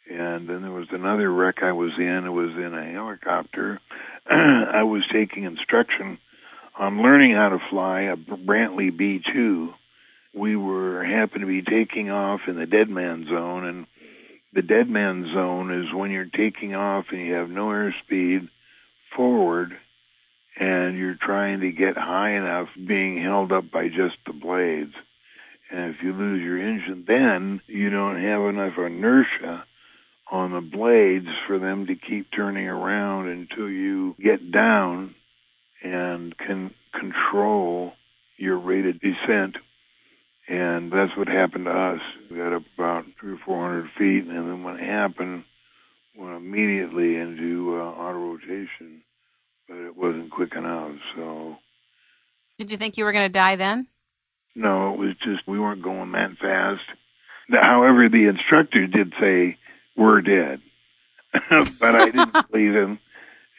And 0.10 0.50
then 0.50 0.64
there 0.64 0.72
was 0.72 0.88
another 0.92 1.32
wreck 1.32 1.62
I 1.62 1.72
was 1.72 1.92
in. 1.98 2.24
It 2.26 2.32
was 2.32 2.52
in 2.56 2.74
a 2.74 2.92
helicopter. 2.92 3.80
I 4.26 4.82
was 4.84 5.04
taking 5.14 5.44
instruction 5.44 6.18
on 6.78 7.04
learning 7.04 7.36
how 7.36 7.50
to 7.50 7.60
fly 7.70 8.02
a 8.02 8.16
Brantly 8.16 8.90
B2. 8.90 9.70
We 10.34 10.56
were 10.56 11.04
happened 11.04 11.42
to 11.42 11.48
be 11.48 11.62
taking 11.62 12.10
off 12.10 12.42
in 12.48 12.56
the 12.56 12.66
dead 12.66 12.90
man 12.90 13.26
zone, 13.30 13.66
and 13.66 13.86
the 14.54 14.64
dead 14.64 14.90
man 14.90 15.30
zone 15.32 15.72
is 15.72 15.94
when 15.94 16.10
you're 16.10 16.26
taking 16.26 16.74
off 16.74 17.06
and 17.12 17.22
you 17.22 17.34
have 17.34 17.50
no 17.50 17.68
airspeed 17.68 18.50
forward, 19.16 19.74
and 20.60 20.98
you're 20.98 21.18
trying 21.22 21.62
to 21.62 21.72
get 21.72 21.98
high 21.98 22.32
enough, 22.32 22.70
being 22.76 23.22
held 23.22 23.52
up 23.52 23.70
by 23.72 23.90
just 23.90 24.18
the 24.26 24.34
blades. 24.34 24.94
And 25.72 25.94
if 25.94 26.02
you 26.02 26.14
lose 26.14 26.42
your 26.42 26.58
engine, 26.58 27.06
then 27.08 27.62
you 27.68 27.92
don't 27.92 28.22
have 28.24 28.42
enough 28.42 28.74
inertia 28.78 29.66
on 30.32 30.52
the 30.52 30.62
blades 30.62 31.28
for 31.48 31.60
them 31.60 31.88
to 31.88 31.96
keep 31.96 32.28
turning 32.36 32.68
around 32.68 33.30
until 33.30 33.70
you 33.70 34.16
get 34.22 34.52
down 34.52 35.16
and 35.84 36.38
can 36.38 36.74
control 36.94 37.94
your 38.38 38.58
rate 38.58 38.86
of 38.86 39.00
descent. 39.00 39.58
And 40.48 40.92
that's 40.92 41.16
what 41.16 41.28
happened 41.28 41.66
to 41.66 41.72
us. 41.72 42.02
We 42.30 42.38
got 42.38 42.54
up 42.54 42.64
about 42.76 43.06
three 43.20 43.34
or 43.34 43.40
four 43.46 43.62
hundred 43.62 43.90
feet, 43.98 44.26
and 44.28 44.50
then 44.50 44.64
when 44.64 44.78
it 44.78 44.86
happened, 44.86 45.44
went 46.18 46.36
immediately 46.36 47.16
into 47.16 47.78
uh, 47.80 47.84
auto 47.84 48.18
rotation, 48.18 49.04
but 49.68 49.78
it 49.78 49.96
wasn't 49.96 50.32
quick 50.32 50.56
enough. 50.56 50.94
So, 51.16 51.58
did 52.58 52.72
you 52.72 52.78
think 52.78 52.98
you 52.98 53.06
were 53.06 53.12
going 53.12 53.28
to 53.28 53.34
die 53.34 53.58
then? 53.58 53.88
No, 54.56 54.94
it 54.94 55.00
was 55.00 55.16
just 55.24 55.48
we 55.48 55.60
weren't 55.60 55.84
going 55.84 56.12
that 56.14 56.38
fast. 56.42 56.82
However, 57.52 58.10
the 58.10 58.28
instructor 58.28 58.88
did 58.88 59.14
say 59.20 59.58
we're 60.00 60.22
dead. 60.22 60.62
but 61.80 61.96
I 61.96 62.06
didn't 62.06 62.34
believe 62.52 62.74
him. 62.74 63.00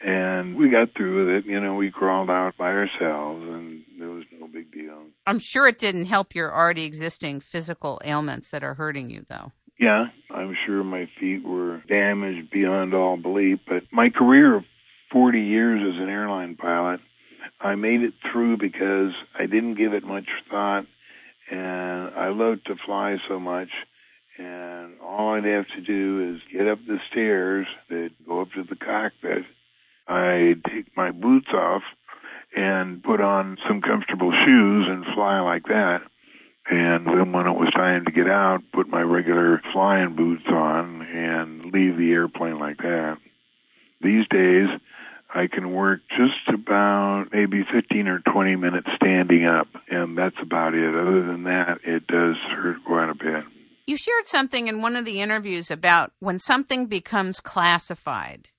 And 0.03 0.55
we 0.55 0.69
got 0.69 0.95
through 0.97 1.25
with 1.25 1.35
it. 1.35 1.45
You 1.49 1.59
know, 1.59 1.75
we 1.75 1.91
crawled 1.91 2.29
out 2.29 2.57
by 2.57 2.71
ourselves 2.71 3.43
and 3.43 3.83
there 3.99 4.09
was 4.09 4.23
no 4.37 4.47
big 4.47 4.71
deal. 4.71 5.03
I'm 5.27 5.37
sure 5.37 5.67
it 5.67 5.77
didn't 5.77 6.07
help 6.07 6.33
your 6.33 6.53
already 6.53 6.85
existing 6.85 7.41
physical 7.41 8.01
ailments 8.03 8.49
that 8.49 8.63
are 8.63 8.73
hurting 8.73 9.11
you, 9.11 9.25
though. 9.29 9.51
Yeah, 9.79 10.05
I'm 10.31 10.55
sure 10.65 10.83
my 10.83 11.07
feet 11.19 11.43
were 11.45 11.81
damaged 11.87 12.49
beyond 12.51 12.93
all 12.95 13.15
belief. 13.15 13.59
But 13.67 13.83
my 13.91 14.09
career 14.09 14.57
of 14.57 14.63
40 15.11 15.39
years 15.39 15.81
as 15.81 16.01
an 16.01 16.09
airline 16.09 16.55
pilot, 16.55 16.99
I 17.59 17.75
made 17.75 18.01
it 18.01 18.13
through 18.31 18.57
because 18.57 19.11
I 19.37 19.45
didn't 19.45 19.75
give 19.75 19.93
it 19.93 20.03
much 20.03 20.29
thought. 20.49 20.85
And 21.51 22.13
I 22.15 22.29
loved 22.29 22.65
to 22.67 22.75
fly 22.85 23.17
so 23.27 23.39
much 23.39 23.69
and 24.41 24.99
all 25.01 25.33
I'd 25.33 25.45
have 25.45 25.67
to 25.75 25.81
do 25.81 26.35
is 26.35 26.41
get 26.51 26.67
up 26.67 26.79
the 26.85 26.97
stairs 27.11 27.67
that 27.89 28.09
go 28.27 28.41
up 28.41 28.51
to 28.53 28.63
the 28.63 28.75
cockpit. 28.75 29.43
I'd 30.07 30.63
take 30.65 30.95
my 30.95 31.11
boots 31.11 31.49
off 31.53 31.83
and 32.55 33.03
put 33.03 33.21
on 33.21 33.57
some 33.67 33.81
comfortable 33.81 34.31
shoes 34.31 34.85
and 34.89 35.05
fly 35.13 35.39
like 35.41 35.65
that. 35.65 36.01
And 36.69 37.07
then 37.07 37.31
when 37.31 37.47
it 37.47 37.57
was 37.57 37.71
time 37.73 38.05
to 38.05 38.11
get 38.11 38.27
out, 38.27 38.59
put 38.73 38.87
my 38.87 39.01
regular 39.01 39.61
flying 39.73 40.15
boots 40.15 40.45
on 40.47 41.01
and 41.01 41.65
leave 41.71 41.97
the 41.97 42.11
airplane 42.11 42.59
like 42.59 42.77
that. 42.77 43.17
These 44.01 44.27
days, 44.29 44.67
I 45.33 45.47
can 45.47 45.71
work 45.71 46.01
just 46.09 46.47
about 46.53 47.27
maybe 47.31 47.63
15 47.71 48.07
or 48.07 48.19
20 48.19 48.55
minutes 48.57 48.87
standing 48.95 49.45
up, 49.45 49.67
and 49.89 50.17
that's 50.17 50.35
about 50.41 50.73
it. 50.73 50.93
Other 50.93 51.25
than 51.25 51.43
that, 51.43 51.79
it 51.83 52.05
does 52.07 52.35
hurt 52.49 52.83
quite 52.85 53.09
a 53.09 53.15
bit. 53.15 53.43
You 53.85 53.97
shared 53.97 54.25
something 54.25 54.67
in 54.67 54.81
one 54.81 54.95
of 54.95 55.05
the 55.05 55.21
interviews 55.21 55.71
about 55.71 56.11
when 56.19 56.39
something 56.39 56.85
becomes 56.85 57.39
classified, 57.39 58.49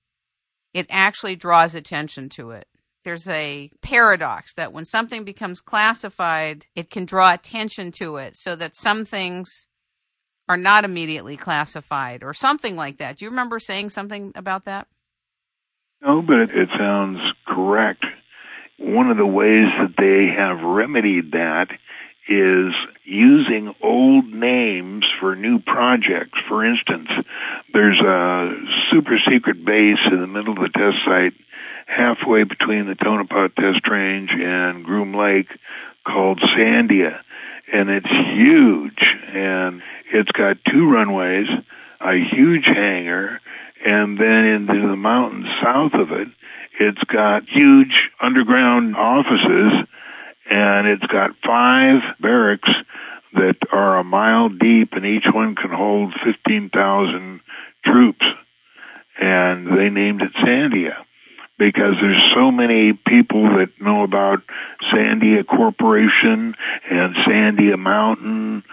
it 0.73 0.87
actually 0.89 1.35
draws 1.35 1.75
attention 1.75 2.29
to 2.29 2.51
it. 2.51 2.67
There's 3.03 3.27
a 3.27 3.69
paradox 3.81 4.53
that 4.55 4.71
when 4.71 4.85
something 4.85 5.23
becomes 5.25 5.59
classified, 5.59 6.65
it 6.75 6.89
can 6.89 7.05
draw 7.05 7.33
attention 7.33 7.91
to 7.99 8.17
it 8.17 8.37
so 8.37 8.55
that 8.55 8.75
some 8.75 9.05
things 9.05 9.67
are 10.47 10.57
not 10.57 10.85
immediately 10.85 11.37
classified 11.37 12.23
or 12.23 12.33
something 12.33 12.75
like 12.75 12.97
that. 12.97 13.17
Do 13.17 13.25
you 13.25 13.29
remember 13.29 13.59
saying 13.59 13.89
something 13.89 14.31
about 14.35 14.65
that? 14.65 14.87
No, 16.01 16.21
but 16.21 16.49
it, 16.53 16.69
sounds 16.77 17.19
correct. 17.47 18.05
One 18.77 19.09
of 19.09 19.17
the 19.17 19.25
ways 19.25 19.67
that 19.79 19.95
they 19.97 20.33
have 20.37 20.61
remedied 20.61 21.31
that 21.31 21.67
is 22.27 22.73
using 23.03 23.75
old 23.81 24.25
names 24.31 25.05
for 25.19 25.35
new 25.35 25.59
projects. 25.59 26.39
For 26.47 26.65
instance, 26.65 27.09
there's 27.73 27.99
a 27.99 28.55
super 28.91 29.17
secret 29.29 29.65
base 29.65 29.99
in 30.05 30.21
the 30.21 30.27
middle 30.27 30.53
of 30.53 30.59
the 30.59 30.69
test 30.69 31.03
site 31.05 31.33
halfway 31.85 32.43
between 32.43 32.87
the 32.87 32.95
Tonopah 32.95 33.49
Test 33.59 33.87
Range 33.87 34.29
and 34.31 34.85
Groom 34.85 35.13
Lake 35.13 35.49
called 36.05 36.39
Sandia. 36.39 37.19
And 37.71 37.89
it's 37.89 38.09
huge. 38.09 39.03
And 39.33 39.81
it's 40.11 40.31
got 40.31 40.57
two 40.69 40.89
runways, 40.89 41.47
a 41.99 42.13
huge 42.15 42.65
hangar, 42.65 43.41
and 43.85 44.17
then 44.17 44.45
into 44.45 44.87
the 44.87 44.95
mountains 44.95 45.47
south 45.61 45.93
of 45.93 46.11
it, 46.11 46.27
it's 46.79 47.03
got 47.03 47.43
huge 47.47 48.09
underground 48.21 48.95
offices, 48.95 49.87
and 50.53 50.87
it's 50.87 51.05
got 51.07 51.31
five 51.43 52.01
barracks 52.19 52.69
that 53.33 53.57
are 53.71 53.97
a 53.97 54.03
mile 54.03 54.49
deep, 54.49 54.93
and 54.93 55.05
each 55.05 55.25
one 55.33 55.55
can 55.55 55.71
hold 55.71 56.13
15,000 56.23 57.39
troops. 57.83 58.25
And 59.19 59.67
they 59.67 59.89
named 59.89 60.21
it 60.21 60.33
Sandia 60.35 60.95
because 61.57 61.95
there's 62.01 62.31
so 62.35 62.51
many 62.51 62.93
people 62.93 63.43
that 63.57 63.69
know 63.79 64.03
about 64.03 64.39
Sandia 64.91 65.45
Corporation 65.45 66.55
and 66.89 67.15
Sandia 67.27 67.77
Mountain 67.77 68.63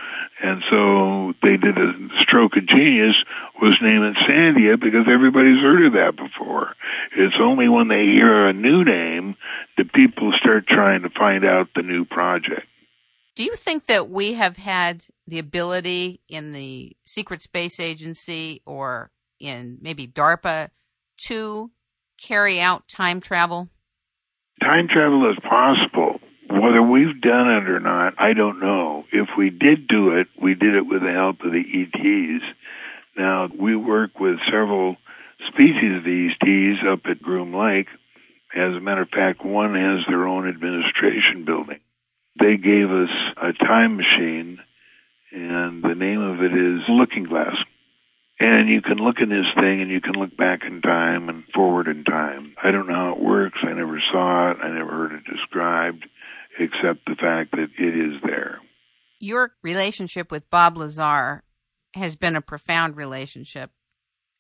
and 0.43 0.63
so 0.71 1.35
they 1.43 1.57
did 1.57 1.77
a 1.77 1.93
stroke 2.23 2.57
of 2.57 2.67
genius 2.67 3.17
was 3.61 3.77
naming 3.83 4.15
Sandia 4.27 4.81
because 4.81 5.07
everybody's 5.07 5.61
heard 5.61 5.87
of 5.87 5.93
that 5.93 6.17
before. 6.17 6.75
It's 7.17 7.37
only 7.39 7.69
when 7.69 7.89
they 7.89 8.05
hear 8.07 8.49
a 8.49 8.53
new 8.53 8.85
name 8.85 9.37
that 9.77 9.93
people 9.93 10.33
start 10.39 10.67
trying 10.67 11.03
to 11.03 11.11
find 11.11 11.45
out 11.45 11.69
the 11.75 11.83
new 11.83 12.07
project. 12.07 12.67
Do 13.37 13.45
you 13.45 13.55
think 13.55 13.87
that 13.87 14.09
we 14.09 14.35
have 14.35 14.57
had 14.57 15.05
the 15.27 15.39
ability 15.39 16.21
in 16.29 16.53
the 16.53 16.97
Secret 17.05 17.43
Space 17.43 17.79
Agency 17.79 18.63
or 18.65 19.11
in 19.39 19.79
maybe 19.81 20.07
DARPA 20.07 20.71
to 21.27 21.71
carry 22.21 22.61
out 22.61 22.87
time 22.89 23.21
travel? 23.21 23.69
Time 24.63 24.89
travel 24.89 25.31
is 25.31 25.39
possible. 25.43 26.21
Whether 26.49 26.83
we've 26.83 27.21
done 27.21 27.49
it 27.49 27.69
or 27.69 27.81
not, 27.81 28.15
I 28.19 28.35
don't 28.35 28.61
know. 28.61 29.05
If 29.13 29.29
we 29.39 29.51
did 29.51 29.87
do 29.89 30.17
it, 30.19 30.27
we 30.41 30.55
did 30.55 30.75
it 30.75 30.87
with 30.87 31.03
the 31.03 31.13
help 31.13 31.41
of 31.41 31.53
the 31.53 31.63
ETs. 31.63 32.45
Now, 33.17 33.49
we 33.49 33.77
work 33.77 34.19
with 34.19 34.37
several 34.51 34.97
species 35.49 35.97
of 35.97 36.07
ETs 36.07 36.81
up 36.87 37.01
at 37.11 37.23
Groom 37.23 37.55
Lake. 37.55 37.87
As 38.55 38.75
a 38.75 38.81
matter 38.81 39.03
of 39.03 39.11
fact, 39.11 39.45
one 39.45 39.75
has 39.75 40.05
their 40.09 40.27
own 40.27 40.49
administration 40.49 41.45
building. 41.45 41.79
They 42.39 42.57
gave 42.57 42.91
us 42.91 43.11
a 43.37 43.53
time 43.53 43.97
machine, 43.97 44.59
and 45.33 45.83
the 45.83 45.95
name 45.95 46.21
of 46.21 46.43
it 46.43 46.53
is 46.53 46.83
Looking 46.89 47.25
Glass. 47.25 47.57
And 48.43 48.71
you 48.71 48.81
can 48.81 48.97
look 48.97 49.17
in 49.21 49.29
this 49.29 49.53
thing 49.55 49.83
and 49.83 49.91
you 49.91 50.01
can 50.01 50.15
look 50.15 50.35
back 50.35 50.63
in 50.67 50.81
time 50.81 51.29
and 51.29 51.45
forward 51.55 51.89
in 51.89 52.05
time. 52.05 52.55
I 52.63 52.71
don't 52.71 52.89
know 52.89 52.95
how 52.95 53.13
it 53.13 53.23
works. 53.23 53.59
I 53.63 53.75
never 53.75 54.03
saw 54.11 54.53
it. 54.53 54.57
I 54.63 54.71
never 54.71 54.91
heard 54.91 55.13
it 55.13 55.31
described 55.31 56.07
except 56.59 57.05
the 57.05 57.17
fact 57.17 57.51
that 57.53 57.69
it 57.79 57.95
is 57.95 58.21
there. 58.25 58.59
Your 59.19 59.53
relationship 59.63 60.31
with 60.33 60.49
Bob 60.49 60.79
Lazar 60.79 61.45
has 61.93 62.17
been 62.17 62.35
a 62.35 62.41
profound 62.41 62.97
relationship. 62.97 63.73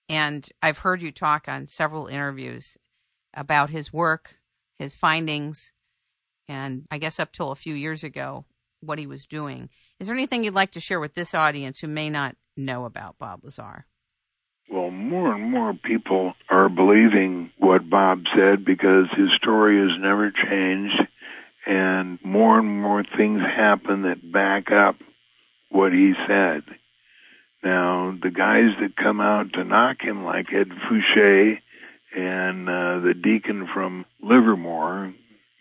And 0.09 0.49
I've 0.63 0.79
heard 0.79 1.03
you 1.03 1.13
talk 1.13 1.45
on 1.47 1.67
several 1.67 2.07
interviews 2.07 2.79
about 3.35 3.69
his 3.69 3.93
work, 3.93 4.37
his 4.79 4.95
findings, 4.95 5.73
and 6.49 6.87
I 6.91 6.97
guess 6.97 7.21
up 7.21 7.33
till 7.33 7.53
a 7.53 7.57
few 7.57 7.75
years 7.75 8.03
ago, 8.03 8.47
what 8.81 8.99
he 8.99 9.07
was 9.07 9.27
doing. 9.27 9.69
Is 10.01 10.07
there 10.07 10.17
anything 10.17 10.43
you'd 10.43 10.55
like 10.55 10.73
to 10.73 10.81
share 10.81 11.01
with 11.01 11.15
this 11.15 11.35
audience 11.35 11.79
who 11.81 11.87
may 11.87 12.09
not 12.09 12.37
know 12.57 12.87
about 12.87 13.19
Bob 13.19 13.45
Lazar? 13.45 13.85
Well, 14.71 14.93
more 14.93 15.35
and 15.35 15.51
more 15.51 15.75
people 15.75 16.35
are 16.49 16.69
believing 16.69 17.51
what 17.59 17.91
Bob 17.91 18.23
said 18.37 18.65
because 18.65 19.07
his 19.17 19.31
story 19.37 19.81
has 19.81 19.99
never 20.01 20.31
changed 20.31 21.03
and 21.67 22.19
more 22.23 22.61
and 22.61 22.81
more 22.81 23.03
things 23.03 23.41
happen 23.41 24.03
that 24.03 24.33
back 24.33 24.71
up 24.71 24.95
what 25.71 25.93
he 25.93 26.15
said. 26.27 26.63
Now, 27.65 28.17
the 28.23 28.31
guys 28.31 28.71
that 28.81 28.97
come 28.97 29.21
out 29.21 29.53
to 29.55 29.65
knock 29.65 30.03
him, 30.03 30.25
like 30.25 30.53
Ed 30.53 30.69
Fouché 30.69 31.59
and 32.17 32.69
uh, 32.69 33.01
the 33.01 33.15
deacon 33.15 33.69
from 33.75 34.07
Livermore, 34.23 35.13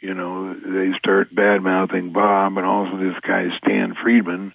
you 0.02 0.14
know, 0.14 0.54
they 0.54 0.98
start 1.00 1.36
bad 1.36 1.62
mouthing 1.62 2.14
Bob 2.14 2.58
and 2.58 2.66
also 2.66 2.98
this 2.98 3.20
guy 3.28 3.48
Stan 3.58 3.96
Friedman 4.02 4.54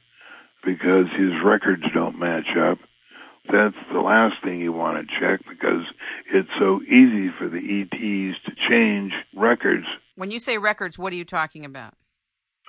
because 0.65 1.07
his 1.19 1.33
records 1.45 1.83
don't 1.93 2.21
match 2.21 2.57
up. 2.57 2.79
That's 3.51 3.77
the 3.93 4.01
last 4.01 4.37
thing 4.43 4.61
you 4.61 4.73
want 4.73 5.07
to 5.07 5.21
check 5.21 5.41
because 5.49 5.85
it's 6.33 6.49
so 6.59 6.81
easy 6.83 7.31
for 7.39 7.49
the 7.49 7.59
ETs 7.59 8.39
to 8.47 8.53
change 8.69 9.13
records 9.37 9.87
when 10.17 10.31
you 10.31 10.39
say 10.39 10.59
records, 10.59 10.99
what 10.99 11.13
are 11.13 11.17
you 11.17 11.25
talking 11.25 11.65
about? 11.65 11.95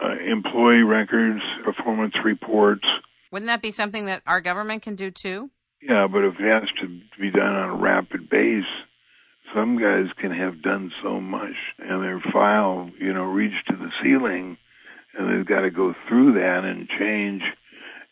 Uh, 0.04 0.16
employee 0.30 0.84
records, 0.84 1.42
performance 1.64 2.14
reports. 2.24 2.86
Wouldn't 3.32 3.48
that 3.48 3.62
be 3.62 3.72
something 3.72 4.06
that 4.06 4.24
our 4.26 4.42
government 4.42 4.84
can 4.84 4.96
do 4.96 5.12
too? 5.12 5.50
Yeah, 5.82 6.08
but 6.12 6.24
if 6.26 6.36
it 6.40 6.62
has 6.62 6.70
to 6.82 6.88
be 7.20 7.32
done 7.32 7.56
on 7.56 7.70
a 7.70 7.82
rapid 7.82 8.30
base, 8.30 8.64
some 9.54 9.78
guys 9.80 10.08
can 10.20 10.32
have 10.32 10.62
done 10.62 10.92
so 11.04 11.22
much 11.22 11.56
and 11.80 12.04
their 12.04 12.22
file, 12.34 12.90
you 13.00 13.14
know, 13.14 13.24
reached 13.24 13.68
to 13.68 13.76
the 13.76 13.92
ceiling 14.04 14.58
and 15.18 15.30
they've 15.30 15.48
got 15.48 15.62
to 15.62 15.72
go 15.72 15.94
through 16.08 16.34
that 16.34 16.64
and 16.66 16.90
change 17.00 17.42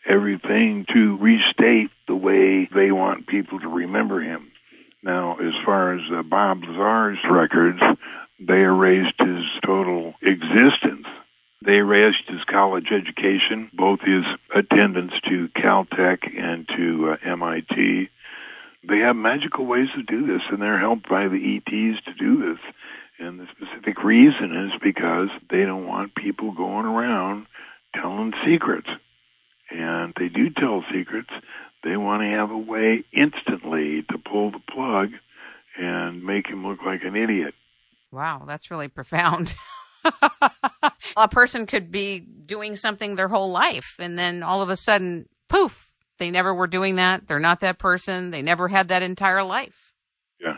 everything 0.07 0.85
to 0.93 1.17
restate 1.17 1.91
the 2.07 2.15
way 2.15 2.69
they 2.73 2.91
want 2.91 3.27
people 3.27 3.59
to 3.59 3.67
remember 3.67 4.21
him. 4.21 4.51
Now, 5.01 5.37
as 5.37 5.53
far 5.65 5.93
as 5.93 6.01
uh, 6.13 6.23
Bob 6.23 6.63
Lazar's 6.63 7.19
records, 7.29 7.79
they 8.39 8.61
erased 8.61 9.19
his 9.19 9.43
total 9.65 10.13
existence. 10.21 11.07
They 11.65 11.75
erased 11.75 12.27
his 12.27 12.43
college 12.49 12.87
education, 12.91 13.69
both 13.73 13.99
his 14.01 14.23
attendance 14.53 15.13
to 15.29 15.49
Caltech 15.57 16.19
and 16.37 16.67
to 16.75 17.11
uh, 17.11 17.29
MIT. 17.29 18.09
They 18.87 18.97
have 18.99 19.15
magical 19.15 19.65
ways 19.65 19.87
to 19.95 20.03
do 20.03 20.27
this, 20.27 20.41
and 20.51 20.61
they're 20.61 20.79
helped 20.79 21.07
by 21.07 21.27
the 21.29 21.57
ETs 21.57 22.03
to 22.05 22.13
do 22.19 22.51
this. 22.51 22.59
And 23.19 23.39
the 23.39 23.47
specific 23.55 24.03
reason 24.03 24.67
is 24.67 24.81
because 24.81 25.29
they 25.49 25.63
don't 25.63 25.87
want 25.87 26.15
people 26.15 26.51
going 26.51 26.85
around 26.85 27.45
telling 27.95 28.33
secrets. 28.45 28.89
And 29.73 30.13
they 30.17 30.29
do 30.29 30.49
tell 30.49 30.83
secrets. 30.93 31.29
They 31.83 31.97
want 31.97 32.21
to 32.21 32.29
have 32.29 32.51
a 32.51 32.57
way 32.57 33.03
instantly 33.11 34.03
to 34.09 34.17
pull 34.17 34.51
the 34.51 34.59
plug 34.59 35.09
and 35.77 36.23
make 36.23 36.47
him 36.47 36.65
look 36.65 36.79
like 36.85 37.03
an 37.03 37.15
idiot. 37.15 37.55
Wow, 38.11 38.43
that's 38.47 38.69
really 38.69 38.87
profound. 38.87 39.55
a 41.17 41.27
person 41.29 41.65
could 41.65 41.91
be 41.91 42.19
doing 42.19 42.75
something 42.75 43.15
their 43.15 43.27
whole 43.27 43.51
life 43.51 43.95
and 43.99 44.17
then 44.17 44.43
all 44.43 44.61
of 44.61 44.69
a 44.69 44.75
sudden, 44.75 45.27
poof, 45.49 45.91
they 46.19 46.29
never 46.29 46.53
were 46.53 46.67
doing 46.67 46.95
that. 46.97 47.27
They're 47.27 47.39
not 47.39 47.61
that 47.61 47.79
person. 47.79 48.31
They 48.31 48.41
never 48.41 48.67
had 48.67 48.87
that 48.89 49.01
entire 49.01 49.43
life. 49.43 49.93
Yeah. 50.39 50.57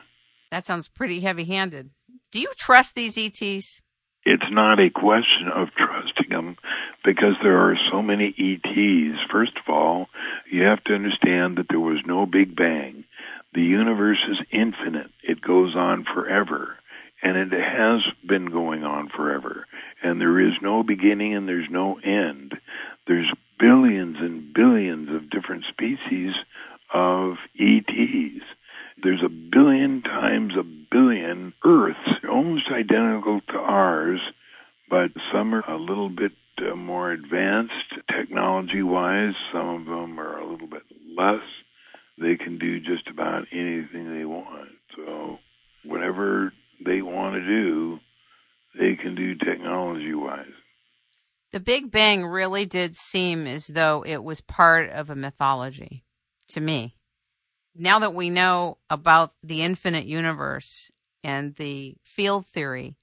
That 0.52 0.66
sounds 0.66 0.88
pretty 0.88 1.22
heavy 1.22 1.46
handed. 1.46 1.92
Do 2.32 2.42
you 2.42 2.52
trust 2.58 2.96
these 2.96 3.18
ETs? 3.18 3.82
It's 4.26 4.52
not 4.52 4.80
a 4.80 4.90
question 4.90 5.48
of 5.54 5.70
trusting 5.78 6.30
them 6.30 6.58
because 7.06 7.36
there 7.42 7.58
are 7.58 7.78
so 7.92 8.02
many 8.02 8.34
ETs. 8.38 9.20
First 9.32 9.54
of 9.58 9.74
all, 9.74 10.08
you 10.52 10.64
have 10.64 10.84
to 10.86 10.94
understand 10.94 11.58
that 11.58 11.68
there 11.70 11.80
was 11.80 12.00
no 12.06 12.26
Big 12.26 12.56
Bang. 12.56 13.06
The 13.54 13.62
universe 13.62 14.20
is 14.30 14.40
infinite, 14.52 15.12
it 15.24 15.42
goes 15.42 15.76
on 15.76 16.06
forever 16.14 16.76
and 17.26 17.38
it 17.38 17.60
has 17.60 18.02
been 18.28 18.46
going 18.46 18.84
on 18.84 19.10
forever. 19.10 19.66
And 20.04 20.22
there 20.22 20.40
is 20.40 20.54
no 20.62 20.84
beginning 20.84 21.34
and 21.34 21.48
there's 21.48 21.70
no 21.72 21.98
end. 21.98 22.54
There's 23.08 23.32
billions 23.60 24.18
and 24.20 24.54
billions 24.54 25.10
of 25.10 25.32
different 25.32 25.64
species 25.72 26.34
of 26.94 27.38
ETs. 27.60 28.44
There's 29.02 29.24
a 29.26 29.30
billion 29.30 30.04
times 30.04 30.54
a 30.58 30.64
billion 30.64 31.54
Earths, 31.66 31.98
almost 32.30 32.68
identical 32.72 33.42
to 33.50 33.58
ours, 33.58 34.20
but 34.90 35.10
some 35.34 35.56
are 35.56 35.68
a 35.68 35.78
little 35.78 36.10
bit 36.10 36.32
uh, 36.60 36.76
more 36.76 37.12
advanced 37.12 37.74
technology 38.10 38.84
wise. 38.84 39.34
Some 39.52 39.68
of 39.68 39.86
them 39.86 40.20
are 40.20 40.40
a 40.40 40.50
little 40.50 40.68
bit 40.68 40.84
less. 41.18 41.44
They 42.20 42.36
can 42.36 42.58
do 42.58 42.80
just 42.80 43.08
about 43.10 43.44
anything 43.52 44.18
they 44.18 44.26
want. 44.26 44.70
So, 44.96 45.38
whatever 45.84 46.54
they 46.86 47.02
want 47.02 47.36
to 47.36 47.42
do, 47.42 48.00
they 48.78 48.96
can 48.96 49.16
do 49.16 49.36
technology 49.36 50.14
wise. 50.14 50.46
The 51.52 51.60
Big 51.60 51.92
Bang 51.92 52.26
really 52.26 52.66
did 52.66 52.96
seem 52.96 53.48
as 53.48 53.68
though 53.68 54.04
it 54.06 54.24
was 54.24 54.42
part 54.42 54.90
of 54.90 55.10
a 55.10 55.16
mythology 55.16 56.04
to 56.50 56.60
me. 56.60 56.96
Now 57.76 58.00
that 58.00 58.14
we 58.14 58.30
know 58.30 58.78
about 58.90 59.34
the 59.44 59.62
infinite 59.62 60.06
universe 60.06 60.92
and 61.24 61.56
the 61.56 61.96
field 62.04 62.46
theory, 62.48 62.98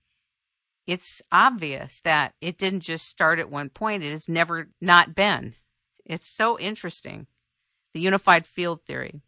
it's 0.86 1.22
obvious 1.30 2.00
that 2.04 2.34
it 2.40 2.58
didn't 2.58 2.80
just 2.80 3.06
start 3.06 3.38
at 3.38 3.50
one 3.50 3.68
point. 3.68 4.02
It 4.02 4.12
has 4.12 4.28
never 4.28 4.68
not 4.80 5.14
been. 5.14 5.54
It's 6.04 6.28
so 6.28 6.58
interesting. 6.58 7.26
The 7.94 8.00
unified 8.00 8.46
field 8.46 8.82
theory. 8.84 9.20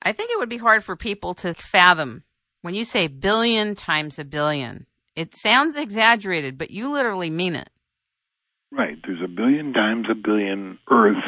I 0.00 0.12
think 0.12 0.30
it 0.30 0.38
would 0.38 0.48
be 0.48 0.58
hard 0.58 0.82
for 0.82 0.96
people 0.96 1.34
to 1.34 1.54
fathom 1.54 2.24
when 2.62 2.74
you 2.74 2.84
say 2.84 3.06
billion 3.06 3.74
times 3.74 4.18
a 4.18 4.24
billion. 4.24 4.86
It 5.14 5.34
sounds 5.36 5.76
exaggerated, 5.76 6.56
but 6.56 6.70
you 6.70 6.90
literally 6.90 7.30
mean 7.30 7.54
it. 7.54 7.70
Right. 8.70 8.96
There's 9.06 9.22
a 9.22 9.28
billion 9.28 9.74
times 9.74 10.06
a 10.10 10.14
billion 10.14 10.78
Earths 10.90 11.26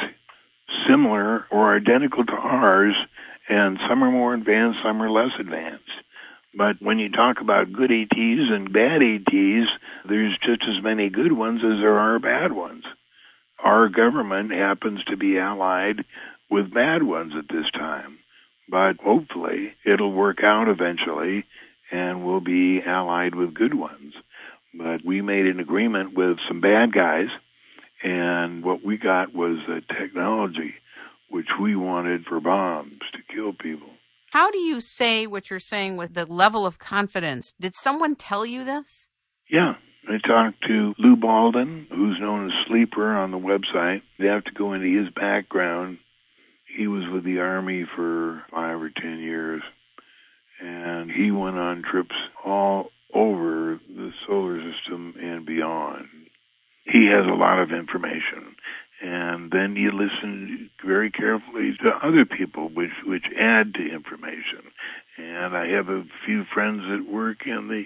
similar 0.88 1.44
or 1.50 1.76
identical 1.76 2.24
to 2.24 2.32
ours, 2.32 2.94
and 3.48 3.78
some 3.88 4.02
are 4.02 4.10
more 4.10 4.32
advanced, 4.32 4.78
some 4.82 5.02
are 5.02 5.10
less 5.10 5.32
advanced. 5.38 5.90
But 6.56 6.80
when 6.80 6.98
you 6.98 7.10
talk 7.10 7.40
about 7.40 7.72
good 7.72 7.90
ETs 7.90 8.50
and 8.50 8.72
bad 8.72 9.02
ETs, 9.02 9.68
there's 10.08 10.38
just 10.38 10.62
as 10.68 10.82
many 10.82 11.08
good 11.10 11.32
ones 11.32 11.60
as 11.64 11.80
there 11.80 11.98
are 11.98 12.18
bad 12.18 12.52
ones. 12.52 12.84
Our 13.62 13.88
government 13.88 14.52
happens 14.52 15.02
to 15.04 15.16
be 15.16 15.38
allied 15.38 16.04
with 16.50 16.72
bad 16.72 17.02
ones 17.02 17.32
at 17.36 17.48
this 17.48 17.70
time. 17.72 18.18
But 18.68 19.00
hopefully 19.02 19.74
it'll 19.84 20.12
work 20.12 20.42
out 20.42 20.68
eventually 20.68 21.44
and 21.90 22.24
we'll 22.24 22.40
be 22.40 22.80
allied 22.82 23.34
with 23.34 23.54
good 23.54 23.74
ones. 23.74 24.14
But 24.72 25.04
we 25.04 25.22
made 25.22 25.46
an 25.46 25.60
agreement 25.60 26.14
with 26.14 26.38
some 26.48 26.60
bad 26.60 26.92
guys 26.92 27.28
and 28.02 28.64
what 28.64 28.84
we 28.84 28.96
got 28.96 29.34
was 29.34 29.58
a 29.68 29.80
technology 29.94 30.74
which 31.30 31.48
we 31.60 31.74
wanted 31.74 32.24
for 32.26 32.38
bombs 32.38 33.00
to 33.12 33.34
kill 33.34 33.52
people. 33.52 33.88
How 34.34 34.50
do 34.50 34.58
you 34.58 34.80
say 34.80 35.28
what 35.28 35.48
you're 35.48 35.60
saying 35.60 35.96
with 35.96 36.14
the 36.14 36.26
level 36.26 36.66
of 36.66 36.80
confidence? 36.80 37.54
Did 37.60 37.72
someone 37.72 38.16
tell 38.16 38.44
you 38.44 38.64
this? 38.64 39.06
Yeah. 39.48 39.74
I 40.08 40.18
talked 40.26 40.60
to 40.66 40.92
Lou 40.98 41.14
Baldwin, 41.14 41.86
who's 41.88 42.18
known 42.20 42.46
as 42.46 42.66
Sleeper 42.66 43.16
on 43.16 43.30
the 43.30 43.38
website. 43.38 44.02
They 44.18 44.26
have 44.26 44.42
to 44.42 44.50
go 44.50 44.72
into 44.72 44.88
his 44.88 45.08
background. 45.14 45.98
He 46.76 46.88
was 46.88 47.04
with 47.12 47.22
the 47.22 47.38
Army 47.38 47.84
for 47.94 48.42
five 48.50 48.82
or 48.82 48.90
ten 48.90 49.20
years, 49.20 49.62
and 50.60 51.12
he 51.12 51.30
went 51.30 51.56
on 51.56 51.84
trips 51.88 52.16
all 52.44 52.90
over 53.14 53.78
the 53.88 54.10
solar 54.26 54.58
system 54.58 55.14
and 55.16 55.46
beyond. 55.46 56.08
He 56.86 57.06
has 57.06 57.24
a 57.24 57.38
lot 57.38 57.62
of 57.62 57.70
information 57.70 58.56
and 59.02 59.50
then 59.50 59.76
you 59.76 59.90
listen 59.90 60.70
very 60.84 61.10
carefully 61.10 61.76
to 61.82 61.90
other 62.02 62.24
people 62.24 62.68
which 62.68 62.92
which 63.04 63.24
add 63.38 63.74
to 63.74 63.82
information. 63.82 64.62
And 65.16 65.56
i 65.56 65.68
have 65.68 65.88
a 65.88 66.04
few 66.26 66.44
friends 66.52 66.82
that 66.88 67.10
work 67.10 67.46
in 67.46 67.68
the 67.68 67.84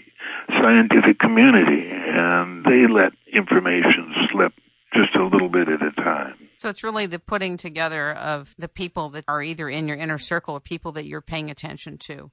scientific 0.49 1.19
community 1.19 1.89
and 1.91 2.65
they 2.65 2.87
let 2.93 3.13
information 3.33 4.15
slip 4.31 4.53
just 4.95 5.15
a 5.15 5.25
little 5.25 5.49
bit 5.49 5.69
at 5.69 5.83
a 5.83 5.93
time. 5.93 6.49
So 6.57 6.69
it's 6.69 6.83
really 6.83 7.07
the 7.07 7.19
putting 7.19 7.57
together 7.57 8.13
of 8.13 8.55
the 8.59 8.69
people 8.69 9.11
that 9.11 9.25
are 9.29 9.43
either 9.43 9.69
in 9.69 9.87
your 9.87 9.97
inner 9.97 10.19
circle 10.19 10.57
or 10.57 10.61
people 10.61 10.93
that 10.93 11.05
you're 11.05 11.21
paying 11.21 11.51
attention 11.51 11.99
to. 12.07 12.31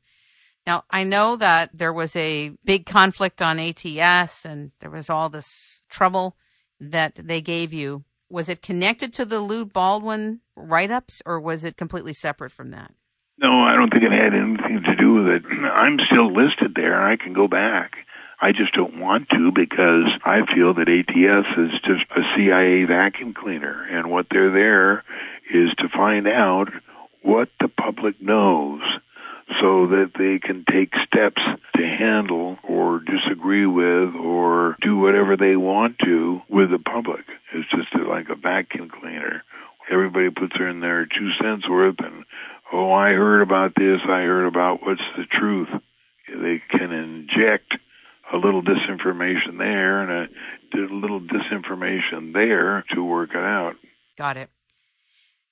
Now, 0.65 0.83
I 0.89 1.03
know 1.03 1.35
that 1.35 1.71
there 1.73 1.93
was 1.93 2.15
a 2.15 2.51
big 2.63 2.85
conflict 2.85 3.41
on 3.41 3.59
ATS 3.59 4.45
and 4.45 4.71
there 4.79 4.89
was 4.89 5.09
all 5.09 5.29
this 5.29 5.81
trouble 5.89 6.37
that 6.79 7.13
they 7.15 7.41
gave 7.41 7.71
you 7.71 8.03
was 8.35 8.49
it 8.49 8.61
connected 8.61 9.13
to 9.13 9.23
the 9.23 9.39
Lou 9.39 9.63
Baldwin 9.63 10.41
write 10.57 10.91
ups 10.91 11.21
or 11.25 11.39
was 11.39 11.63
it 11.63 11.77
completely 11.77 12.13
separate 12.13 12.51
from 12.51 12.71
that? 12.71 12.91
No, 13.37 13.47
I 13.47 13.75
don't 13.75 13.89
think 13.89 14.03
it 14.03 14.11
had 14.11 14.33
anything 14.33 14.83
to 14.83 14.95
do 14.97 15.13
with 15.13 15.27
it. 15.27 15.43
I'm 15.73 15.97
still 16.05 16.33
listed 16.33 16.73
there. 16.75 17.01
I 17.01 17.15
can 17.15 17.31
go 17.31 17.47
back. 17.47 17.93
I 18.41 18.51
just 18.51 18.73
don't 18.73 18.99
want 18.99 19.29
to 19.29 19.53
because 19.55 20.11
I 20.25 20.41
feel 20.53 20.73
that 20.73 20.89
ATS 20.89 21.47
is 21.57 21.79
just 21.85 22.11
a 22.11 22.23
CIA 22.35 22.83
vacuum 22.83 23.33
cleaner, 23.33 23.87
and 23.89 24.11
what 24.11 24.27
they're 24.29 24.51
there 24.51 25.05
is 25.49 25.73
to 25.77 25.87
find 25.87 26.27
out 26.27 26.67
what 27.21 27.47
the 27.61 27.69
public 27.69 28.21
knows 28.21 28.81
so 29.47 29.87
that 29.87 30.11
they 30.17 30.39
can 30.39 30.65
take 30.69 30.91
steps 31.05 31.41
to 31.75 31.83
handle 31.83 32.57
or 32.67 32.99
disagree 32.99 33.65
with 33.65 34.15
or 34.15 34.75
do 34.81 34.97
whatever 34.97 35.37
they 35.37 35.55
want 35.55 35.97
to 35.99 36.41
with 36.49 36.71
the 36.71 36.79
public. 36.79 37.25
It's 37.53 37.69
just 37.69 37.93
like 38.07 38.27
a 38.29 38.35
vacuum 38.35 38.89
cleaner. 38.89 39.43
Everybody 39.91 40.29
puts 40.31 40.55
in 40.59 40.79
their 40.79 41.05
two 41.05 41.29
cents 41.39 41.69
worth 41.69 41.97
and, 41.99 42.25
oh, 42.73 42.91
I 42.91 43.09
heard 43.09 43.41
about 43.41 43.73
this, 43.75 43.99
I 44.03 44.21
heard 44.21 44.47
about 44.47 44.81
what's 44.81 45.01
the 45.15 45.25
truth. 45.25 45.69
They 46.27 46.61
can 46.71 46.91
inject 46.91 47.75
a 48.33 48.37
little 48.37 48.63
disinformation 48.63 49.59
there 49.59 50.01
and 50.01 50.29
a, 50.73 50.77
a 50.77 50.89
little 50.91 51.21
disinformation 51.21 52.33
there 52.33 52.83
to 52.95 53.03
work 53.03 53.29
it 53.31 53.37
out. 53.37 53.75
Got 54.17 54.37
it. 54.37 54.49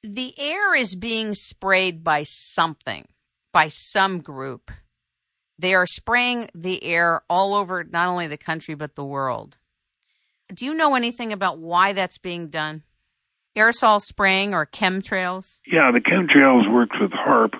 The 0.03 0.34
air 0.40 0.76
is 0.76 0.95
being 0.95 1.36
sprayed 1.36 2.03
by 2.03 2.24
something 2.24 3.07
by 3.54 3.70
some 3.70 4.20
group. 4.20 4.72
They 5.58 5.76
are 5.76 5.86
spraying 5.86 6.50
the 6.54 6.84
air 6.84 7.22
all 7.30 7.54
over 7.54 7.84
not 7.84 8.10
only 8.10 8.28
the 8.28 8.38
country 8.38 8.76
but 8.76 8.96
the 8.96 9.06
world. 9.06 9.58
Do 10.54 10.66
you 10.66 10.74
know 10.74 10.96
anything 10.96 11.32
about 11.32 11.60
why 11.60 11.94
that's 11.94 12.18
being 12.18 12.50
done? 12.50 12.84
Aerosol 13.56 14.02
spraying 14.02 14.54
or 14.54 14.66
chemtrails? 14.66 15.60
Yeah, 15.66 15.92
the 15.92 16.02
chemtrails 16.02 16.72
works 16.72 16.98
with 17.00 17.12
HAARP. 17.12 17.54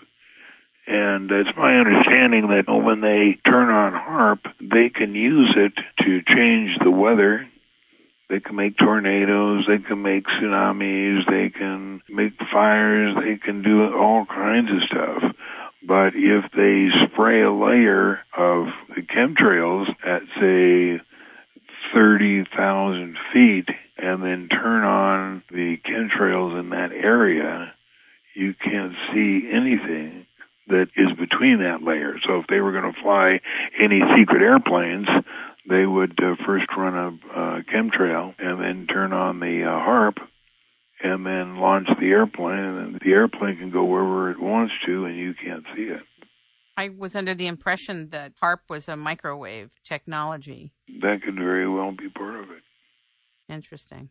and 0.86 1.32
it's 1.32 1.56
my 1.56 1.76
understanding 1.78 2.50
that 2.50 2.66
when 2.68 3.00
they 3.00 3.40
turn 3.50 3.70
on 3.70 3.94
HAARP, 3.94 4.40
they 4.60 4.90
can 4.90 5.16
use 5.16 5.54
it 5.56 5.74
to 6.04 6.22
change 6.28 6.72
the 6.84 6.92
weather. 6.92 7.48
They 8.30 8.40
can 8.40 8.56
make 8.56 8.78
tornadoes, 8.78 9.66
they 9.68 9.78
can 9.78 10.02
make 10.02 10.26
tsunamis, 10.26 11.30
they 11.30 11.50
can 11.50 12.02
make 12.10 12.34
fires, 12.52 13.16
they 13.16 13.38
can 13.38 13.62
do 13.62 13.94
all 13.96 14.26
kinds 14.26 14.72
of 14.72 14.82
stuff. 14.88 15.36
But 15.86 16.14
if 16.16 16.52
they 16.56 16.88
spray 17.08 17.42
a 17.42 17.52
layer 17.52 18.20
of 18.38 18.68
chemtrails 19.14 19.90
at, 20.06 20.22
say, 20.40 21.02
30,000 21.94 23.18
feet 23.34 23.70
and 23.98 24.24
then 24.24 24.48
turn 24.50 24.84
on 24.84 25.44
the 25.52 25.78
chemtrails 25.86 26.60
in 26.60 26.70
that 26.70 26.92
area, 26.92 27.74
you 28.34 28.54
can't 28.54 28.94
see 29.14 29.50
anything 29.52 30.26
that 30.68 30.88
is 30.96 31.12
between 31.20 31.60
that 31.60 31.84
layer. 31.84 32.16
So 32.26 32.40
if 32.40 32.48
they 32.48 32.62
were 32.62 32.72
going 32.72 32.92
to 32.92 33.02
fly 33.02 33.40
any 33.80 34.02
secret 34.18 34.42
airplanes, 34.42 35.08
they 35.70 35.86
would 35.86 36.18
uh, 36.24 36.36
first 36.46 36.66
run 36.76 36.96
a 36.96 37.08
uh, 37.38 37.62
chemtrail 37.74 38.34
and 38.40 38.62
then 38.62 38.88
turn 38.88 39.14
on 39.14 39.40
the 39.40 39.64
uh, 39.64 39.86
HAARP 39.86 40.18
and 41.04 41.26
then 41.26 41.58
launch 41.58 41.88
the 42.00 42.08
airplane, 42.08 42.78
and 42.78 43.00
the 43.04 43.12
airplane 43.12 43.58
can 43.58 43.72
go 43.72 43.84
wherever 43.84 44.32
it 44.32 44.40
wants 44.40 44.74
to, 44.86 45.06
and 45.06 45.18
you 45.18 45.34
can't 45.34 45.66
see 45.76 45.84
it. 45.84 46.02
I 46.78 46.90
was 46.90 47.16
under 47.16 47.36
the 47.36 47.46
impression 47.46 48.10
that 48.12 48.34
HAARP 48.42 48.60
was 48.70 48.88
a 48.88 48.96
microwave 48.96 49.70
technology. 49.84 50.72
That 51.02 51.22
could 51.24 51.36
very 51.36 51.70
well 51.70 51.92
be 51.92 52.10
part 52.10 52.36
of 52.36 52.50
it. 52.50 52.64
Interesting. 53.48 54.10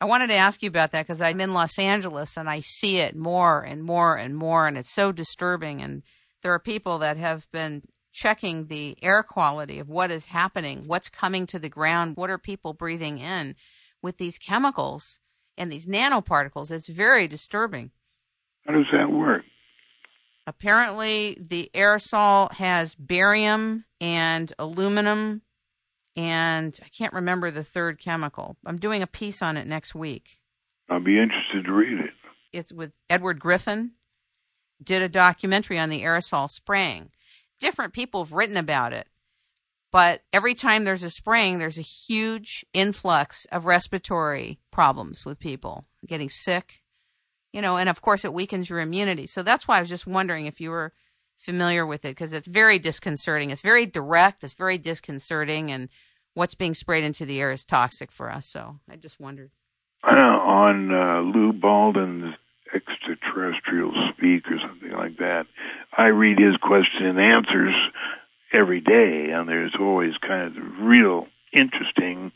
I 0.00 0.04
wanted 0.06 0.26
to 0.26 0.36
ask 0.36 0.62
you 0.62 0.68
about 0.68 0.90
that 0.90 1.06
because 1.06 1.22
I'm 1.22 1.40
in 1.40 1.54
Los 1.54 1.78
Angeles 1.78 2.36
and 2.36 2.50
I 2.50 2.60
see 2.60 2.96
it 2.98 3.14
more 3.14 3.62
and 3.62 3.84
more 3.84 4.16
and 4.16 4.36
more, 4.36 4.66
and 4.66 4.76
it's 4.76 4.92
so 4.92 5.12
disturbing. 5.12 5.80
And 5.80 6.02
there 6.42 6.52
are 6.52 6.58
people 6.58 6.98
that 6.98 7.16
have 7.16 7.46
been 7.52 7.82
checking 8.12 8.66
the 8.66 8.96
air 9.00 9.22
quality 9.22 9.78
of 9.78 9.88
what 9.88 10.10
is 10.10 10.26
happening, 10.26 10.88
what's 10.88 11.08
coming 11.08 11.46
to 11.46 11.58
the 11.60 11.68
ground, 11.68 12.16
what 12.16 12.28
are 12.28 12.38
people 12.38 12.74
breathing 12.74 13.18
in 13.18 13.54
with 14.02 14.18
these 14.18 14.36
chemicals 14.36 15.20
and 15.56 15.70
these 15.70 15.86
nanoparticles. 15.86 16.70
It's 16.70 16.88
very 16.88 17.28
disturbing. 17.28 17.90
How 18.66 18.74
does 18.74 18.86
that 18.92 19.10
work? 19.10 19.42
Apparently, 20.46 21.36
the 21.40 21.70
aerosol 21.74 22.52
has 22.54 22.94
barium 22.94 23.84
and 24.00 24.52
aluminum, 24.58 25.42
and 26.16 26.78
I 26.84 26.88
can't 26.88 27.12
remember 27.12 27.50
the 27.50 27.62
third 27.62 28.00
chemical. 28.00 28.56
I'm 28.66 28.78
doing 28.78 29.02
a 29.02 29.06
piece 29.06 29.40
on 29.40 29.56
it 29.56 29.66
next 29.66 29.94
week. 29.94 30.40
I'll 30.90 30.98
be 31.00 31.18
interested 31.20 31.64
to 31.64 31.72
read 31.72 31.98
it. 32.00 32.10
It's 32.52 32.72
with 32.72 32.96
Edward 33.08 33.38
Griffin. 33.40 33.92
Did 34.82 35.00
a 35.00 35.08
documentary 35.08 35.78
on 35.78 35.90
the 35.90 36.02
aerosol 36.02 36.50
spraying. 36.50 37.10
different 37.60 37.92
people 37.92 38.24
have 38.24 38.32
written 38.32 38.56
about 38.56 38.92
it. 38.92 39.06
But 39.92 40.22
every 40.32 40.54
time 40.54 40.84
there's 40.84 41.02
a 41.02 41.10
spring, 41.10 41.58
there's 41.58 41.78
a 41.78 41.82
huge 41.82 42.64
influx 42.72 43.44
of 43.52 43.66
respiratory 43.66 44.58
problems 44.70 45.26
with 45.26 45.38
people 45.38 45.84
getting 46.06 46.30
sick, 46.30 46.80
you 47.52 47.60
know, 47.60 47.76
and 47.76 47.90
of 47.90 48.00
course 48.00 48.24
it 48.24 48.32
weakens 48.32 48.70
your 48.70 48.80
immunity. 48.80 49.26
So 49.26 49.42
that's 49.42 49.68
why 49.68 49.76
I 49.76 49.80
was 49.80 49.90
just 49.90 50.06
wondering 50.06 50.46
if 50.46 50.60
you 50.60 50.70
were 50.70 50.94
familiar 51.38 51.84
with 51.84 52.06
it 52.06 52.12
because 52.12 52.32
it's 52.32 52.48
very 52.48 52.78
disconcerting. 52.78 53.50
It's 53.50 53.60
very 53.60 53.84
direct, 53.84 54.42
it's 54.42 54.54
very 54.54 54.78
disconcerting, 54.78 55.70
and 55.70 55.90
what's 56.32 56.54
being 56.54 56.72
sprayed 56.72 57.04
into 57.04 57.26
the 57.26 57.40
air 57.40 57.52
is 57.52 57.64
toxic 57.64 58.10
for 58.10 58.30
us. 58.30 58.46
So 58.46 58.78
I 58.88 58.96
just 58.96 59.20
wondered. 59.20 59.50
Uh, 60.02 60.10
on 60.16 60.90
uh, 60.90 61.20
Lou 61.20 61.52
Baldwin's 61.52 62.34
extraterrestrial 62.74 63.92
speak 64.16 64.46
or 64.50 64.58
something 64.66 64.92
like 64.92 65.18
that, 65.18 65.46
I 65.96 66.06
read 66.06 66.38
his 66.38 66.56
question 66.56 67.04
and 67.04 67.20
answers 67.20 67.74
every 68.52 68.80
day, 68.80 69.30
and 69.32 69.48
there's 69.48 69.74
always 69.78 70.12
kind 70.18 70.56
of 70.56 70.62
real 70.80 71.26
interesting 71.52 72.32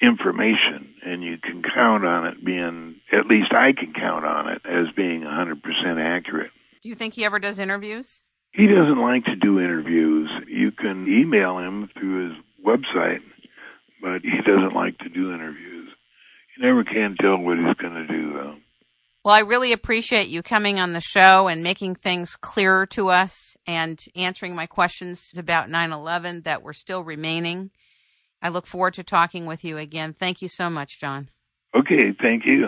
information, 0.00 0.94
and 1.04 1.22
you 1.22 1.38
can 1.38 1.62
count 1.62 2.04
on 2.04 2.26
it 2.26 2.44
being, 2.44 2.96
at 3.12 3.26
least 3.26 3.52
I 3.52 3.72
can 3.72 3.92
count 3.92 4.24
on 4.24 4.48
it 4.48 4.62
as 4.64 4.86
being 4.94 5.22
100% 5.22 5.56
accurate. 5.98 6.50
Do 6.82 6.88
you 6.88 6.94
think 6.94 7.14
he 7.14 7.24
ever 7.24 7.38
does 7.38 7.58
interviews? 7.58 8.22
He 8.52 8.66
doesn't 8.66 9.00
like 9.00 9.24
to 9.24 9.36
do 9.36 9.60
interviews. 9.60 10.30
You 10.46 10.70
can 10.72 11.06
email 11.08 11.58
him 11.58 11.90
through 11.98 12.28
his 12.28 12.38
website, 12.64 13.20
but 14.00 14.22
he 14.22 14.40
doesn't 14.46 14.74
like 14.74 14.98
to 14.98 15.08
do 15.08 15.32
interviews. 15.32 15.90
You 16.56 16.66
never 16.66 16.84
can 16.84 17.16
tell 17.20 17.36
what 17.36 17.58
he's 17.58 17.76
going 17.76 17.94
to 17.94 18.06
do, 18.06 18.32
though. 18.32 18.56
Well, 19.28 19.36
I 19.36 19.40
really 19.40 19.72
appreciate 19.72 20.28
you 20.28 20.42
coming 20.42 20.80
on 20.80 20.94
the 20.94 21.02
show 21.02 21.48
and 21.48 21.62
making 21.62 21.96
things 21.96 22.34
clearer 22.34 22.86
to 22.86 23.10
us 23.10 23.58
and 23.66 24.02
answering 24.16 24.54
my 24.54 24.64
questions 24.64 25.32
about 25.36 25.68
9 25.68 25.92
11 25.92 26.44
that 26.46 26.62
were 26.62 26.72
still 26.72 27.04
remaining. 27.04 27.70
I 28.40 28.48
look 28.48 28.66
forward 28.66 28.94
to 28.94 29.04
talking 29.04 29.44
with 29.44 29.64
you 29.64 29.76
again. 29.76 30.14
Thank 30.14 30.40
you 30.40 30.48
so 30.48 30.70
much, 30.70 30.98
John. 30.98 31.28
Okay, 31.76 32.16
thank 32.18 32.46
you. 32.46 32.64